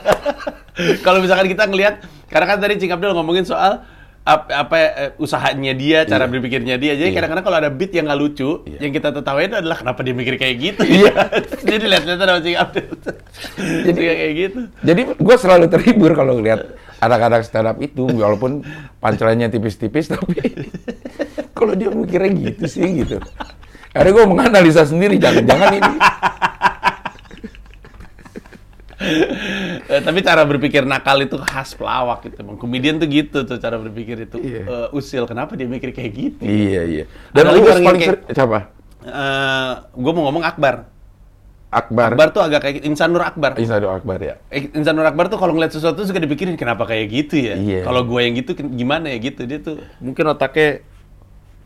kalau 1.04 1.20
misalkan 1.20 1.46
kita 1.46 1.68
ngelihat, 1.68 2.00
karena 2.28 2.46
kan 2.46 2.58
tadi 2.58 2.80
Cing 2.80 2.92
Abdel 2.92 3.12
ngomongin 3.12 3.44
soal 3.44 3.84
ap- 4.20 4.48
apa 4.48 4.76
eh, 4.76 5.10
usahanya 5.16 5.72
dia, 5.72 6.04
cara 6.04 6.24
Iya. 6.24 6.32
berpikirnya 6.32 6.74
dia. 6.76 6.96
Jadi 6.96 7.12
Iya. 7.12 7.16
kadang-kadang 7.16 7.44
kalau 7.44 7.58
ada 7.60 7.70
beat 7.70 7.92
yang 7.92 8.08
nggak 8.08 8.20
lucu, 8.20 8.64
Iya. 8.64 8.78
yang 8.80 8.92
kita 8.92 9.08
tertawain 9.12 9.52
adalah 9.52 9.76
kenapa 9.76 10.00
dia 10.00 10.14
mikir 10.16 10.34
kayak 10.36 10.56
gitu. 10.56 10.82
Iya. 10.84 11.12
Jadi 11.60 11.84
lihat-lihat 11.84 12.18
sama 12.18 12.40
Cing 12.40 12.56
Abdul. 12.56 12.88
Jadi 13.84 13.98
kayak 14.00 14.32
gitu. 14.36 14.60
Jadi 14.80 15.00
gue 15.12 15.36
selalu 15.36 15.64
terhibur 15.68 16.12
kalau 16.12 16.40
ngeliat 16.40 16.60
anak-anak 17.00 17.44
stand 17.44 17.64
up 17.64 17.76
itu, 17.80 18.04
walaupun 18.08 18.60
pancelannya 19.00 19.48
tipis-tipis, 19.48 20.12
tapi 20.12 20.36
kalau 21.52 21.72
dia 21.72 21.88
mikirnya 21.88 22.52
gitu 22.52 22.64
sih 22.68 23.04
gitu. 23.04 23.16
Akhirnya 23.90 24.12
gue 24.14 24.26
menganalisa 24.26 24.82
sendiri, 24.86 25.18
jangan-jangan 25.18 25.68
ini. 25.74 25.94
Eh, 29.90 30.00
tapi 30.04 30.20
cara 30.20 30.44
berpikir 30.44 30.84
nakal 30.84 31.24
itu 31.24 31.34
khas 31.40 31.72
pelawak 31.74 32.22
gitu. 32.28 32.36
Emang 32.44 32.60
komedian 32.60 33.00
tuh 33.00 33.08
gitu 33.08 33.42
tuh 33.42 33.56
cara 33.56 33.80
berpikir 33.80 34.28
itu. 34.28 34.36
Iya. 34.38 34.62
Eh, 34.68 34.88
usil, 34.94 35.24
kenapa 35.26 35.56
dia 35.56 35.66
mikir 35.66 35.90
kayak 35.90 36.12
gitu? 36.12 36.42
Iya 36.44 36.82
iya. 36.86 37.04
Dan 37.32 37.50
lagi 37.50 37.58
lu 37.58 37.66
orang 37.66 37.82
paling 37.82 38.02
kayak- 38.04 38.30
siapa? 38.30 38.58
Eh, 39.00 39.72
gue 39.96 40.12
mau 40.12 40.22
ngomong 40.28 40.44
Akbar. 40.44 40.86
Akbar. 41.70 42.12
Akbar 42.12 42.28
tuh 42.34 42.42
agak 42.42 42.60
kayak 42.66 42.76
Insan 42.82 43.14
Nur 43.14 43.22
Akbar. 43.22 43.54
Insado 43.56 43.88
Akbar 43.88 44.18
ya. 44.20 44.34
Eh, 44.50 44.68
Insan 44.74 44.94
Nur 44.94 45.06
Akbar 45.06 45.30
tuh 45.30 45.38
kalau 45.38 45.54
ngeliat 45.54 45.70
sesuatu 45.72 46.02
suka 46.02 46.18
dipikirin 46.18 46.58
kenapa 46.58 46.84
kayak 46.84 47.06
gitu 47.08 47.40
ya. 47.40 47.54
Iya. 47.56 47.80
Kalau 47.86 48.02
gue 48.04 48.20
yang 48.20 48.34
gitu 48.36 48.52
gimana 48.58 49.10
ya 49.10 49.18
gitu 49.18 49.46
dia 49.46 49.58
tuh 49.62 49.78
mungkin 49.98 50.28
otaknya 50.28 50.82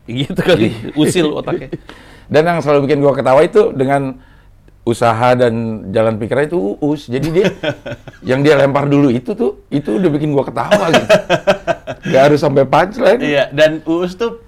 gitu 0.05 0.39
kali, 0.39 0.93
usil 0.93 1.33
otaknya. 1.33 1.69
Dan 2.31 2.41
yang 2.45 2.59
selalu 2.61 2.89
bikin 2.89 3.05
gua 3.05 3.13
ketawa 3.13 3.45
itu 3.45 3.69
dengan 3.69 4.17
usaha 4.85 5.33
dan 5.33 5.85
jalan 5.89 6.17
pikirannya 6.17 6.49
itu 6.49 6.77
uus. 6.77 7.09
Jadi 7.09 7.27
dia 7.29 7.47
yang 8.33 8.41
dia 8.41 8.57
lempar 8.57 8.85
dulu 8.89 9.13
itu 9.13 9.33
tuh 9.37 9.65
itu 9.69 9.97
udah 9.97 10.09
bikin 10.09 10.33
gua 10.33 10.45
ketawa 10.45 10.89
gitu. 10.89 11.09
Gak 12.09 12.21
harus 12.29 12.41
sampai 12.41 12.65
punchline. 12.65 13.21
Iya, 13.21 13.53
dan 13.53 13.81
Uus 13.85 14.17
tuh 14.17 14.41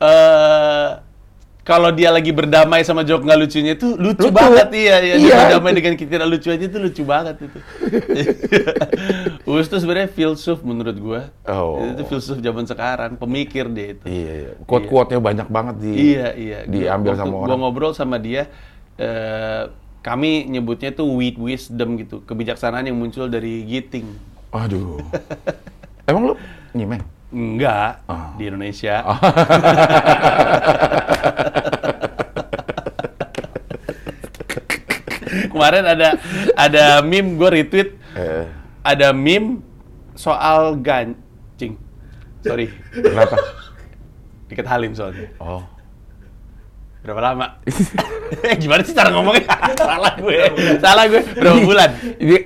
eh 0.00 1.07
kalau 1.68 1.92
dia 1.92 2.08
lagi 2.08 2.32
berdamai 2.32 2.80
sama 2.80 3.04
jok 3.04 3.28
nggak 3.28 3.38
lucunya 3.38 3.76
itu 3.76 3.92
lucu, 3.92 4.24
Lucu. 4.24 4.32
banget 4.32 4.72
iya, 4.72 4.96
iya. 4.98 5.14
Dia 5.14 5.28
Iya. 5.28 5.36
berdamai 5.44 5.72
dengan 5.76 5.94
kita 5.94 6.24
lucu 6.24 6.48
aja 6.48 6.64
itu 6.64 6.78
lucu 6.80 7.02
banget 7.04 7.36
itu. 7.44 7.58
Uus 9.50 9.68
tuh 9.68 9.76
sebenarnya 9.76 10.08
filsuf 10.08 10.60
menurut 10.60 10.96
gua. 10.96 11.20
Oh. 11.44 11.84
Itu 11.84 12.08
filsuf 12.08 12.40
zaman 12.40 12.64
sekarang, 12.64 13.16
pemikir 13.16 13.68
dia 13.68 13.92
itu. 13.92 14.04
Iya, 14.04 14.32
iya. 14.34 14.50
Quote-quote-nya 14.64 15.20
banyak 15.20 15.48
banget 15.48 15.74
di 15.76 15.90
Iya, 16.16 16.28
iya. 16.32 16.58
diambil 16.64 17.12
Waktu 17.12 17.20
sama 17.20 17.34
Gua 17.34 17.44
orang. 17.44 17.58
ngobrol 17.60 17.92
sama 17.92 18.16
dia, 18.16 18.48
eh, 18.96 19.68
kami 20.00 20.48
nyebutnya 20.48 20.90
tuh 20.90 21.04
wit 21.12 21.36
wisdom 21.36 22.00
gitu, 22.00 22.24
kebijaksanaan 22.24 22.88
yang 22.88 22.96
muncul 22.96 23.28
dari 23.28 23.60
giting. 23.62 24.08
Aduh. 24.50 25.04
Emang 26.04 26.32
lu 26.32 26.34
nyimeng? 26.72 27.04
Enggak, 27.28 28.00
Ah. 28.08 28.32
di 28.40 28.48
Indonesia. 28.48 29.04
Kemarin 35.28 35.84
ada 35.84 36.08
ada 36.56 36.84
meme 37.04 37.36
gue 37.36 37.48
retweet, 37.52 37.88
Eh, 38.16 38.46
ada 38.80 39.12
meme 39.12 39.60
soal 40.16 40.80
gancing. 40.80 41.76
Sorry, 42.40 42.72
kenapa? 42.90 43.36
deket 44.48 44.64
Halim 44.64 44.96
soalnya. 44.96 45.28
Oh. 45.38 45.62
Berapa 47.04 47.20
lama? 47.22 47.46
Eh, 48.28 48.60
Gimana 48.60 48.84
sih 48.84 48.92
cara 48.92 49.08
ngomongnya? 49.08 49.48
Salah 49.80 50.12
gue. 50.14 50.36
Salah 50.78 51.04
gue. 51.08 51.24
Berapa 51.32 51.60
bulan? 51.64 51.90
Ini 52.20 52.36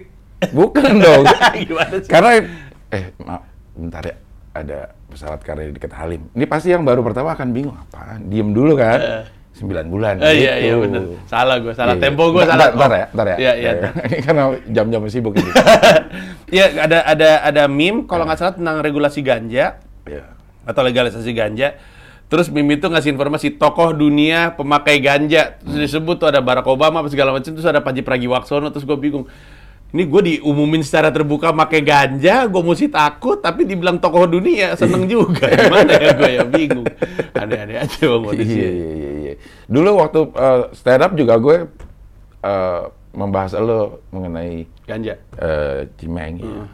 bukan 0.55 0.93
dong. 0.97 1.25
Gimana 1.59 1.95
sih? 1.99 2.07
Karena 2.07 2.31
eh 2.89 3.11
maaf, 3.19 3.43
bentar 3.75 4.03
ya. 4.07 4.15
Ada 4.53 4.93
pesawat 5.09 5.41
karya 5.41 5.73
di 5.73 5.81
dekat 5.81 5.97
Halim. 5.97 6.29
Ini 6.33 6.45
pasti 6.45 6.69
yang 6.69 6.85
baru 6.85 7.01
pertama 7.01 7.33
akan 7.33 7.49
bingung 7.51 7.73
apaan. 7.73 8.29
Diem 8.29 8.53
dulu 8.53 8.77
kan. 8.77 9.01
Eh. 9.01 9.25
Sembilan 9.53 9.85
bulan. 9.89 10.15
Eh, 10.21 10.45
iya, 10.45 10.53
iya 10.61 10.75
bener. 10.81 11.21
Salah 11.29 11.61
gue, 11.61 11.73
salah 11.77 11.93
Iya, 11.97 12.03
tempo 12.09 12.25
iya. 12.29 12.33
gue 12.33 12.43
salah. 12.49 12.69
Ntar 12.73 12.91
ya, 12.93 13.07
ntar 13.13 13.27
ya. 13.29 13.37
Iya, 13.37 13.53
iya. 13.57 13.71
Ini 14.09 14.19
karena 14.25 14.43
jam-jam 14.69 15.01
sibuk 15.09 15.35
ini. 15.37 15.51
Iya, 16.53 16.85
ada 16.85 16.99
ada 17.09 17.31
ada 17.49 17.63
meme 17.65 18.05
kalau 18.05 18.29
nggak 18.29 18.37
salah 18.37 18.53
tentang 18.53 18.85
regulasi 18.85 19.25
ganja 19.25 19.81
Iya. 20.05 20.25
atau 20.69 20.81
legalisasi 20.85 21.33
ganja. 21.33 21.81
Terus 22.29 22.49
meme 22.49 22.77
itu 22.77 22.89
ngasih 22.89 23.13
informasi 23.13 23.57
tokoh 23.57 23.93
dunia 23.93 24.53
pemakai 24.53 25.01
ganja. 25.01 25.57
Terus 25.65 25.89
disebut 25.89 26.21
tuh 26.21 26.29
ada 26.29 26.41
Barack 26.45 26.69
Obama 26.69 27.01
apa 27.01 27.09
segala 27.09 27.33
macam. 27.33 27.53
Terus 27.53 27.65
ada 27.65 27.81
Panji 27.81 28.01
Pragiwaksono. 28.01 28.69
Terus 28.69 28.85
gue 28.85 28.97
bingung. 28.97 29.25
Ini 29.93 30.09
gue 30.09 30.21
diumumin 30.25 30.81
secara 30.81 31.13
terbuka 31.13 31.53
pakai 31.53 31.85
ganja, 31.85 32.49
gue 32.49 32.63
mesti 32.63 32.89
takut, 32.89 33.37
tapi 33.37 33.63
dibilang 33.63 34.01
tokoh 34.01 34.25
dunia 34.27 34.73
seneng 34.73 35.05
juga. 35.05 35.45
Gimana 35.53 35.93
ya 35.93 36.11
gue 36.13 36.31
ya 36.33 36.43
bingung. 36.43 36.89
Aneh-aneh 37.31 37.77
aja 37.77 38.01
bang 38.01 38.23
Iya, 38.35 38.41
iya, 38.41 38.91
iya, 38.91 39.11
iya. 39.21 39.35
Dulu 39.69 40.01
waktu 40.01 40.21
eh, 40.33 40.61
stand 40.73 41.03
up 41.03 41.13
juga 41.13 41.37
gue 41.37 41.57
eh, 42.41 42.83
membahas 43.13 43.53
lo 43.55 44.01
mengenai 44.09 44.65
Ganja. 44.83 45.21
eh 45.37 45.85
Cimeng 45.95 46.41
ya. 46.41 46.65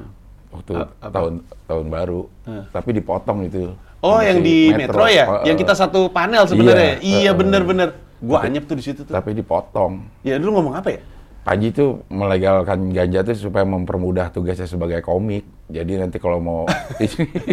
Waktu 0.48 0.72
A- 0.72 0.87
apa? 1.00 1.11
tahun 1.11 1.33
tahun 1.66 1.87
baru. 1.90 2.20
Hmm. 2.46 2.64
Tapi 2.70 2.90
dipotong 2.94 3.38
itu. 3.44 3.74
Oh, 3.98 4.22
yang 4.22 4.38
di 4.38 4.70
Metro, 4.70 5.11
ya? 5.11 5.42
Eh, 5.42 5.50
yang 5.50 5.59
kita 5.59 5.74
satu 5.74 6.07
panel 6.09 6.46
sebenarnya. 6.46 7.02
Iya, 7.02 7.18
Iya, 7.26 7.31
bener-bener. 7.35 7.98
Gua 8.18 8.38
tapi- 8.38 8.54
anyep 8.54 8.70
tuh 8.70 8.78
di 8.78 8.85
situ 8.87 9.02
tuh. 9.02 9.11
Tapi 9.11 9.35
dipotong. 9.35 10.07
Ya, 10.22 10.38
dulu 10.38 10.54
ngomong 10.54 10.78
apa 10.78 10.94
ya? 10.94 11.02
Panji 11.48 11.72
itu 11.72 12.04
melegalkan 12.12 12.92
ganja 12.92 13.24
itu 13.24 13.48
supaya 13.48 13.64
mempermudah 13.64 14.28
tugasnya 14.28 14.68
sebagai 14.68 15.00
komik. 15.00 15.48
Jadi 15.64 15.96
nanti 15.96 16.20
kalau 16.20 16.37
mau 16.37 16.68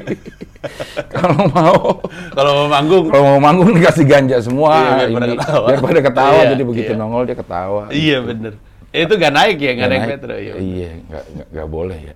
kalau 1.16 1.48
mau 1.48 2.04
Kalau 2.36 2.52
mau 2.60 2.68
manggung. 2.68 3.08
kalau 3.08 3.24
mau 3.24 3.40
manggung 3.40 3.72
dikasih 3.72 4.04
ganja 4.04 4.44
semua. 4.44 4.76
Iya, 4.76 4.92
biar 4.92 5.10
pada 5.16 5.24
Ini- 5.26 5.38
ketawa. 5.40 5.66
Biar 5.72 5.80
pada 5.80 6.02
ketawa. 6.04 6.36
Iya, 6.36 6.44
jadi 6.52 6.64
begitu 6.68 6.92
iya. 6.92 7.00
nongol 7.00 7.24
dia 7.24 7.38
ketawa. 7.40 7.84
Iya, 7.88 8.18
bener. 8.20 8.54
Eh, 8.92 9.04
Itu 9.04 9.14
gak 9.16 9.32
naik 9.32 9.58
ya, 9.60 9.72
gak 9.72 9.76
Nggak 9.76 9.88
naik 9.88 10.02
naik. 10.02 10.12
Metro. 10.12 10.34
Iya. 10.36 10.54
Iya, 10.56 10.90
nggak, 11.02 11.24
nggak, 11.32 11.48
nggak 11.56 11.68
boleh 11.68 12.00
ya. 12.02 12.14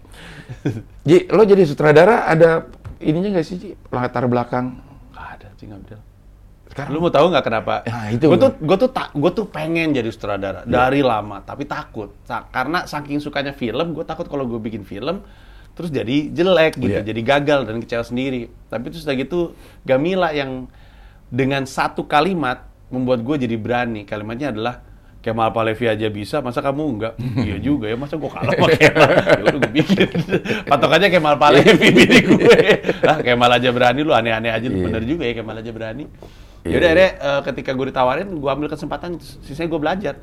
Ji, 1.06 1.18
lo 1.28 1.42
jadi 1.44 1.64
sutradara 1.64 2.28
ada 2.28 2.68
ininya 3.00 3.40
nggak 3.40 3.48
sih, 3.48 3.56
Ji? 3.56 3.70
Latar 3.88 4.28
belakang? 4.28 4.84
Gak 5.12 5.28
ada, 5.40 5.48
Cing 5.56 5.72
Abdel. 5.72 6.00
Sekarang 6.80 6.92
Lu 6.92 7.00
mau 7.00 7.12
tahu 7.12 7.26
nggak 7.30 7.44
kenapa? 7.44 7.74
Nah, 7.84 8.08
itu. 8.08 8.26
Gue 8.26 8.40
tuh, 8.40 8.52
gue 8.56 8.78
tuh, 8.78 8.90
tak, 8.90 9.12
gue 9.12 9.32
tuh 9.32 9.46
pengen 9.46 9.92
jadi 9.92 10.08
sutradara 10.08 10.64
dari 10.64 11.04
lama, 11.04 11.44
tapi 11.44 11.64
takut. 11.64 12.16
Karena 12.50 12.84
saking 12.84 13.20
sukanya 13.20 13.52
film, 13.52 13.92
gue 13.92 14.04
takut 14.04 14.26
kalau 14.26 14.48
gue 14.48 14.58
bikin 14.58 14.82
film, 14.82 15.20
terus 15.74 15.90
jadi 15.90 16.30
jelek 16.30 16.76
gitu, 16.76 17.00
Iya. 17.00 17.06
jadi 17.06 17.22
gagal 17.22 17.60
dan 17.68 17.80
kecewa 17.80 18.04
sendiri. 18.04 18.48
Tapi 18.68 18.86
terus 18.88 19.04
udah 19.04 19.16
gitu, 19.16 19.40
Gamila 19.84 20.32
yang 20.32 20.72
dengan 21.28 21.64
satu 21.64 22.04
kalimat 22.04 22.64
membuat 22.90 23.22
gue 23.22 23.36
jadi 23.44 23.54
berani. 23.54 24.02
Kalimatnya 24.04 24.50
adalah 24.50 24.76
Kemal 25.20 25.52
Palevi 25.52 25.84
aja 25.84 26.08
bisa, 26.08 26.40
masa 26.40 26.64
kamu 26.64 26.84
enggak? 26.96 27.14
iya 27.46 27.60
juga 27.60 27.92
ya, 27.92 28.00
masa 28.00 28.16
gue 28.16 28.32
kalah 28.32 28.56
sama 28.56 28.68
Kemal? 28.72 29.10
ya 29.28 29.40
udah 29.44 29.56
gue 29.60 29.72
bikin. 29.76 30.08
Patokannya 30.64 31.10
Kemal 31.12 31.36
Palevi 31.36 31.88
bini 31.92 32.18
gue. 32.24 32.60
Ah, 33.04 33.20
Kemal 33.20 33.52
aja 33.52 33.70
berani, 33.70 34.00
lu 34.02 34.16
aneh-aneh 34.16 34.48
aja, 34.48 34.64
lu 34.66 34.80
Iya. 34.80 34.86
bener 34.88 35.04
juga 35.04 35.24
ya 35.28 35.34
Kemal 35.36 35.60
aja 35.60 35.72
berani. 35.76 36.08
Yaudah, 36.68 36.76
iya. 36.76 36.92
akhirnya 36.92 37.10
eh, 37.24 37.42
ketika 37.48 37.72
gue 37.72 37.88
ditawarin, 37.88 38.28
gue 38.36 38.52
ambil 38.52 38.68
kesempatan, 38.68 39.16
sisanya 39.20 39.70
gue 39.72 39.80
belajar. 39.80 40.16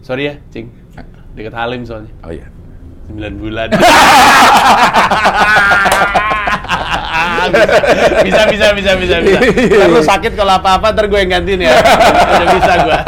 Sorry 0.00 0.32
ya, 0.32 0.34
Cing. 0.48 0.72
Deket 1.36 1.54
Halim 1.54 1.84
soalnya. 1.84 2.10
Oh 2.24 2.32
iya. 2.32 2.48
9 3.08 3.40
bulan. 3.40 3.68
bisa, 8.26 8.42
bisa, 8.50 8.66
bisa, 8.76 8.92
bisa, 8.96 9.16
bisa. 9.22 9.38
Ntar 9.40 9.88
lu 9.88 10.02
sakit 10.04 10.32
kalau 10.36 10.52
apa-apa, 10.60 10.92
ntar 10.92 11.06
gue 11.08 11.18
yang 11.20 11.30
gantiin 11.40 11.60
ya. 11.64 11.72
Udah 11.78 12.48
bisa 12.52 12.72
gue. 12.84 12.96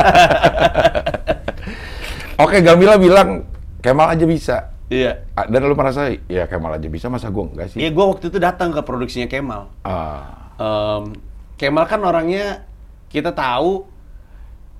Oke, 2.44 2.64
Gamila 2.64 2.96
bilang 2.96 3.44
Kemal 3.80 4.12
aja 4.12 4.24
bisa. 4.28 4.56
Iya. 4.92 5.24
Ah, 5.37 5.46
Dan 5.48 5.64
lu 5.68 5.76
merasa, 5.76 6.12
ya 6.28 6.44
Kemal 6.48 6.76
aja 6.76 6.88
bisa, 6.88 7.09
masa 7.09 7.33
gua 7.33 7.48
enggak 7.48 7.72
sih? 7.72 7.80
Iya, 7.80 7.90
gue 7.92 8.04
waktu 8.04 8.28
itu 8.33 8.38
datang 8.40 8.72
ke 8.72 8.80
produksinya 8.85 9.28
Kemal. 9.28 9.68
Ah, 9.85 10.52
Em, 10.61 11.16
Kemal 11.61 11.85
kan 11.85 12.01
orangnya 12.01 12.64
kita 13.12 13.37
tahu 13.37 13.85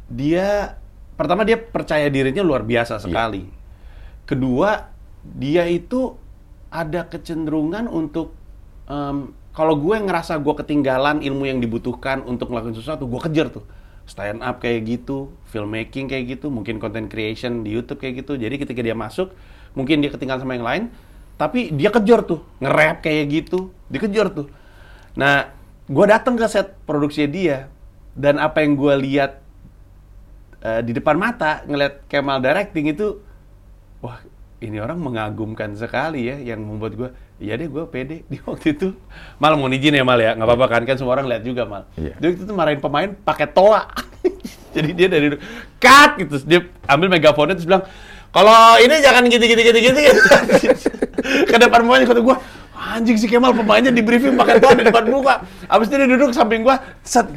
dia 0.09 0.81
pertama 1.21 1.45
dia 1.45 1.61
percaya 1.61 2.09
dirinya 2.09 2.41
luar 2.41 2.65
biasa 2.65 2.97
sekali. 2.97 3.45
Kedua 4.25 4.89
dia 5.21 5.69
itu 5.69 6.17
ada 6.73 7.05
kecenderungan 7.05 7.85
untuk 7.85 8.33
em, 8.89 9.37
kalau 9.53 9.77
gue 9.77 9.93
ngerasa 9.93 10.41
gue 10.41 10.55
ketinggalan 10.57 11.21
ilmu 11.21 11.45
yang 11.45 11.61
dibutuhkan 11.61 12.25
untuk 12.25 12.49
ngelakuin 12.49 12.73
sesuatu, 12.73 13.05
gue 13.05 13.21
kejar 13.29 13.53
tuh 13.53 13.69
stand 14.09 14.41
up 14.41 14.65
kayak 14.65 14.89
gitu, 14.89 15.37
filmmaking 15.53 16.09
kayak 16.09 16.41
gitu, 16.41 16.49
mungkin 16.49 16.81
content 16.81 17.13
creation 17.13 17.61
di 17.61 17.77
YouTube 17.77 18.01
kayak 18.01 18.25
gitu. 18.25 18.41
Jadi 18.41 18.57
ketika 18.57 18.81
dia 18.81 18.97
masuk, 18.97 19.37
mungkin 19.77 20.01
dia 20.01 20.09
ketinggalan 20.09 20.41
sama 20.41 20.57
yang 20.57 20.67
lain, 20.67 20.85
tapi 21.37 21.71
dia 21.77 21.93
kejar 21.93 22.25
tuh 22.25 22.41
nge-rap 22.59 23.05
kayak 23.05 23.25
gitu, 23.29 23.69
dikejar 23.93 24.33
tuh. 24.33 24.49
Nah, 25.19 25.60
gue 25.91 26.05
datang 26.07 26.39
ke 26.39 26.47
set 26.47 26.79
produksi 26.87 27.27
dia 27.27 27.67
dan 28.15 28.39
apa 28.39 28.63
yang 28.63 28.79
gue 28.79 28.95
lihat 29.11 29.43
eh, 30.63 30.81
di 30.87 30.95
depan 30.95 31.19
mata 31.19 31.67
ngeliat 31.67 32.07
Kemal 32.07 32.39
directing 32.39 32.87
itu, 32.95 33.19
wah 33.99 34.23
ini 34.63 34.79
orang 34.79 35.03
mengagumkan 35.03 35.75
sekali 35.75 36.31
ya, 36.31 36.37
yang 36.39 36.63
membuat 36.63 36.95
gue 36.95 37.11
Iya 37.41 37.57
deh, 37.57 37.73
gue 37.73 37.85
pede 37.89 38.21
di 38.31 38.37
waktu 38.45 38.77
itu. 38.77 38.93
Mal 39.41 39.57
mau 39.57 39.73
izin 39.73 39.97
ya 39.97 40.05
Mal 40.05 40.21
ya, 40.21 40.37
nggak 40.37 40.45
apa-apa 40.45 40.67
kan? 40.69 40.83
Kan 40.85 41.01
semua 41.01 41.17
orang 41.17 41.27
lihat 41.27 41.43
juga 41.43 41.65
Mal. 41.65 41.89
Iya. 41.97 42.15
Dia 42.21 42.27
waktu 42.29 42.45
itu 42.45 42.53
marahin 42.53 42.81
pemain 42.85 43.11
pakai 43.17 43.49
toa. 43.49 43.89
Jadi 44.77 44.91
dia 44.93 45.09
dari 45.09 45.35
cut 45.81 46.11
gitu, 46.21 46.37
dia 46.47 46.61
ambil 46.87 47.11
megafonnya 47.11 47.59
terus 47.59 47.67
bilang, 47.67 47.83
kalau 48.31 48.79
ini 48.79 49.03
jangan 49.03 49.27
gitu 49.27 49.43
gitu 49.43 49.63
gitu 49.67 49.79
gitu. 49.81 49.99
gitu." 49.99 50.21
Ke 51.51 51.57
depan 51.59 51.83
pemain 51.83 52.05
kata 52.07 52.21
gue, 52.23 52.37
anjing 52.91 53.17
si 53.17 53.27
Kemal 53.27 53.55
pemainnya 53.55 53.91
di 53.91 54.03
briefing 54.03 54.35
pakai 54.35 54.59
toa 54.59 54.75
di 54.75 54.83
depan 54.83 55.07
muka. 55.07 55.47
Abis 55.67 55.87
itu 55.87 55.97
dia 55.97 56.09
duduk 56.09 56.31
samping 56.31 56.61
gue, 56.61 56.77
set. 57.01 57.31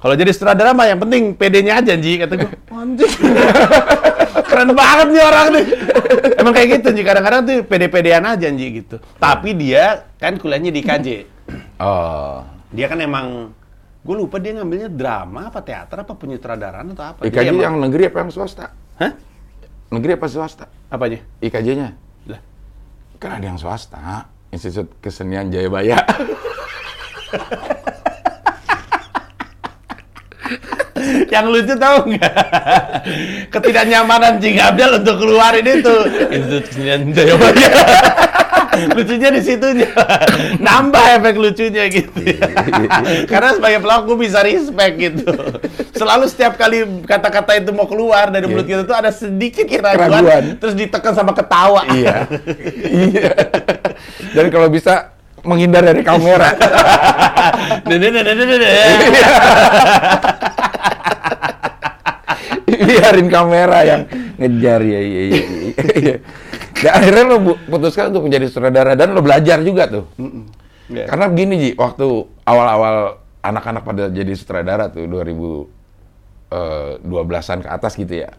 Kalau 0.00 0.16
jadi 0.16 0.32
sutradara 0.32 0.72
mah 0.72 0.88
yang 0.88 0.96
penting 0.96 1.36
PD-nya 1.36 1.78
aja, 1.78 1.92
Ji, 1.92 2.16
kata 2.16 2.34
gue. 2.34 2.50
Anjing. 2.72 3.12
Keren 4.50 4.72
banget 4.72 5.06
nih 5.12 5.22
orang 5.22 5.46
nih. 5.52 5.64
Emang 6.40 6.52
kayak 6.52 6.68
gitu, 6.80 6.88
Ji. 6.96 7.02
Kadang-kadang 7.04 7.40
tuh 7.44 7.56
pede-pedean 7.68 8.24
aja, 8.24 8.48
Ji, 8.48 8.66
gitu. 8.80 8.96
Tapi 9.20 9.52
dia 9.52 10.08
kan 10.16 10.40
kuliahnya 10.40 10.72
di 10.72 10.80
KJ. 10.80 11.06
Oh. 11.76 12.40
Dia 12.72 12.88
kan 12.88 12.96
emang, 12.96 13.52
gue 14.00 14.16
lupa 14.16 14.40
dia 14.40 14.56
ngambilnya 14.56 14.88
drama 14.88 15.52
apa 15.52 15.60
teater 15.60 16.00
apa 16.00 16.16
penyutradaraan 16.16 16.96
atau 16.96 17.04
apa. 17.04 17.20
IKJ 17.28 17.52
emang- 17.52 17.60
yang 17.60 17.74
negeri 17.76 18.08
apa 18.08 18.18
yang 18.24 18.30
swasta? 18.32 18.72
Hah? 18.96 19.12
Negeri 19.92 20.16
apa 20.16 20.26
swasta? 20.26 20.64
Apanya? 20.88 21.20
IKJ-nya? 21.44 21.88
Lah, 22.24 22.40
Kan 23.20 23.36
ada 23.36 23.46
yang 23.52 23.60
swasta. 23.60 24.32
Institut 24.50 24.90
Kesenian 24.98 25.46
Jayabaya. 25.46 26.02
yang 31.30 31.46
lucu 31.46 31.78
tahu 31.78 32.18
nggak? 32.18 32.34
Ketidaknyamanan 33.54 34.42
Cing 34.42 34.58
Abdel 34.58 34.98
untuk 34.98 35.22
keluarin 35.22 35.62
itu. 35.62 35.94
Institut 36.34 36.66
Kesenian 36.66 37.14
Jayabaya. 37.14 37.70
Lucunya 38.88 39.28
di 39.34 39.40
situnya. 39.44 39.90
Nambah 40.66 41.04
efek 41.20 41.34
lucunya 41.36 41.84
gitu. 41.92 42.20
Karena 43.30 43.50
sebagai 43.56 43.80
pelaku 43.84 44.16
bisa 44.16 44.40
respect 44.40 44.94
gitu. 44.96 45.28
Selalu 45.92 46.24
setiap 46.30 46.56
kali 46.56 47.04
kata-kata 47.04 47.60
itu 47.60 47.70
mau 47.76 47.84
keluar 47.84 48.32
dari 48.32 48.48
mulut 48.48 48.64
kita 48.64 48.88
tuh 48.88 48.96
ada 48.96 49.12
sedikit 49.12 49.68
keraguan, 49.68 50.08
Keraguan. 50.08 50.44
terus 50.56 50.74
ditekan 50.78 51.12
sama 51.12 51.32
ketawa. 51.36 51.84
iya. 51.92 52.24
iya. 53.12 53.30
Dan 54.32 54.48
kalau 54.48 54.72
bisa 54.72 55.12
menghindar 55.44 55.84
dari 55.84 56.04
kamera. 56.04 56.52
Biarin 62.70 63.28
kamera 63.28 63.78
yang 63.84 64.02
ngejar 64.38 64.80
ya. 64.84 65.00
Iya, 65.00 65.20
iya, 65.26 65.42
iya. 65.98 66.16
Dan 66.84 66.92
akhirnya 66.96 67.24
lo 67.28 67.36
putuskan 67.68 68.08
untuk 68.14 68.22
menjadi 68.26 68.46
sutradara 68.48 68.96
dan 68.96 69.12
lo 69.12 69.20
belajar 69.20 69.60
juga 69.60 69.84
tuh. 69.88 70.04
Iya. 70.90 71.06
Karena 71.06 71.28
begini 71.30 71.54
Ji, 71.60 71.70
waktu 71.76 72.26
awal-awal 72.48 73.20
anak-anak 73.44 73.84
pada 73.84 74.08
jadi 74.10 74.34
sutradara 74.34 74.88
tuh 74.88 75.06
2012-an 75.06 77.58
ke 77.62 77.68
atas 77.70 77.94
gitu 77.94 78.14
ya. 78.26 78.30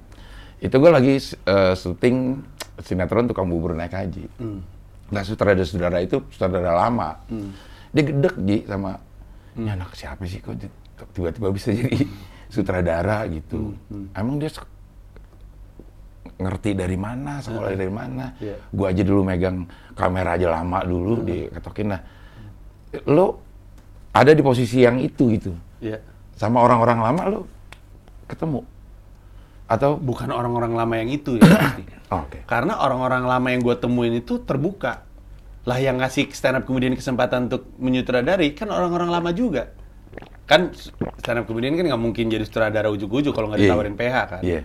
Itu 0.61 0.77
gue 0.77 0.91
lagi 0.91 1.15
eh, 1.21 1.73
syuting 1.77 2.43
sinetron 2.81 3.29
tukang 3.29 3.47
bubur 3.47 3.77
naik 3.77 3.93
haji. 3.93 4.25
Nah 5.11 5.21
sutradara-sutradara 5.21 6.01
itu 6.01 6.21
sutradara 6.33 6.73
lama. 6.75 7.15
Dia 7.93 8.03
gedek 8.03 8.35
Ji 8.41 8.65
sama, 8.67 8.99
ini 9.59 9.69
anak 9.69 9.95
siapa 9.95 10.23
sih 10.23 10.39
kok 10.39 10.55
tiba-tiba 11.11 11.51
bisa 11.51 11.73
jadi 11.73 12.07
sutradara 12.51 13.27
gitu. 13.31 13.75
Emang 14.15 14.39
dia 14.39 14.49
ngerti 16.41 16.73
dari 16.73 16.97
mana, 16.97 17.39
sekolah 17.39 17.71
dari 17.71 17.93
mana. 17.93 18.33
Iya. 18.37 18.55
Gua 18.69 18.89
aja 18.89 19.01
dulu 19.01 19.21
megang 19.21 19.65
kamera 19.93 20.35
aja 20.35 20.47
lama 20.49 20.81
dulu 20.81 21.21
diketokin 21.21 21.87
lah. 21.89 22.01
Lo 23.07 23.39
ada 24.11 24.31
di 24.31 24.41
posisi 24.41 24.83
yang 24.83 24.99
itu 24.99 25.31
gitu. 25.31 25.51
Iya. 25.79 26.01
Sama 26.35 26.59
orang-orang 26.59 26.99
lama 26.99 27.21
lo 27.29 27.39
ketemu. 28.27 28.61
Atau 29.71 29.95
Bukan 29.95 30.27
orang-orang 30.27 30.75
lama 30.75 30.93
yang 30.99 31.09
itu 31.09 31.39
ya 31.39 31.47
pasti. 31.47 31.83
Oh, 32.11 32.27
Oke. 32.27 32.43
Karena 32.43 32.75
orang-orang 32.83 33.23
lama 33.23 33.47
yang 33.47 33.63
gue 33.63 33.75
temuin 33.79 34.19
itu 34.19 34.43
terbuka. 34.43 35.07
Lah 35.63 35.77
yang 35.79 36.01
ngasih 36.01 36.27
stand 36.35 36.59
up 36.59 36.63
kemudian 36.67 36.91
kesempatan 36.91 37.47
untuk 37.47 37.69
menyutradari 37.79 38.51
kan 38.51 38.67
orang-orang 38.67 39.07
lama 39.07 39.31
juga. 39.31 39.71
Kan 40.43 40.75
stand 41.23 41.39
up 41.39 41.45
kemudian 41.47 41.79
kan 41.79 41.87
nggak 41.87 42.01
mungkin 42.01 42.27
jadi 42.27 42.43
sutradara 42.43 42.91
ujuk-ujuk 42.91 43.31
kalau 43.31 43.47
nggak 43.47 43.63
Iya. 43.63 43.67
ditawarin 43.71 43.95
PH 43.95 44.15
kan. 44.27 44.41
Iya. 44.43 44.61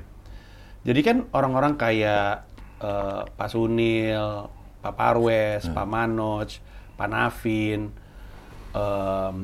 Jadi 0.87 1.01
kan 1.03 1.16
orang-orang 1.34 1.74
kayak 1.74 2.47
eh, 2.78 3.22
Pak 3.26 3.49
Sunil, 3.51 4.47
Pak 4.87 4.95
Parwes, 4.95 5.66
Pak 5.66 5.87
Manoj, 5.87 6.49
Pak 6.95 7.09
Navin, 7.11 7.91
em, 8.70 9.34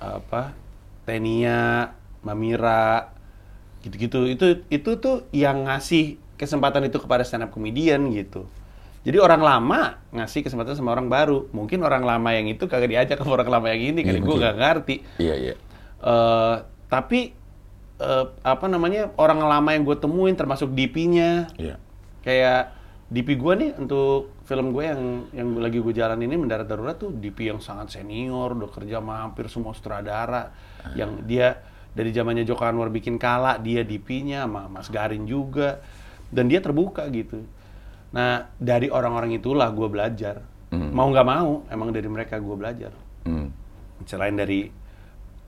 apa, 0.00 0.56
Tenia, 1.04 1.92
Mamira, 2.24 3.12
gitu-gitu. 3.84 4.24
Itu 4.24 4.64
itu 4.72 4.90
tuh 4.96 5.28
yang 5.30 5.68
ngasih 5.68 6.16
kesempatan 6.40 6.88
itu 6.88 6.96
kepada 6.96 7.20
stand 7.26 7.44
up 7.44 7.52
comedian 7.52 8.08
gitu. 8.14 8.48
Jadi 9.06 9.18
orang 9.22 9.40
lama 9.40 10.00
ngasih 10.12 10.42
kesempatan 10.44 10.74
sama 10.74 10.92
orang 10.92 11.06
baru. 11.08 11.46
Mungkin 11.54 11.80
orang 11.84 12.02
lama 12.02 12.30
yang 12.34 12.50
itu 12.50 12.66
kagak 12.66 12.90
diajak 12.90 13.16
sama 13.20 13.38
orang 13.40 13.60
lama 13.60 13.66
yang 13.72 13.94
ini, 13.94 14.00
kali 14.04 14.20
Iya, 14.20 14.26
gue 14.26 14.36
nggak 14.36 14.56
ngerti. 14.58 14.96
Iya, 15.22 15.34
iya. 15.38 15.54
Eh, 15.98 16.56
tapi 16.90 17.37
eh, 17.98 18.24
apa 18.42 18.66
namanya 18.66 19.10
orang 19.18 19.42
lama 19.42 19.70
yang 19.74 19.82
gue 19.84 19.96
temuin 19.98 20.34
termasuk 20.34 20.70
DP-nya 20.72 21.50
Iya. 21.58 21.76
kayak 22.22 22.62
DP 23.08 23.40
gue 23.40 23.52
nih 23.56 23.70
untuk 23.80 24.36
film 24.44 24.68
gue 24.76 24.84
yang 24.84 25.00
yang 25.32 25.48
lagi 25.56 25.80
gue 25.80 25.94
jalan 25.96 26.20
ini 26.20 26.36
mendarat 26.36 26.68
darurat 26.68 26.92
tuh 26.92 27.08
DP 27.08 27.48
yang 27.48 27.60
sangat 27.64 27.88
senior 27.88 28.52
udah 28.52 28.68
kerja 28.68 29.00
sama 29.00 29.24
hampir 29.24 29.48
semua 29.48 29.72
sutradara. 29.72 30.52
Yang 30.92 31.10
dia 31.24 31.48
dari 31.96 32.12
zamannya 32.12 32.44
Joko 32.44 32.68
Anwar 32.68 32.92
bikin 32.92 33.16
kala 33.16 33.56
dia 33.56 33.80
DP-nya 33.80 34.44
sama 34.44 34.68
Mas 34.68 34.92
Garin 34.92 35.24
juga. 35.24 35.80
Dan 36.28 36.52
dia 36.52 36.60
terbuka 36.60 37.08
gitu. 37.08 37.48
Nah 38.12 38.52
dari 38.60 38.92
orang-orang 38.92 39.40
itulah 39.40 39.72
gue 39.72 39.88
belajar. 39.88 40.44
Hmm. 40.68 40.92
mau 40.92 41.08
nggak 41.08 41.24
mau 41.24 41.64
emang 41.72 41.88
dari 41.96 42.12
mereka 42.12 42.36
gue 42.36 42.56
belajar. 42.60 42.92
Hmm. 43.24 43.48
selain 44.04 44.36
dari 44.36 44.68
uh, 44.68 44.87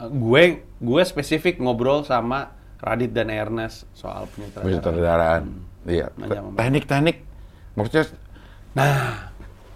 gue 0.08 0.42
gue 0.64 1.02
spesifik 1.04 1.60
ngobrol 1.60 2.00
sama 2.02 2.56
Radit 2.80 3.12
dan 3.12 3.28
Ernest 3.28 3.84
soal 3.92 4.24
penyutradaraan. 4.32 4.72
Sutradaraan. 4.80 5.44
Iya. 5.84 6.06
Nanya 6.16 6.40
sama 6.40 6.56
Teknik-teknik. 6.56 7.16
Maksudnya 7.76 8.04
Nah, 8.70 9.28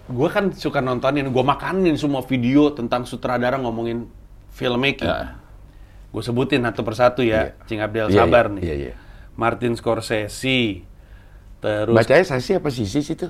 gue 0.07 0.29
kan 0.31 0.55
suka 0.55 0.79
nontonin, 0.79 1.27
gue 1.27 1.43
makanin 1.43 1.99
semua 1.99 2.23
video 2.23 2.71
tentang 2.71 3.03
sutradara 3.03 3.59
ngomongin 3.59 4.07
filmmaking. 4.55 5.05
Ya. 5.11 5.35
Gue 6.15 6.23
sebutin 6.23 6.63
satu 6.63 6.81
persatu 6.87 7.21
ya, 7.21 7.51
Iya. 7.51 7.67
Cing 7.67 7.79
Abdel 7.83 8.07
Iya, 8.07 8.17
sabar 8.23 8.47
iya, 8.47 8.53
nih. 8.55 8.63
iya, 8.63 8.75
iya. 8.89 8.93
Martin 9.35 9.75
Scorsese, 9.75 10.87
terus 11.59 11.91
bacanya 11.91 12.23
sesi 12.23 12.55
apa 12.55 12.71
sisi 12.71 13.03
situ? 13.03 13.27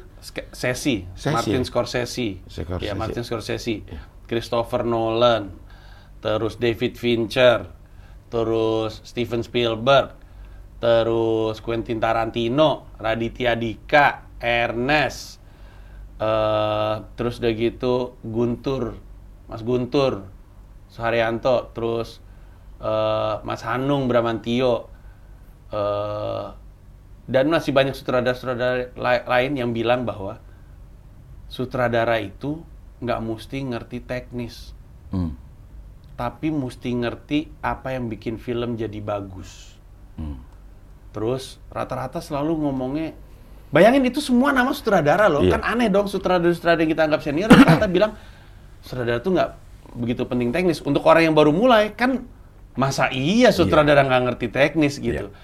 Sesi, 0.54 1.10
Sesi, 1.18 1.34
Martin 1.34 1.66
ya? 1.66 1.66
Scorsese. 1.66 2.28
Scorsese. 2.46 2.86
Ya, 2.86 2.94
Martin 2.94 3.26
Scorsese. 3.26 3.82
Christopher 4.30 4.86
Nolan, 4.86 5.50
terus 6.26 6.58
David 6.58 6.98
Fincher, 6.98 7.70
terus 8.34 8.98
Steven 9.06 9.46
Spielberg, 9.46 10.18
terus 10.82 11.62
Quentin 11.62 12.02
Tarantino, 12.02 12.90
Raditya 12.98 13.54
Dika, 13.54 14.26
Ernest, 14.42 15.38
eh, 16.18 16.96
terus 17.14 17.38
udah 17.38 17.54
gitu 17.54 18.18
Guntur, 18.26 18.98
Mas 19.46 19.62
Guntur, 19.62 20.26
Suharyanto, 20.90 21.70
terus 21.78 22.18
eh, 22.82 23.36
Mas 23.46 23.62
Hanung 23.62 24.10
Bramantio, 24.10 24.90
eh, 25.70 26.48
dan 27.30 27.46
masih 27.54 27.70
banyak 27.70 27.94
sutradara-sutradara 27.94 28.98
la- 28.98 29.26
lain 29.30 29.62
yang 29.62 29.70
bilang 29.78 30.10
bahwa 30.10 30.42
sutradara 31.54 32.18
itu 32.18 32.66
nggak 32.98 33.22
mesti 33.22 33.62
ngerti 33.62 34.02
teknis, 34.02 34.74
Hmm. 35.14 35.38
Tapi 36.16 36.48
mesti 36.52 36.90
ngerti 36.96 37.40
apa 37.60 37.92
yang 37.92 38.08
bikin 38.08 38.40
film 38.40 38.80
jadi 38.80 39.00
bagus. 39.04 39.76
Hmm. 40.16 40.40
Terus 41.12 41.60
rata-rata 41.72 42.24
selalu 42.24 42.56
ngomongnya, 42.68 43.16
bayangin 43.72 44.04
itu 44.08 44.24
semua 44.24 44.56
nama 44.56 44.72
sutradara 44.72 45.28
loh, 45.28 45.44
Iya. 45.44 45.60
kan 45.60 45.76
aneh 45.76 45.92
dong 45.92 46.08
sutradara-sutradara 46.08 46.84
yang 46.88 46.92
kita 46.92 47.04
anggap 47.08 47.22
senior 47.24 47.48
rata-rata 47.52 47.88
bilang 47.92 48.12
sutradara 48.80 49.20
tuh 49.20 49.36
nggak 49.36 49.50
begitu 49.96 50.24
penting 50.28 50.56
teknis. 50.56 50.80
Untuk 50.84 51.04
orang 51.04 51.28
yang 51.32 51.36
baru 51.36 51.52
mulai 51.52 51.92
kan 51.92 52.24
masa 52.76 53.12
iya 53.12 53.52
sutradara 53.52 54.04
nggak 54.04 54.24
ngerti 54.32 54.48
teknis 54.52 55.00
gitu. 55.00 55.32
Iya. 55.32 55.36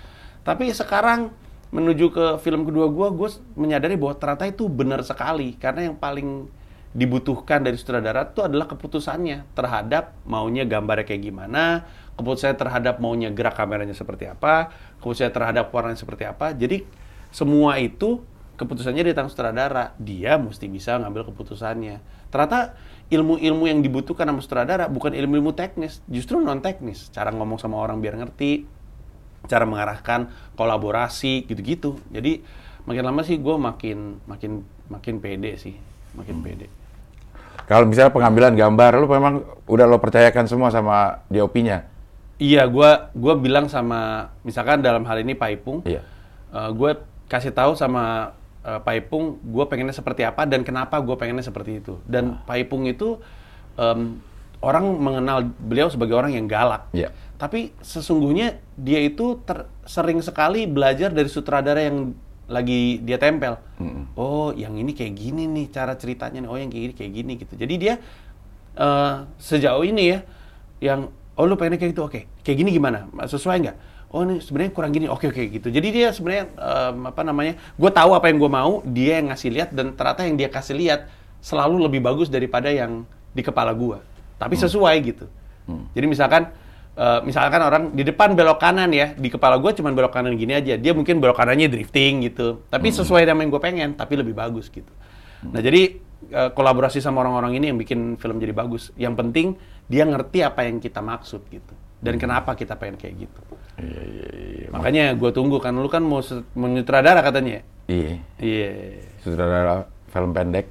Tapi 0.44 0.72
sekarang 0.72 1.32
menuju 1.72 2.12
ke 2.12 2.26
film 2.44 2.68
kedua 2.68 2.92
gua, 2.92 3.16
gue 3.16 3.32
menyadari 3.56 3.96
bahwa 3.96 4.12
ternyata 4.20 4.44
itu 4.44 4.68
benar 4.68 5.00
sekali 5.08 5.56
karena 5.56 5.88
yang 5.88 5.96
paling 5.96 6.52
dibutuhkan 6.92 7.64
dari 7.64 7.80
sutradara 7.80 8.28
itu 8.28 8.44
adalah 8.44 8.68
keputusannya 8.68 9.48
terhadap 9.56 10.12
maunya 10.28 10.68
gambarnya 10.68 11.08
kayak 11.08 11.24
gimana, 11.24 11.88
keputusannya 12.20 12.58
terhadap 12.60 13.00
maunya 13.00 13.32
gerak 13.32 13.56
kameranya 13.56 13.96
seperti 13.96 14.28
apa, 14.28 14.76
keputusannya 15.00 15.32
terhadap 15.32 15.66
warnanya 15.72 16.00
seperti 16.00 16.28
apa. 16.28 16.52
Jadi 16.52 16.84
semua 17.32 17.80
itu 17.80 18.20
keputusannya 18.60 19.08
di 19.08 19.16
tangan 19.16 19.32
sutradara. 19.32 19.96
Dia 19.98 20.36
mesti 20.36 20.68
bisa 20.68 21.00
ngambil 21.00 21.32
keputusannya. 21.32 22.28
Ternyata 22.28 22.76
ilmu-ilmu 23.12 23.68
yang 23.72 23.80
dibutuhkan 23.80 24.28
sama 24.28 24.44
sutradara 24.44 24.86
bukan 24.92 25.16
ilmu-ilmu 25.16 25.56
teknis, 25.56 26.04
justru 26.12 26.40
non 26.44 26.60
teknis. 26.60 27.08
Cara 27.16 27.32
ngomong 27.32 27.60
sama 27.60 27.80
orang 27.80 28.04
biar 28.04 28.20
ngerti, 28.20 28.68
cara 29.48 29.64
mengarahkan 29.64 30.28
kolaborasi 30.60 31.48
gitu-gitu. 31.48 31.98
Jadi 32.12 32.44
makin 32.84 33.04
lama 33.08 33.24
sih 33.24 33.40
gue 33.40 33.56
makin 33.56 34.20
makin 34.28 34.62
makin 34.92 35.16
pede 35.24 35.56
sih, 35.56 35.76
makin 36.20 36.44
pede. 36.44 36.81
Kalau 37.72 37.88
misalnya 37.88 38.12
pengambilan 38.12 38.52
gambar, 38.52 39.00
lu 39.00 39.08
memang 39.08 39.48
udah 39.64 39.88
lo 39.88 39.96
percayakan 39.96 40.44
semua 40.44 40.68
sama 40.68 41.24
DOP-nya. 41.32 41.88
Iya, 42.36 42.68
gua 42.68 43.08
gua 43.16 43.40
bilang 43.40 43.72
sama 43.72 44.28
misalkan 44.44 44.84
dalam 44.84 45.08
hal 45.08 45.24
ini 45.24 45.32
Paipung, 45.32 45.80
Iya. 45.88 46.04
eh, 46.52 46.70
gue 46.76 46.92
kasih 47.32 47.56
tahu 47.56 47.80
sama 47.80 48.36
eh, 48.62 48.82
Paipung, 48.84 49.40
gue 49.40 49.66
pengennya 49.72 49.96
seperti 49.96 50.28
apa 50.28 50.44
dan 50.44 50.68
kenapa 50.68 51.00
gue 51.00 51.16
pengennya 51.16 51.48
seperti 51.48 51.80
itu. 51.80 51.96
Dan 52.04 52.44
Paipung 52.44 52.84
itu 52.86 53.18
em, 53.80 54.20
orang 54.60 54.86
mengenal 55.00 55.48
beliau 55.58 55.88
sebagai 55.88 56.14
orang 56.14 56.36
yang 56.36 56.46
galak. 56.46 56.86
Iya. 56.94 57.10
Tapi 57.40 57.74
sesungguhnya 57.82 58.62
dia 58.78 59.02
itu 59.02 59.40
ter- 59.42 59.66
sering 59.88 60.22
sekali 60.22 60.70
belajar 60.70 61.10
dari 61.10 61.26
sutradara 61.26 61.82
yang 61.82 62.14
lagi 62.52 63.00
dia 63.00 63.16
tempel. 63.16 63.56
Oh, 64.20 64.52
yang 64.52 64.76
ini 64.76 64.92
kayak 64.92 65.16
gini 65.16 65.48
nih 65.48 65.72
cara 65.72 65.96
ceritanya 65.96 66.44
nih. 66.44 66.50
Oh, 66.52 66.60
yang 66.60 66.68
kayak 66.68 66.84
gini 66.84 66.94
kayak 66.94 67.12
gini 67.16 67.32
gitu. 67.40 67.54
Jadi 67.56 67.74
dia 67.80 67.94
eh, 68.76 69.16
sejauh 69.40 69.88
ini 69.88 70.04
ya, 70.12 70.20
yang 70.84 71.08
oh 71.40 71.48
lu 71.48 71.56
pengennya 71.56 71.80
kayak 71.80 71.96
gitu, 71.96 72.04
oke. 72.06 72.22
Kayak 72.44 72.58
gini 72.60 72.70
gimana? 72.76 73.08
Sesuai 73.26 73.58
nggak? 73.64 73.78
Oh 74.12 74.28
ini 74.28 74.44
sebenarnya 74.44 74.76
kurang 74.76 74.92
gini, 74.92 75.08
oke 75.08 75.32
oke 75.32 75.44
gitu. 75.48 75.72
Jadi 75.72 75.88
dia 75.96 76.12
sebenarnya 76.12 76.52
em, 76.52 77.08
apa 77.08 77.24
namanya? 77.24 77.56
Gue 77.80 77.88
tahu 77.88 78.12
apa 78.12 78.28
yang 78.28 78.44
gue 78.44 78.52
mau, 78.52 78.84
dia 78.84 79.24
yang 79.24 79.32
ngasih 79.32 79.50
lihat 79.56 79.70
dan 79.72 79.96
ternyata 79.96 80.28
yang 80.28 80.36
dia 80.36 80.52
kasih 80.52 80.76
lihat 80.76 81.08
selalu 81.40 81.88
lebih 81.88 82.04
bagus 82.04 82.28
daripada 82.28 82.68
yang 82.68 83.08
di 83.32 83.40
kepala 83.40 83.72
gue. 83.72 84.04
Tapi 84.36 84.60
sesuai 84.60 84.96
gitu. 85.08 85.32
Jadi 85.96 86.06
misalkan 86.12 86.52
eh, 86.94 87.20
misalkan 87.22 87.60
orang 87.60 87.84
di 87.92 88.04
depan 88.04 88.34
belok 88.34 88.58
kanan 88.58 88.92
ya, 88.92 89.14
di 89.14 89.28
kepala 89.28 89.58
gue 89.58 89.72
cuman 89.72 89.92
belok 89.92 90.12
kanan 90.12 90.34
gini 90.36 90.54
aja. 90.54 90.76
Dia 90.76 90.92
mungkin 90.92 91.20
belok 91.20 91.38
kanannya 91.38 91.68
drifting 91.68 92.26
gitu. 92.26 92.64
Tapi 92.68 92.88
sesuai 92.90 93.24
dengan 93.24 93.42
yang 93.42 93.52
gue 93.52 93.62
pengen, 93.62 93.90
tapi 93.94 94.16
lebih 94.16 94.34
bagus 94.34 94.68
gitu. 94.68 94.92
Nah 95.48 95.60
jadi 95.60 95.98
eh, 96.30 96.50
kolaborasi 96.52 97.00
sama 97.00 97.22
orang-orang 97.22 97.58
ini 97.58 97.66
yang 97.70 97.80
bikin 97.80 98.16
film 98.16 98.38
jadi 98.38 98.52
bagus. 98.52 98.92
Yang 98.96 99.14
penting 99.18 99.48
dia 99.86 100.04
ngerti 100.04 100.40
apa 100.42 100.64
yang 100.64 100.78
kita 100.78 101.00
maksud 101.00 101.44
gitu. 101.48 101.74
Dan 102.02 102.18
kenapa 102.18 102.58
kita 102.58 102.74
pengen 102.76 102.98
kayak 102.98 103.30
gitu. 103.30 103.42
Makanya 104.74 105.14
gue 105.14 105.30
tunggu 105.30 105.62
kan 105.62 105.74
lu 105.74 105.86
kan 105.86 106.02
mau 106.02 106.22
se- 106.22 106.42
mau 106.58 106.66
nyutradara 106.66 107.22
katanya. 107.22 107.62
Iya. 107.86 108.18
Iya. 108.42 108.70
Sutradara 109.22 109.86
film 110.10 110.34
pendek. 110.34 110.66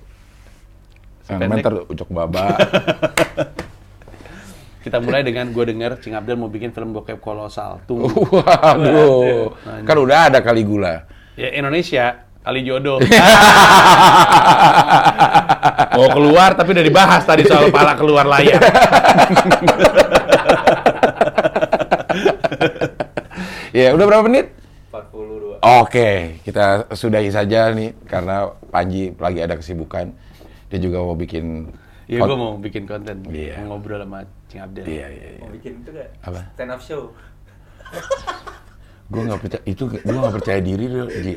Yang 1.31 1.39
Pendek. 1.39 1.63
mentor 1.63 1.75
Ucok 1.87 2.11
Baba. 2.11 2.47
Kita 4.81 4.97
mulai 4.97 5.21
dengan 5.21 5.53
gue 5.53 5.65
denger 5.69 6.01
Cing 6.01 6.17
Abdel 6.17 6.41
mau 6.41 6.49
bikin 6.49 6.73
film 6.73 6.97
bokep 6.97 7.21
kolosal. 7.21 7.85
Tunggu. 7.85 8.09
Waduh. 8.41 9.53
Kan 9.85 9.97
udah 10.01 10.33
ada 10.33 10.41
Caligula. 10.41 11.05
Ya 11.37 11.53
Indonesia, 11.53 12.25
Ali 12.41 12.65
Jodoh. 12.65 12.97
Mau 16.01 16.09
keluar 16.17 16.57
tapi 16.57 16.73
udah 16.73 16.85
dibahas 16.85 17.23
tadi 17.29 17.45
soal 17.45 17.69
pala 17.69 17.93
keluar 17.97 18.25
layar. 18.25 18.61
Ya, 23.71 23.95
udah 23.95 24.03
berapa 24.03 24.27
menit? 24.27 24.51
42. 24.91 25.63
Oke, 25.63 26.43
kita 26.43 26.91
sudahi 26.91 27.31
saja 27.31 27.71
nih 27.71 27.95
karena 28.03 28.51
Panji 28.67 29.15
lagi 29.15 29.39
ada 29.39 29.55
kesibukan. 29.55 30.11
Dia 30.67 30.79
juga 30.83 30.99
mau 31.07 31.15
bikin 31.15 31.71
Ya 32.11 32.19
gue 32.27 32.35
mau 32.35 32.59
bikin 32.59 32.91
konten, 32.91 33.23
Iya. 33.31 33.63
mau 33.63 33.79
ngobrol 33.79 34.03
sama 34.03 34.27
Cing 34.51 34.61
Abdel. 34.67 34.83
Iya, 34.83 35.07
iya, 35.07 35.27
iya. 35.39 35.47
Mau 35.47 35.55
bikin 35.55 35.79
itu 35.79 35.91
gak? 35.95 36.11
Apa? 36.27 36.43
Stand 36.59 36.75
up 36.75 36.83
show. 36.83 37.03
Gue 39.11 39.23
nggak 39.27 39.41
percaya 39.43 39.63
itu, 39.67 39.91
gue 39.91 39.99
nggak 40.07 40.37
percaya 40.39 40.63
diri 40.63 40.87
loh, 40.87 41.11
Ji. 41.11 41.35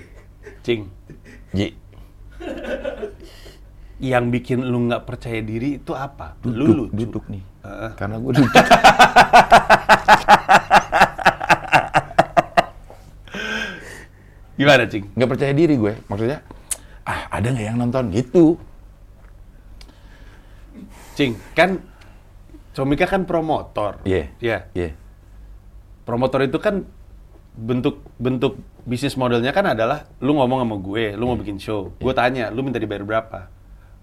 Cing, 0.61 0.85
Ji, 1.57 1.73
yang 4.03 4.29
bikin 4.29 4.61
lu 4.61 4.85
nggak 4.85 5.09
percaya 5.09 5.41
diri 5.41 5.81
itu 5.81 5.95
apa? 5.97 6.35
lu 6.45 6.53
duduk, 6.53 6.93
lucu. 6.93 6.93
duduk 6.93 7.23
nih. 7.33 7.41
Heeh. 7.65 7.91
Karena 7.97 8.21
gue 8.21 8.31
duduk. 8.35 8.53
Gimana 14.59 14.85
Cing? 14.85 15.09
nggak 15.17 15.29
percaya 15.33 15.53
diri 15.57 15.73
gue. 15.73 15.97
Maksudnya, 16.05 16.45
ah 17.09 17.25
ada 17.33 17.47
nggak 17.49 17.65
yang 17.73 17.81
nonton 17.81 18.13
gitu? 18.13 18.61
Cing, 21.17 21.33
kan 21.57 21.81
Comika 22.73 23.05
kan 23.05 23.29
promotor. 23.29 24.01
Iya. 24.03 24.33
Iya. 24.41 24.57
Iya. 24.73 24.89
promotor 26.03 26.43
itu 26.43 26.59
kan 26.59 26.83
bentuk 27.53 28.03
bentuk 28.19 28.59
bisnis 28.83 29.15
modelnya 29.15 29.55
kan 29.55 29.63
adalah 29.71 30.09
lu 30.19 30.35
ngomong 30.35 30.65
sama 30.65 30.75
gue, 30.81 31.15
lu 31.15 31.23
mau 31.29 31.37
bikin 31.39 31.61
show, 31.61 31.95
gue 31.95 32.13
tanya, 32.17 32.51
lu 32.51 32.65
minta 32.65 32.81
dibayar 32.81 33.05
berapa, 33.07 33.47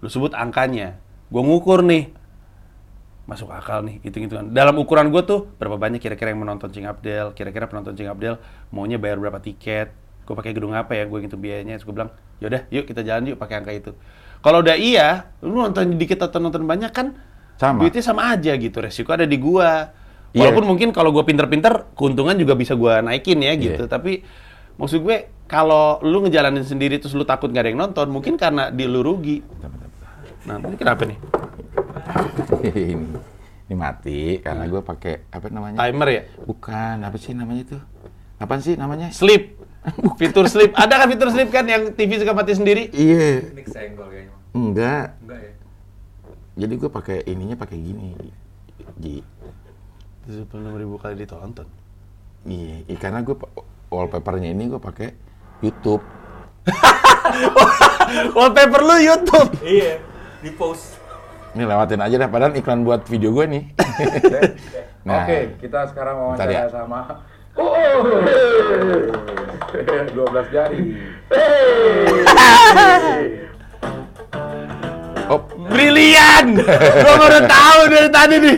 lu 0.01 0.09
sebut 0.09 0.33
angkanya, 0.33 0.97
gue 1.29 1.41
ngukur 1.43 1.85
nih, 1.85 2.09
masuk 3.29 3.53
akal 3.53 3.85
nih, 3.85 4.01
kan. 4.01 4.49
Dalam 4.49 4.81
ukuran 4.81 5.13
gue 5.13 5.21
tuh 5.21 5.45
berapa 5.61 5.77
banyak 5.77 6.01
kira-kira 6.01 6.33
yang 6.33 6.41
menonton 6.41 6.73
Cing 6.73 6.89
Abdel, 6.89 7.37
kira-kira 7.37 7.69
penonton 7.69 7.93
Cing 7.93 8.09
Abdel 8.09 8.41
maunya 8.73 8.97
bayar 8.97 9.21
berapa 9.21 9.37
tiket, 9.37 9.93
gue 10.25 10.33
pakai 10.33 10.57
gedung 10.57 10.73
apa 10.73 10.97
ya, 10.97 11.05
gue 11.05 11.19
gitu 11.21 11.37
biayanya, 11.37 11.77
terus 11.77 11.85
gue 11.85 11.93
bilang, 11.93 12.09
yaudah, 12.41 12.65
yuk 12.73 12.89
kita 12.89 13.05
jalan 13.05 13.35
yuk 13.35 13.37
pakai 13.37 13.61
angka 13.61 13.71
itu. 13.75 13.91
Kalau 14.41 14.65
udah 14.65 14.73
iya, 14.73 15.29
lu 15.45 15.61
nonton 15.61 16.01
dikit 16.01 16.25
atau 16.25 16.41
nonton 16.41 16.65
banyak 16.65 16.89
kan, 16.89 17.13
Sama. 17.61 17.85
duitnya 17.85 18.01
sama 18.01 18.33
aja 18.33 18.57
gitu, 18.57 18.81
resiko 18.81 19.13
ada 19.13 19.29
di 19.29 19.37
gua. 19.37 19.93
Iya. 20.33 20.49
Walaupun 20.49 20.65
mungkin 20.65 20.89
kalau 20.89 21.13
gue 21.13 21.21
pinter-pinter, 21.21 21.93
keuntungan 21.93 22.33
juga 22.33 22.57
bisa 22.57 22.73
gua 22.73 23.05
naikin 23.05 23.37
ya 23.37 23.53
gitu. 23.53 23.85
Iya. 23.85 23.91
Tapi 23.91 24.25
maksud 24.81 25.05
gue, 25.05 25.29
kalau 25.45 26.01
lu 26.01 26.25
ngejalanin 26.25 26.65
sendiri 26.65 26.97
terus 26.97 27.13
lu 27.13 27.21
takut 27.21 27.53
nggak 27.53 27.61
ada 27.61 27.69
yang 27.69 27.81
nonton, 27.85 28.09
mungkin 28.09 28.33
karena 28.33 28.73
di 28.73 28.89
lu 28.89 29.05
rugi. 29.05 29.45
Nah, 30.49 30.57
ini 30.57 30.73
kenapa 30.73 31.05
nih? 31.05 31.17
ini, 32.73 32.95
ini 33.69 33.75
mati 33.77 34.41
karena 34.41 34.65
gue 34.65 34.81
pakai 34.81 35.29
apa 35.29 35.45
namanya? 35.53 35.77
Timer 35.77 36.07
ya? 36.09 36.21
Bukan, 36.49 36.95
apa 37.05 37.17
sih 37.21 37.37
namanya 37.37 37.61
itu? 37.61 37.77
Apaan 38.41 38.65
sih 38.65 38.73
namanya? 38.73 39.13
Sleep. 39.13 39.61
Fitur 40.19 40.49
sleep. 40.49 40.73
Ada 40.73 41.05
kan 41.05 41.07
fitur 41.13 41.29
sleep 41.29 41.49
kan 41.53 41.65
yang 41.69 41.93
TV 41.93 42.17
suka 42.17 42.33
mati 42.33 42.57
sendiri? 42.57 42.89
Iya, 42.89 43.53
Ini 43.53 43.61
kesenggol 43.65 44.07
kayaknya. 44.09 44.33
enggak. 44.57 45.07
Enggak 45.21 45.39
ya? 45.41 45.50
Jadi 46.55 46.73
gue 46.75 46.91
pakai 46.91 47.17
ininya 47.27 47.55
pakai 47.55 47.77
gini. 47.79 48.15
Ji. 48.99 49.23
76 50.27 50.77
ribu 50.77 50.95
kali 50.99 51.23
ditonton. 51.23 51.67
Iya, 52.45 52.75
iya, 52.89 52.97
karena 52.97 53.21
gue 53.21 53.37
wallpapernya 53.89 54.49
ini 54.51 54.69
gue 54.69 54.81
pakai 54.81 55.13
YouTube. 55.61 56.01
Wallpaper 58.37 58.81
lu 58.81 58.95
YouTube. 59.01 59.49
Iya. 59.61 60.01
Di 60.41 60.51
post. 60.53 60.97
Ini 61.53 61.67
lewatin 61.67 62.01
aja 62.01 62.15
dah, 62.15 62.29
padahal 62.31 62.55
iklan 62.55 62.87
buat 62.87 63.03
video 63.07 63.31
gue 63.35 63.45
nih. 63.47 63.63
Nah. 65.01 65.25
Oke, 65.25 65.57
kita 65.57 65.89
sekarang 65.89 66.37
Bentar 66.37 66.45
ya. 66.45 66.69
sama 66.69 67.25
Oh, 67.57 68.05
12 70.13 70.53
jari. 70.53 70.93
Oh, 75.31 75.39
Brilian! 75.71 76.59
Gua 76.99 77.15
baru 77.15 77.39
tahu 77.47 77.79
dari 77.87 78.09
tadi 78.11 78.35
nih. 78.35 78.57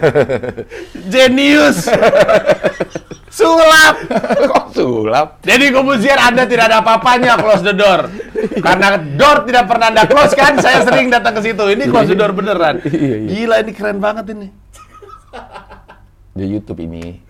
Genius. 1.12 1.92
Sulap. 3.28 3.96
kok 4.48 4.64
sulap? 4.72 5.28
Jadi 5.44 5.68
Kobusier 5.76 6.16
Anda 6.16 6.48
tidak 6.48 6.72
ada 6.72 6.80
apa-apanya 6.80 7.36
close 7.36 7.60
the 7.60 7.76
door. 7.76 8.08
Karena 8.64 8.96
door 8.96 9.44
tidak 9.44 9.68
pernah 9.68 9.92
Anda 9.92 10.08
close 10.08 10.32
kan, 10.32 10.56
saya 10.56 10.88
sering 10.88 11.12
datang 11.12 11.36
ke 11.36 11.44
situ. 11.44 11.68
Ini 11.68 11.84
close 11.92 12.08
the 12.08 12.16
door 12.16 12.32
beneran. 12.32 12.80
Iya, 12.80 13.16
iya. 13.20 13.28
Gila 13.28 13.56
ini 13.60 13.72
keren 13.76 14.00
banget 14.00 14.24
ini. 14.32 14.48
Di 16.32 16.44
YouTube 16.48 16.80
ini. 16.80 17.20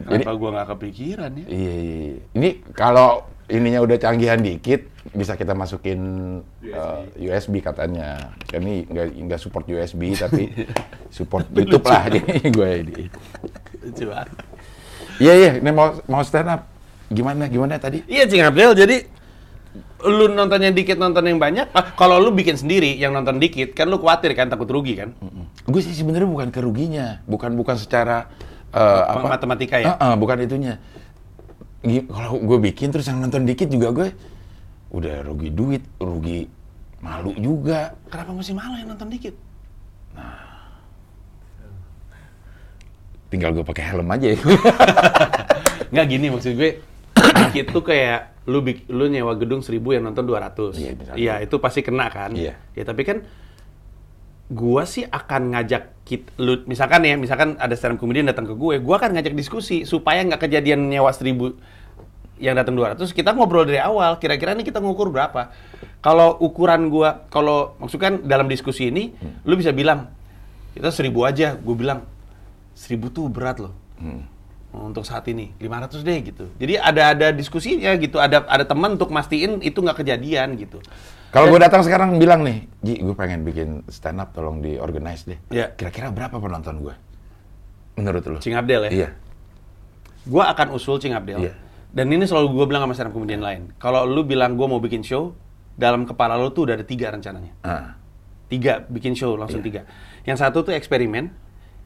Kenapa 0.00 0.32
gua 0.34 0.50
nggak 0.58 0.68
kepikiran 0.74 1.30
ya? 1.38 1.46
iya, 1.46 1.74
iya, 1.76 1.96
iya. 2.16 2.20
Ini 2.34 2.48
kalau 2.74 3.29
ininya 3.50 3.82
udah 3.82 3.96
canggihan 3.98 4.38
dikit, 4.38 4.86
bisa 5.10 5.34
kita 5.34 5.52
masukin 5.52 6.00
uh, 6.70 7.02
USB 7.18 7.60
katanya. 7.60 8.32
Ini 8.54 8.86
nggak 8.86 9.06
nggak 9.26 9.40
support 9.42 9.66
USB 9.66 10.14
tapi 10.22 10.54
support 11.10 11.50
YouTube 11.50 11.84
lah. 11.84 12.06
Jadi 12.14 12.48
gue 12.48 12.70
ini. 12.86 13.02
Lucu 13.84 14.04
banget. 14.08 14.28
Iya 15.20 15.34
iya, 15.36 15.50
ini 15.60 15.70
mau 15.74 16.00
mau 16.08 16.22
stand 16.24 16.48
up. 16.48 16.64
Gimana 17.10 17.50
gimana 17.50 17.76
tadi? 17.76 18.06
Iya 18.06 18.24
Cing 18.30 18.40
Abdel, 18.46 18.72
jadi 18.72 19.02
lu 20.06 20.30
nonton 20.30 20.62
yang 20.62 20.72
dikit, 20.72 20.96
nonton 20.96 21.26
yang 21.26 21.42
banyak. 21.42 21.74
Ah, 21.74 21.92
kalau 21.92 22.22
lu 22.22 22.30
bikin 22.30 22.54
sendiri, 22.54 22.94
yang 22.96 23.10
nonton 23.12 23.42
dikit, 23.42 23.74
kan 23.74 23.90
lu 23.90 23.98
khawatir 23.98 24.32
kan, 24.32 24.46
takut 24.46 24.70
rugi 24.70 24.94
kan? 24.94 25.12
Gue 25.66 25.82
sih 25.82 25.92
sebenarnya 25.92 26.30
bukan 26.30 26.48
keruginya, 26.54 27.20
bukan 27.26 27.58
bukan 27.58 27.76
secara 27.76 28.30
uh, 28.72 29.02
apa 29.10 29.26
Matematika 29.26 29.76
ya? 29.82 29.98
Uh-uh, 29.98 30.14
bukan 30.16 30.38
itunya. 30.46 30.78
Kalau 31.80 32.36
gue 32.36 32.58
bikin 32.70 32.92
terus 32.92 33.08
yang 33.08 33.24
nonton 33.24 33.48
dikit 33.48 33.72
juga 33.72 33.88
gue 33.92 34.08
udah 34.90 35.22
rugi 35.24 35.48
duit, 35.54 35.82
rugi 35.96 36.44
malu 37.00 37.32
juga. 37.38 37.96
Kenapa 38.12 38.30
mesti 38.36 38.52
malu 38.52 38.74
yang 38.76 38.90
nonton 38.92 39.08
dikit? 39.08 39.34
Tinggal 43.30 43.54
gue 43.54 43.64
pakai 43.64 43.84
helm 43.94 44.10
aja. 44.10 44.34
Nggak 45.94 46.06
gini 46.10 46.26
maksud 46.34 46.52
gue, 46.58 46.82
dikit 47.46 47.66
tuh 47.70 47.82
kayak 47.86 48.42
lu 48.50 48.60
lu 48.90 49.04
nyewa 49.06 49.38
gedung 49.38 49.62
1000 49.62 49.78
yang 49.78 50.04
nonton 50.10 50.26
200. 50.26 50.74
Iya. 50.74 50.92
Iya, 51.14 51.34
itu 51.46 51.56
pasti 51.62 51.86
kena 51.86 52.10
kan? 52.10 52.34
Iya. 52.34 52.58
Ya 52.74 52.82
tapi 52.82 53.06
kan 53.06 53.22
gua 54.50 54.82
sih 54.82 55.06
akan 55.06 55.54
ngajak 55.54 56.02
kit, 56.02 56.26
lu 56.34 56.66
misalkan 56.66 57.06
ya, 57.06 57.14
misalkan 57.14 57.54
ada 57.62 57.70
stand 57.78 57.94
up 57.94 58.02
comedian 58.02 58.26
datang 58.26 58.50
ke 58.50 58.54
gue, 58.58 58.82
gua 58.82 58.98
akan 58.98 59.14
ngajak 59.14 59.38
diskusi 59.38 59.86
supaya 59.86 60.26
nggak 60.26 60.42
kejadian 60.42 60.90
nyewa 60.90 61.14
1000 61.14 61.54
yang 62.42 62.58
datang 62.58 62.74
200, 62.74 62.98
kita 63.14 63.30
ngobrol 63.30 63.62
dari 63.62 63.78
awal, 63.78 64.18
kira-kira 64.18 64.56
nih 64.58 64.66
kita 64.66 64.82
ngukur 64.82 65.12
berapa. 65.14 65.54
Kalau 66.02 66.34
ukuran 66.42 66.90
gua, 66.90 67.28
kalau 67.30 67.78
maksudnya 67.78 68.10
kan 68.10 68.14
dalam 68.26 68.50
diskusi 68.50 68.90
ini, 68.90 69.14
lu 69.46 69.54
bisa 69.54 69.70
bilang, 69.70 70.10
kita 70.74 70.90
1000 70.90 71.12
aja, 71.28 71.54
gue 71.54 71.76
bilang, 71.76 72.02
1000 72.74 73.12
tuh 73.12 73.28
berat 73.28 73.60
loh 73.60 73.76
untuk 74.70 75.02
saat 75.04 75.26
ini 75.28 75.52
500 75.58 76.00
deh 76.00 76.18
gitu. 76.24 76.44
Jadi 76.56 76.78
ada 76.78 77.12
ada 77.12 77.28
diskusinya 77.34 77.90
gitu, 77.98 78.16
ada 78.22 78.46
ada 78.46 78.64
teman 78.64 78.94
untuk 78.96 79.10
mastiin 79.12 79.60
itu 79.60 79.82
nggak 79.82 80.00
kejadian 80.00 80.56
gitu. 80.56 80.78
Kalau 81.30 81.46
gue 81.46 81.60
datang 81.62 81.86
sekarang 81.86 82.18
bilang 82.18 82.42
nih, 82.42 82.66
Ji, 82.82 82.98
gue 82.98 83.14
pengen 83.14 83.46
bikin 83.46 83.86
stand 83.86 84.18
up, 84.18 84.34
tolong 84.34 84.58
di 84.58 84.74
organize 84.82 85.30
deh. 85.30 85.38
Iya. 85.54 85.70
Kira-kira 85.78 86.10
berapa 86.10 86.42
penonton 86.42 86.82
gue? 86.82 86.94
Menurut 87.94 88.22
lo? 88.26 88.38
Cing 88.42 88.58
Abdel 88.58 88.90
ya. 88.90 88.90
Iya. 88.90 89.08
Gua 90.26 90.50
akan 90.50 90.74
usul 90.74 90.98
Cing 90.98 91.14
Abdel. 91.14 91.38
Iya. 91.38 91.54
Dan 91.94 92.10
ini 92.10 92.26
selalu 92.26 92.54
gue 92.54 92.66
bilang 92.66 92.82
sama 92.86 92.94
stand 92.98 93.08
up 93.10 93.14
comedian 93.14 93.42
lain. 93.42 93.70
Kalau 93.78 94.02
lu 94.06 94.26
bilang 94.26 94.58
gue 94.58 94.66
mau 94.66 94.82
bikin 94.82 95.06
show, 95.06 95.34
dalam 95.78 96.02
kepala 96.02 96.34
lu 96.34 96.50
tuh 96.50 96.66
udah 96.66 96.74
ada 96.74 96.86
tiga 96.86 97.14
rencananya. 97.14 97.54
Ah. 97.62 97.94
Tiga 98.50 98.82
bikin 98.90 99.14
show 99.14 99.38
langsung 99.38 99.62
Iya. 99.62 99.66
tiga. 99.70 99.80
Yang 100.26 100.38
satu 100.42 100.66
tuh 100.66 100.74
eksperimen, 100.74 101.30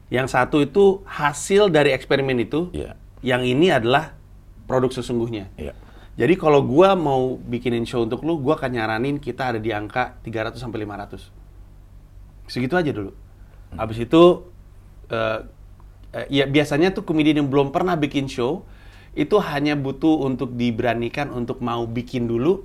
yang 0.09 0.25
satu 0.25 0.65
itu 0.65 1.05
hasil 1.05 1.69
dari 1.69 1.93
eksperimen 1.93 2.37
itu. 2.41 2.73
Iya. 2.73 2.97
Yang 3.21 3.41
ini 3.53 3.67
adalah 3.69 4.17
produk 4.65 4.89
sesungguhnya. 4.89 5.53
Iya. 5.57 5.77
Jadi 6.15 6.33
kalau 6.39 6.63
gua 6.63 6.95
mau 6.95 7.35
bikinin 7.35 7.83
show 7.83 7.99
untuk 7.99 8.23
lu, 8.23 8.39
gua 8.39 8.55
akan 8.55 8.71
nyaranin 8.71 9.19
kita 9.19 9.51
ada 9.51 9.59
di 9.59 9.75
angka 9.75 10.15
300 10.23 10.55
sampai 10.55 10.87
500. 10.87 12.47
Segitu 12.47 12.73
aja 12.79 12.91
dulu. 12.95 13.11
Habis 13.75 14.07
itu 14.07 14.23
eh, 15.11 15.39
eh, 16.15 16.27
ya 16.31 16.45
biasanya 16.47 16.95
tuh 16.95 17.03
komedian 17.03 17.43
yang 17.43 17.49
belum 17.51 17.75
pernah 17.75 17.99
bikin 17.99 18.31
show 18.31 18.63
itu 19.11 19.35
hanya 19.43 19.75
butuh 19.75 20.23
untuk 20.23 20.55
diberanikan 20.55 21.35
untuk 21.35 21.59
mau 21.59 21.83
bikin 21.83 22.31
dulu. 22.31 22.63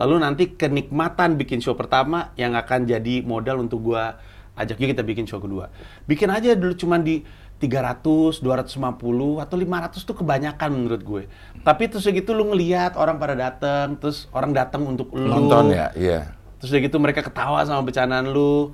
Lalu 0.00 0.14
nanti 0.18 0.44
kenikmatan 0.56 1.38
bikin 1.38 1.62
show 1.62 1.78
pertama 1.78 2.34
yang 2.34 2.58
akan 2.58 2.90
jadi 2.90 3.22
modal 3.22 3.62
untuk 3.62 3.86
gua 3.92 4.18
ajak 4.58 4.82
yuk 4.82 4.96
kita 4.96 5.04
bikin 5.06 5.30
show 5.30 5.38
kedua. 5.38 5.70
Bikin 6.10 6.26
aja 6.26 6.58
dulu 6.58 6.74
cuman 6.74 7.06
di 7.06 7.22
300, 7.60 8.40
250 8.40 9.44
atau 9.44 9.56
500 9.60 10.08
tuh 10.08 10.16
kebanyakan 10.16 10.68
menurut 10.72 11.02
gue. 11.04 11.22
Tapi 11.60 11.92
terus 11.92 12.08
segitu 12.08 12.32
lu 12.32 12.48
ngelihat 12.48 12.96
orang 12.96 13.20
pada 13.20 13.36
datang, 13.36 14.00
terus 14.00 14.26
orang 14.32 14.56
datang 14.56 14.88
untuk 14.88 15.12
lu. 15.12 15.28
Nonton 15.28 15.76
ya? 15.76 15.92
Iya. 15.92 16.32
Terus 16.56 16.72
udah 16.72 16.82
gitu 16.88 16.96
mereka 16.96 17.20
ketawa 17.20 17.60
sama 17.68 17.84
bercandaan 17.84 18.32
lu. 18.32 18.72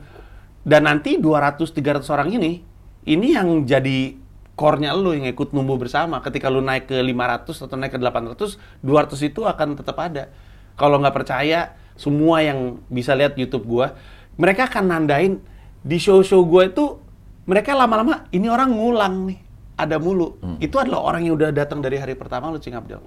Dan 0.62 0.86
nanti 0.86 1.18
200-300 1.18 2.06
orang 2.14 2.30
ini, 2.34 2.62
ini 3.06 3.34
yang 3.34 3.66
jadi 3.66 4.18
core-nya 4.58 4.96
lu 4.96 5.14
yang 5.14 5.26
ikut 5.30 5.54
numbuh 5.54 5.78
bersama. 5.78 6.18
Ketika 6.22 6.46
lu 6.50 6.62
naik 6.62 6.90
ke 6.90 6.98
500 6.98 7.66
atau 7.66 7.76
naik 7.78 7.94
ke 7.94 8.00
800, 8.02 8.58
200 8.82 9.28
itu 9.30 9.46
akan 9.46 9.78
tetap 9.78 9.98
ada. 9.98 10.30
Kalau 10.74 10.98
nggak 10.98 11.14
percaya, 11.14 11.74
semua 11.94 12.42
yang 12.42 12.82
bisa 12.90 13.14
lihat 13.14 13.38
YouTube 13.38 13.66
gua, 13.66 13.94
mereka 14.34 14.66
akan 14.66 14.84
nandain 14.90 15.38
di 15.86 15.98
show-show 16.02 16.42
gua 16.42 16.66
itu, 16.66 16.98
mereka 17.46 17.78
lama-lama, 17.78 18.26
ini 18.34 18.50
orang 18.50 18.74
ngulang 18.74 19.14
nih. 19.30 19.38
Ada 19.76 20.02
mulu. 20.02 20.40
Itu 20.58 20.82
adalah 20.82 21.04
orang 21.14 21.22
yang 21.28 21.38
udah 21.38 21.54
datang 21.54 21.78
dari 21.78 22.00
hari 22.00 22.18
pertama 22.18 22.50
lu, 22.50 22.58
Cing 22.58 22.74
Abdel. 22.74 22.98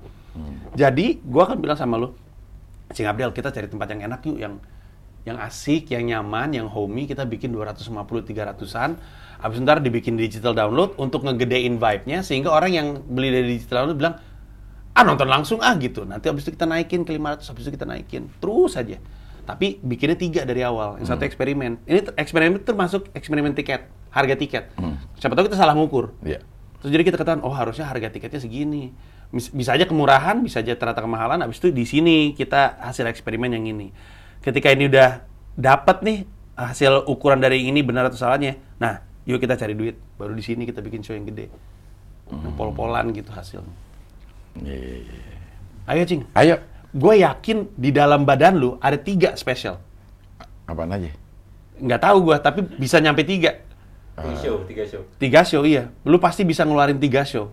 Jadi, 0.74 1.20
gua 1.28 1.50
akan 1.50 1.58
bilang 1.60 1.76
sama 1.76 2.00
lu, 2.00 2.16
Cing 2.96 3.06
Abdel, 3.06 3.36
kita 3.36 3.52
cari 3.52 3.68
tempat 3.68 3.88
yang 3.92 4.02
enak 4.10 4.22
yuk, 4.26 4.38
yang 4.40 4.56
yang 5.28 5.38
asik, 5.44 5.92
yang 5.92 6.08
nyaman, 6.08 6.56
yang 6.56 6.68
homey, 6.72 7.04
kita 7.04 7.28
bikin 7.28 7.52
250 7.52 8.24
300-an. 8.24 8.96
Habis 9.40 9.58
ntar 9.64 9.84
dibikin 9.84 10.16
digital 10.16 10.56
download 10.56 10.96
untuk 11.00 11.24
ngegedein 11.24 11.80
vibe-nya 11.80 12.24
sehingga 12.24 12.52
orang 12.52 12.72
yang 12.72 12.88
beli 13.04 13.32
dari 13.32 13.48
digital 13.56 13.84
download 13.84 14.00
bilang, 14.00 14.16
"Ah, 14.96 15.04
nonton 15.04 15.28
langsung 15.28 15.60
ah 15.64 15.76
gitu." 15.80 16.04
Nanti 16.04 16.28
habis 16.28 16.44
itu 16.48 16.56
kita 16.56 16.68
naikin 16.68 17.08
ke 17.08 17.16
500, 17.16 17.52
habis 17.52 17.68
itu 17.68 17.72
kita 17.76 17.88
naikin. 17.88 18.28
Terus 18.40 18.76
aja. 18.76 19.00
Tapi 19.50 19.82
bikinnya 19.82 20.14
tiga 20.14 20.46
dari 20.46 20.62
awal. 20.62 21.02
Yang 21.02 21.10
satu 21.10 21.26
eksperimen. 21.26 21.82
Ini 21.90 22.06
ter- 22.06 22.14
eksperimen 22.22 22.62
termasuk 22.62 23.10
eksperimen 23.18 23.58
tiket, 23.58 23.90
harga 24.14 24.38
tiket. 24.38 24.70
Siapa 25.18 25.34
tahu 25.34 25.50
kita 25.50 25.58
salah 25.58 25.74
ngukur. 25.74 26.14
Iya. 26.22 26.46
Terus 26.86 26.94
jadi 26.94 27.02
kita 27.02 27.18
ketahuan, 27.18 27.42
oh 27.42 27.50
harusnya 27.50 27.90
harga 27.90 28.14
tiketnya 28.14 28.38
segini. 28.38 28.94
Bisa 29.34 29.74
aja 29.74 29.90
kemurahan, 29.90 30.38
bisa 30.46 30.62
aja 30.62 30.78
ternyata 30.78 31.02
kemahalan. 31.02 31.42
Habis 31.42 31.58
itu 31.66 31.74
di 31.74 31.82
sini 31.90 32.38
kita 32.38 32.78
hasil 32.78 33.10
eksperimen 33.10 33.50
yang 33.58 33.66
ini. 33.66 33.90
Ketika 34.46 34.70
ini 34.70 34.86
udah 34.86 35.26
dapat 35.58 36.06
nih 36.06 36.30
hasil 36.54 37.10
ukuran 37.10 37.42
dari 37.42 37.66
ini 37.66 37.82
benar 37.82 38.06
atau 38.06 38.22
salahnya, 38.22 38.54
nah 38.78 39.02
yuk 39.26 39.42
kita 39.42 39.58
cari 39.58 39.74
duit. 39.74 39.98
Baru 40.22 40.38
di 40.38 40.46
sini 40.46 40.70
kita 40.70 40.86
bikin 40.86 41.02
show 41.02 41.18
yang 41.18 41.26
gede. 41.26 41.50
Yang 42.30 42.54
pol-polan 42.54 43.10
gitu 43.18 43.34
hasilnya. 43.34 43.74
Iya, 44.62 44.78
iya, 44.78 44.98
iya. 45.10 45.38
Ayo 45.90 46.06
cing, 46.06 46.22
Ayo. 46.38 46.62
Gue 46.90 47.14
yakin 47.22 47.58
di 47.74 47.90
dalam 47.90 48.26
badan 48.26 48.58
lu 48.58 48.78
ada 48.78 48.98
tiga 48.98 49.34
spesial. 49.34 49.78
Apaan 50.66 50.90
aja? 50.90 51.10
Nggak 51.80 52.02
tahu 52.02 52.18
gue, 52.28 52.38
tapi 52.40 52.60
bisa 52.76 52.98
nyampe 52.98 53.24
tiga. 53.24 53.62
Tiga 54.14 54.36
show, 54.36 54.56
tiga 54.68 54.84
show. 54.84 55.02
Tiga 55.16 55.42
show 55.42 55.64
iya. 55.64 55.88
Lu 56.04 56.20
pasti 56.20 56.44
bisa 56.44 56.68
ngeluarin 56.68 57.00
tiga 57.00 57.24
show. 57.24 57.50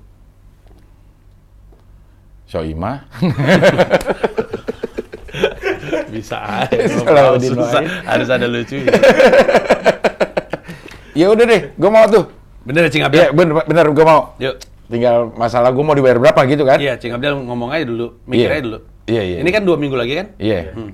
Soima. 2.47 3.03
Bisa 6.07 6.39
aja. 6.41 6.73
Di 7.43 7.49
Susah. 7.53 7.83
Harus 8.09 8.29
ada 8.33 8.47
lucu. 8.49 8.81
ya 11.21 11.27
udah 11.29 11.45
deh, 11.45 11.63
gue 11.77 11.91
mau 11.91 12.07
tuh. 12.09 12.25
Bener 12.65 12.89
Cing 12.89 13.05
Iya, 13.05 13.09
Abdel? 13.11 13.29
bener, 13.37 13.53
bener 13.63 13.87
gue 13.93 14.05
mau. 14.07 14.35
Yuk. 14.41 14.55
Tinggal 14.87 15.31
masalah 15.35 15.71
gue 15.71 15.85
mau 15.85 15.95
dibayar 15.95 16.19
berapa 16.19 16.41
gitu 16.49 16.63
kan? 16.65 16.79
Iya, 16.81 16.97
Cing 16.99 17.13
Abdel 17.15 17.37
ngomong 17.43 17.71
aja 17.71 17.85
dulu. 17.87 18.17
Mikir 18.27 18.49
Iya. 18.49 18.55
aja 18.59 18.63
dulu. 18.65 18.79
Iya, 19.07 19.23
iya. 19.23 19.37
Ini 19.41 19.51
kan 19.51 19.63
dua 19.63 19.79
minggu 19.79 19.95
lagi 19.95 20.13
kan? 20.15 20.27
Iya. 20.37 20.75
Hmm. 20.75 20.93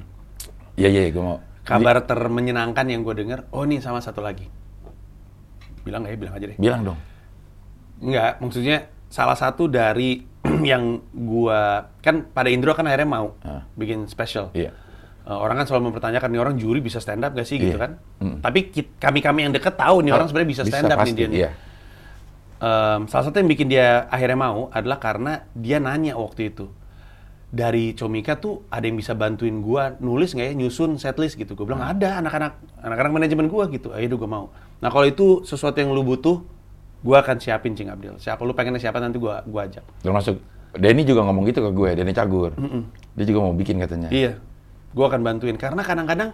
Iya, 0.77 0.89
iya, 0.89 1.03
gue 1.09 1.21
mau. 1.21 1.41
Kabar 1.63 2.05
termenyenangkan 2.05 2.85
yang 2.87 3.01
gue 3.01 3.15
dengar, 3.15 3.49
oh 3.51 3.65
nih 3.65 3.79
sama 3.79 4.01
satu 4.01 4.21
lagi. 4.21 4.49
Bilang 5.83 6.05
nggak 6.05 6.13
ya? 6.13 6.19
Bilang 6.19 6.35
aja 6.37 6.47
deh. 6.47 6.59
Bilang 6.59 6.81
dong. 6.85 6.99
Enggak, 8.03 8.33
maksudnya 8.39 8.79
salah 9.09 9.35
satu 9.35 9.67
dari 9.67 10.21
yang 10.71 10.99
gua 11.15 11.87
kan 12.03 12.27
pada 12.27 12.51
Indro 12.51 12.75
kan 12.75 12.83
akhirnya 12.85 13.07
mau 13.07 13.39
Ah. 13.41 13.63
bikin 13.75 14.05
special. 14.07 14.51
Iya. 14.53 14.75
Eh, 15.23 15.31
orang 15.31 15.55
kan 15.55 15.67
selalu 15.71 15.95
mempertanyakan 15.95 16.29
nih 16.29 16.41
orang 16.43 16.55
juri 16.59 16.83
bisa 16.83 16.99
stand 16.99 17.23
up 17.23 17.31
gak 17.31 17.47
sih 17.47 17.57
gitu 17.57 17.79
Iya. 17.79 17.83
kan? 17.87 17.91
Mm. 18.19 18.37
Tapi 18.43 18.59
kami 18.99 19.19
kami 19.23 19.39
yang 19.47 19.53
deket 19.55 19.79
tahu 19.79 20.03
nih 20.03 20.11
orang 20.11 20.27
sebenarnya 20.27 20.51
bisa 20.51 20.63
stand 20.67 20.91
up 20.91 20.99
pasti, 20.99 21.15
nih 21.15 21.19
dia. 21.23 21.29
Iya. 21.31 21.51
Em, 22.59 23.01
salah 23.07 23.25
satu 23.27 23.39
yang 23.39 23.47
bikin 23.47 23.67
dia 23.67 24.07
akhirnya 24.07 24.35
mau 24.37 24.67
adalah 24.69 24.99
karena 24.99 25.47
dia 25.53 25.79
nanya 25.79 26.15
waktu 26.15 26.51
itu 26.51 26.71
dari 27.53 27.93
Comika 27.93 28.41
tuh 28.41 28.65
ada 28.73 28.89
yang 28.89 28.97
bisa 28.97 29.13
bantuin 29.13 29.61
gua 29.61 29.93
nulis 30.01 30.33
nggak 30.33 30.47
ya 30.49 30.55
nyusun 30.57 30.97
setlist 30.97 31.37
gitu. 31.37 31.53
Gue 31.53 31.69
bilang 31.69 31.85
ada 31.85 32.17
anak-anak 32.25 32.81
anak-anak 32.81 33.13
manajemen 33.13 33.47
gua 33.53 33.69
gitu. 33.69 33.93
Ayo 33.93 34.09
gue 34.09 34.25
mau. 34.25 34.49
Nah 34.81 34.89
kalau 34.89 35.05
itu 35.05 35.45
sesuatu 35.45 35.77
yang 35.77 35.93
lu 35.93 36.01
butuh 36.01 36.41
gua 37.05 37.21
akan 37.21 37.37
siapin 37.45 37.77
Cing 37.77 37.93
Abdel. 37.93 38.17
Siapa 38.17 38.41
lu 38.49 38.57
pengennya 38.57 38.81
siapa 38.81 39.05
nanti 39.05 39.21
gua 39.21 39.45
gua 39.45 39.69
ajak. 39.69 39.85
Termasuk 40.01 40.41
Denny 40.73 41.05
juga 41.05 41.21
ngomong 41.29 41.45
gitu 41.53 41.61
ke 41.61 41.71
gue, 41.77 41.91
Denny 42.01 42.17
Cagur. 42.17 42.57
Dia 43.13 43.25
juga 43.29 43.45
mau 43.45 43.53
bikin 43.53 43.77
katanya. 43.77 44.09
iya. 44.09 44.41
Gua 44.97 45.13
akan 45.13 45.21
bantuin. 45.21 45.61
Karena 45.61 45.85
kadang-kadang 45.85 46.33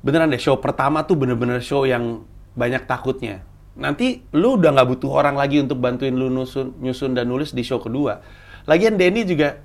beneran 0.00 0.32
deh 0.32 0.40
show 0.40 0.56
pertama 0.56 1.04
tuh 1.04 1.20
bener-bener 1.20 1.60
show 1.60 1.84
yang 1.84 2.24
banyak 2.56 2.88
takutnya. 2.88 3.44
Nanti 3.76 4.24
lu 4.32 4.56
udah 4.56 4.72
nggak 4.72 4.88
butuh 4.88 5.12
orang 5.12 5.36
lagi 5.36 5.60
untuk 5.60 5.76
bantuin 5.76 6.16
lu 6.16 6.32
nyusun, 6.32 6.80
nyusun 6.80 7.12
dan 7.12 7.28
nulis 7.28 7.52
di 7.52 7.60
show 7.60 7.76
kedua. 7.76 8.24
Lagian 8.64 8.96
Denny 8.96 9.28
juga 9.28 9.60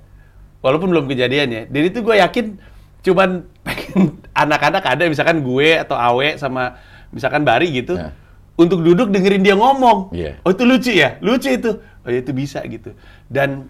walaupun 0.62 0.88
belum 0.88 1.10
kejadian 1.10 1.48
ya. 1.50 1.62
Denny 1.66 1.90
tuh 1.90 2.02
gue 2.02 2.16
yakin 2.16 2.56
cuman 3.02 3.44
pengen 3.66 4.16
anak-anak 4.32 4.82
ada 4.86 5.04
misalkan 5.04 5.42
gue 5.42 5.68
atau 5.76 5.98
Awe 5.98 6.38
sama 6.38 6.78
misalkan 7.10 7.42
Bari 7.42 7.68
gitu 7.74 7.98
Ya. 7.98 8.14
untuk 8.54 8.80
duduk 8.80 9.10
dengerin 9.10 9.42
dia 9.42 9.58
ngomong. 9.58 10.14
Iya. 10.14 10.38
oh 10.40 10.50
itu 10.50 10.62
lucu 10.64 10.90
ya? 10.94 11.18
Lucu 11.20 11.50
itu. 11.50 11.70
Oh 12.02 12.10
ya 12.10 12.22
itu 12.22 12.30
bisa 12.30 12.62
gitu. 12.64 12.94
Dan 13.26 13.66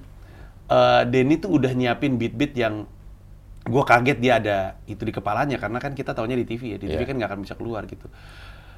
eh, 0.68 1.02
Denny 1.08 1.36
tuh 1.36 1.56
udah 1.56 1.72
nyiapin 1.72 2.16
beat-beat 2.16 2.52
yang 2.54 2.84
gue 3.62 3.82
kaget 3.86 4.18
dia 4.18 4.32
ada 4.42 4.56
itu 4.84 5.06
di 5.06 5.14
kepalanya 5.14 5.54
karena 5.54 5.78
kan 5.78 5.94
kita 5.94 6.12
taunya 6.12 6.34
di 6.34 6.44
TV 6.44 6.74
ya. 6.74 6.78
Di 6.78 6.86
TV 6.88 7.00
Iya. 7.02 7.08
kan 7.08 7.14
nggak 7.16 7.30
akan 7.32 7.40
bisa 7.40 7.54
keluar 7.56 7.88
gitu. 7.88 8.04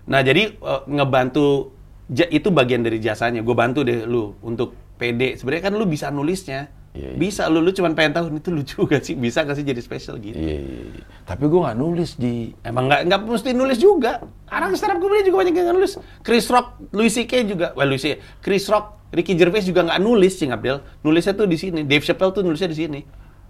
Nah 0.06 0.22
jadi 0.22 0.54
eh, 0.54 0.82
ngebantu 0.86 1.74
itu 2.12 2.48
bagian 2.52 2.84
dari 2.84 3.00
jasanya. 3.00 3.40
Gue 3.40 3.56
bantu 3.56 3.82
deh 3.82 4.04
lu 4.04 4.38
untuk 4.38 4.76
PD 4.94 5.34
sebenarnya 5.34 5.66
kan 5.66 5.74
lu 5.74 5.84
bisa 5.84 6.08
nulisnya 6.08 6.70
Iya, 6.94 7.10
iya. 7.10 7.18
Bisa 7.18 7.50
lu, 7.50 7.58
lu 7.58 7.74
cuma 7.74 7.90
pengen 7.90 8.14
tahu 8.14 8.38
itu 8.38 8.54
lucu 8.54 8.78
gak 8.86 9.02
sih? 9.02 9.18
Bisa 9.18 9.42
gak 9.42 9.58
sih 9.58 9.66
jadi 9.66 9.82
spesial 9.82 10.14
gitu? 10.22 10.38
Iya, 10.38 10.58
iya, 10.62 10.82
iya. 10.94 11.02
Tapi 11.26 11.50
gue 11.50 11.58
nggak 11.58 11.74
nulis 11.74 12.10
di 12.14 12.54
Emang 12.62 12.86
nggak 12.86 13.10
nggak 13.10 13.20
mesti 13.26 13.50
nulis 13.50 13.78
juga. 13.82 14.22
Orang 14.46 14.78
stand 14.78 14.94
up 14.94 14.98
comedy 15.02 15.26
juga 15.26 15.42
banyak 15.42 15.54
yang 15.54 15.74
nulis. 15.74 15.98
Chris 16.22 16.46
Rock, 16.46 16.78
Louis 16.94 17.10
C.K. 17.10 17.50
juga, 17.50 17.74
well 17.74 17.90
Louis 17.90 17.98
C.K. 17.98 18.22
Chris 18.38 18.70
Rock, 18.70 19.10
Ricky 19.10 19.34
Gervais 19.34 19.66
juga 19.66 19.82
nggak 19.82 19.98
nulis, 19.98 20.38
Cing 20.38 20.54
Abdel. 20.54 20.86
Nulisnya 21.02 21.34
tuh 21.34 21.50
di 21.50 21.58
sini. 21.58 21.82
Dave 21.82 22.06
Chappelle 22.06 22.30
tuh 22.30 22.46
nulisnya 22.46 22.70
di 22.70 22.78
sini. 22.78 23.00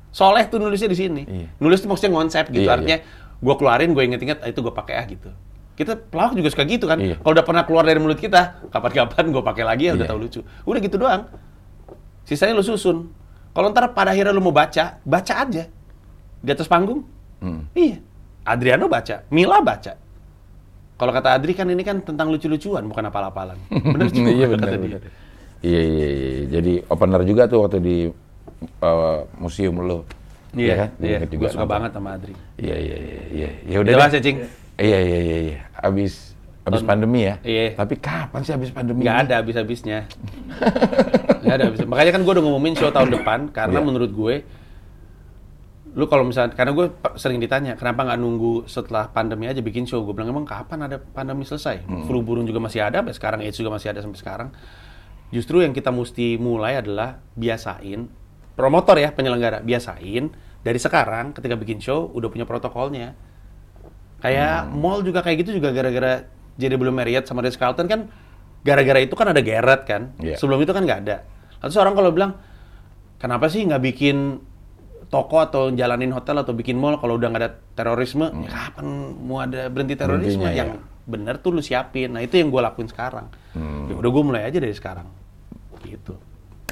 Soleh 0.08 0.48
tuh 0.48 0.56
nulisnya 0.56 0.88
di 0.88 0.96
sini. 0.96 1.22
Iya. 1.28 1.46
Nulis 1.60 1.84
tuh 1.84 1.92
maksudnya 1.92 2.16
konsep 2.16 2.48
gitu. 2.48 2.64
Iya, 2.64 2.80
Artinya 2.80 2.98
gue 3.44 3.54
keluarin, 3.60 3.92
gue 3.92 4.02
inget-inget, 4.08 4.40
ah, 4.40 4.48
itu 4.48 4.64
gue 4.64 4.72
pakai 4.72 4.94
ah 4.96 5.04
gitu. 5.04 5.28
Kita 5.74 6.00
pelawak 6.00 6.32
juga 6.32 6.48
suka 6.48 6.64
gitu 6.64 6.88
kan. 6.88 6.96
Iya. 6.96 7.20
Kalau 7.20 7.36
udah 7.36 7.44
pernah 7.44 7.62
keluar 7.68 7.84
dari 7.84 8.00
mulut 8.00 8.16
kita, 8.16 8.64
kapan-kapan 8.72 9.28
gue 9.28 9.42
pakai 9.44 9.64
lagi 9.68 9.84
ya 9.90 9.92
udah 9.92 10.06
Iya. 10.06 10.12
tahu 10.16 10.18
lucu. 10.22 10.40
Udah 10.64 10.80
gitu 10.80 10.96
doang. 10.96 11.28
Sisanya 12.24 12.56
lu 12.56 12.64
susun. 12.64 13.12
Kalau 13.54 13.70
ntar 13.70 13.94
pada 13.94 14.10
akhirnya 14.10 14.34
lu 14.34 14.42
mau 14.42 14.50
baca, 14.50 14.98
baca 15.00 15.34
aja. 15.38 15.64
Di 16.42 16.50
atas 16.50 16.66
panggung, 16.66 17.06
Hmm. 17.38 17.68
Iya. 17.76 18.00
Adriano 18.44 18.88
baca, 18.88 19.20
Mila 19.28 19.60
baca. 19.60 19.92
Kalau 20.96 21.12
kata 21.12 21.36
Adri 21.36 21.52
kan 21.52 21.68
ini 21.68 21.80
kan 21.80 22.00
tentang 22.00 22.28
lucu-lucuan, 22.28 22.84
bukan 22.88 23.04
apal-apalan. 23.08 23.56
Bener 23.68 24.08
juga 24.14 24.30
iya 24.30 24.46
kata 24.48 24.54
benar 24.56 24.70
dia. 24.70 24.80
benar. 24.80 25.00
Iya 25.60 25.80
iya 25.80 26.08
iya. 26.08 26.30
Jadi 26.50 26.72
opener 26.88 27.20
juga 27.24 27.42
tuh 27.46 27.58
waktu 27.64 27.78
di 27.80 27.96
uh, 28.80 29.18
museum 29.36 29.76
lo. 29.80 30.04
Iya, 30.54 30.74
kan? 30.86 30.88
iya. 31.00 31.18
Gue 31.24 31.48
suka 31.50 31.64
nonton. 31.64 31.72
banget 31.72 31.90
sama 31.94 32.08
Adri. 32.14 32.34
Iya 32.56 32.76
iya 32.78 32.96
iya 32.96 33.22
iya. 33.32 33.50
Ya 33.64 33.76
udah 33.80 33.92
Jelas 33.96 34.12
ya, 34.12 34.20
Cing? 34.22 34.38
Iya 34.76 34.98
iya 35.00 35.18
iya 35.20 35.38
iya. 35.40 35.58
Abis 35.78 36.33
abis 36.64 36.80
Tahun- 36.80 36.88
pandemi 36.88 37.28
ya. 37.28 37.36
Iya. 37.44 37.76
Tapi 37.76 37.94
kapan 38.00 38.40
sih 38.40 38.52
abis 38.52 38.72
pandemi? 38.72 39.04
Ini? 39.04 39.12
ada 39.12 39.34
habis-habisnya. 39.36 40.08
Nggak 41.44 41.54
ada 41.54 41.64
habis. 41.68 41.80
Makanya 41.84 42.12
kan 42.12 42.20
gue 42.24 42.32
udah 42.32 42.44
ngumumin 42.44 42.72
show 42.72 42.88
tahun 42.88 43.12
depan, 43.12 43.52
karena 43.52 43.78
Iya. 43.78 43.86
menurut 43.86 44.10
gue, 44.10 44.34
lu 45.94 46.08
kalau 46.08 46.24
misalnya, 46.24 46.56
karena 46.56 46.72
gue 46.72 46.86
sering 47.14 47.36
ditanya, 47.38 47.76
kenapa 47.76 48.02
nggak 48.02 48.18
nunggu 48.18 48.64
setelah 48.64 49.12
pandemi 49.12 49.44
aja 49.44 49.60
bikin 49.60 49.84
show? 49.84 50.00
Gue 50.02 50.16
bilang, 50.16 50.32
emang 50.32 50.48
kapan 50.48 50.88
ada 50.88 50.96
pandemi 50.98 51.44
selesai? 51.44 51.84
Hmm. 51.84 52.08
Flu 52.08 52.24
burung 52.24 52.48
juga 52.48 52.58
masih 52.58 52.80
ada, 52.80 53.04
sampai 53.04 53.14
sekarang 53.14 53.38
AIDS 53.44 53.60
juga 53.60 53.70
masih 53.70 53.88
ada 53.92 54.00
sampai 54.00 54.18
sekarang. 54.18 54.48
Justru 55.30 55.60
yang 55.60 55.76
kita 55.76 55.92
mesti 55.92 56.40
mulai 56.40 56.80
adalah 56.80 57.20
biasain, 57.36 58.08
promotor 58.56 58.96
ya, 58.96 59.12
penyelenggara, 59.12 59.60
biasain, 59.60 60.32
dari 60.64 60.78
sekarang 60.80 61.36
ketika 61.36 61.54
bikin 61.54 61.76
show, 61.78 62.08
udah 62.08 62.32
punya 62.32 62.48
protokolnya. 62.48 63.12
Kayak 64.18 64.72
mall 64.72 65.04
juga 65.04 65.20
kayak 65.20 65.44
gitu 65.44 65.60
juga 65.60 65.68
gara-gara 65.70 66.24
jadi 66.54 66.74
belum 66.78 66.94
Marriott 66.94 67.26
sama 67.26 67.42
Ritz 67.42 67.58
Carlton 67.58 67.86
kan 67.90 68.00
gara-gara 68.64 68.98
itu 69.04 69.14
kan 69.14 69.30
ada 69.30 69.42
Garrett 69.44 69.84
kan. 69.84 70.16
Iya. 70.18 70.40
Sebelum 70.40 70.62
itu 70.64 70.72
kan 70.72 70.82
nggak 70.82 71.00
ada. 71.06 71.16
Lalu 71.60 71.70
seorang 71.70 71.94
kalau 71.94 72.10
bilang 72.10 72.32
kenapa 73.20 73.52
sih 73.52 73.62
nggak 73.66 73.82
bikin 73.82 74.40
toko 75.12 75.38
atau 75.38 75.70
jalanin 75.70 76.10
hotel 76.10 76.42
atau 76.42 76.56
bikin 76.56 76.80
mall 76.80 76.96
kalau 76.98 77.20
udah 77.20 77.28
nggak 77.30 77.42
ada 77.44 77.50
terorisme? 77.76 78.32
Ya 78.32 78.50
kapan 78.50 78.86
mau 79.20 79.44
ada 79.44 79.68
berhenti 79.68 79.94
terorisme? 79.94 80.42
Berhentinya, 80.42 80.50
yang 80.56 80.70
ya. 80.80 81.06
bener 81.06 81.34
tuh 81.38 81.54
lu 81.54 81.60
siapin. 81.60 82.10
Nah 82.10 82.24
itu 82.24 82.40
yang 82.40 82.48
gue 82.48 82.60
lakuin 82.64 82.88
sekarang. 82.88 83.28
Hmm. 83.52 83.92
Ya 83.92 83.94
udah 84.00 84.10
gue 84.10 84.22
mulai 84.24 84.42
aja 84.48 84.58
dari 84.58 84.74
sekarang. 84.74 85.06
Gitu. 85.84 86.16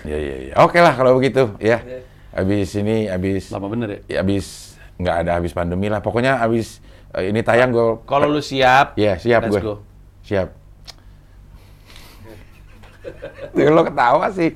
Iya 0.09 0.19
iya 0.19 0.37
iya. 0.51 0.55
Oke 0.65 0.81
lah 0.81 0.97
kalau 0.97 1.21
begitu 1.21 1.55
ya. 1.61 1.85
Abis 2.33 2.73
ini 2.81 3.13
abis 3.13 3.53
Lama 3.53 3.69
bener 3.69 3.89
ya. 3.93 4.01
ya, 4.09 4.19
abis 4.25 4.81
nggak 4.97 5.17
ada 5.29 5.31
habis 5.37 5.53
pandemi 5.53 5.93
lah. 5.93 6.01
Pokoknya 6.01 6.41
abis 6.41 6.81
eh, 7.15 7.29
ini 7.29 7.41
tayang 7.41 7.71
gue. 7.71 8.01
Kalau 8.03 8.27
lu 8.27 8.41
siap, 8.41 8.95
Iya 8.95 9.17
siap 9.17 9.47
let's 9.47 9.53
gue. 9.53 9.63
go. 9.63 9.75
Siap. 10.23 10.49
Tuh, 13.53 13.67
lo 13.67 13.83
ketawa 13.83 14.31
sih. 14.31 14.55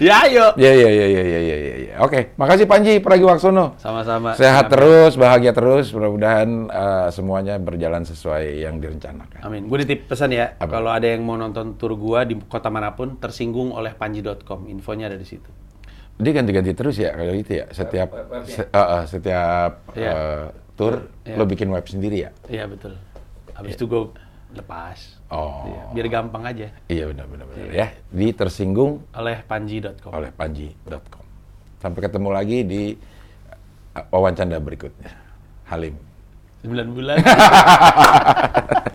Ya 0.00 0.24
ayo. 0.24 0.56
Iya 0.56 0.72
iya 0.72 0.88
iya 0.88 1.06
iya 1.06 1.22
iya 1.22 1.38
iya 1.38 1.56
iya. 1.56 1.74
iya. 1.76 1.94
Oke, 2.00 2.32
makasih 2.34 2.64
Panji 2.64 2.96
Pragiwaksono. 2.96 3.76
Sama-sama. 3.76 4.32
Sehat 4.34 4.66
terus, 4.66 5.14
bahagia 5.14 5.52
terus. 5.52 5.92
Mudah-mudahan 5.92 6.48
eh, 6.66 7.08
semuanya 7.12 7.60
berjalan 7.60 8.02
sesuai 8.02 8.64
yang 8.64 8.80
direncanakan. 8.80 9.44
Amin. 9.44 9.68
Gue 9.68 9.84
nitip 9.84 10.08
pesan 10.08 10.32
ya, 10.32 10.56
kalau 10.58 10.90
ada 10.90 11.04
yang 11.04 11.22
mau 11.22 11.36
nonton 11.36 11.76
tur 11.76 11.92
gua 11.94 12.24
di 12.24 12.40
kota 12.40 12.72
mana 12.72 12.96
pun, 12.96 13.20
tersinggung 13.20 13.70
oleh 13.70 13.92
panji.com. 13.92 14.64
Infonya 14.66 15.12
ada 15.12 15.20
di 15.20 15.28
situ. 15.28 15.52
Dia 16.16 16.32
ganti-ganti 16.32 16.72
terus 16.72 16.96
ya 16.96 17.12
kalau 17.12 17.36
gitu 17.36 17.52
ya. 17.52 17.66
Setiap 17.68 18.08
webnya. 18.08 18.48
se- 18.48 18.70
eh, 18.70 18.80
eh, 18.88 19.02
setiap 19.04 19.72
Iya. 19.92 20.10
eh, 20.10 20.44
tour 20.74 21.06
Iya. 21.22 21.36
lo 21.38 21.44
bikin 21.44 21.70
web 21.70 21.84
sendiri 21.84 22.26
ya. 22.26 22.30
Iya 22.46 22.64
betul. 22.66 22.98
Habis 23.54 23.74
itu 23.74 23.86
gue 23.86 24.02
lepas. 24.54 24.98
Oh. 25.30 25.66
Iya, 25.66 25.82
biar 25.94 26.06
gampang 26.10 26.42
aja. 26.46 26.68
Iya 26.86 27.10
benar 27.10 27.26
benar 27.26 27.46
benar 27.50 27.70
ya. 27.70 27.88
Di 28.10 28.30
tersinggung 28.30 29.02
Oleh 29.14 29.42
panji.com. 29.42 30.10
oleh 30.10 30.30
panji.com. 30.30 31.24
Sampai 31.78 32.00
ketemu 32.02 32.28
lagi 32.30 32.58
di 32.62 32.82
eh, 33.94 34.04
wawancara 34.10 34.58
berikutnya. 34.58 35.10
Halim. 35.66 35.94
9 36.64 36.96
bulan. 36.96 37.16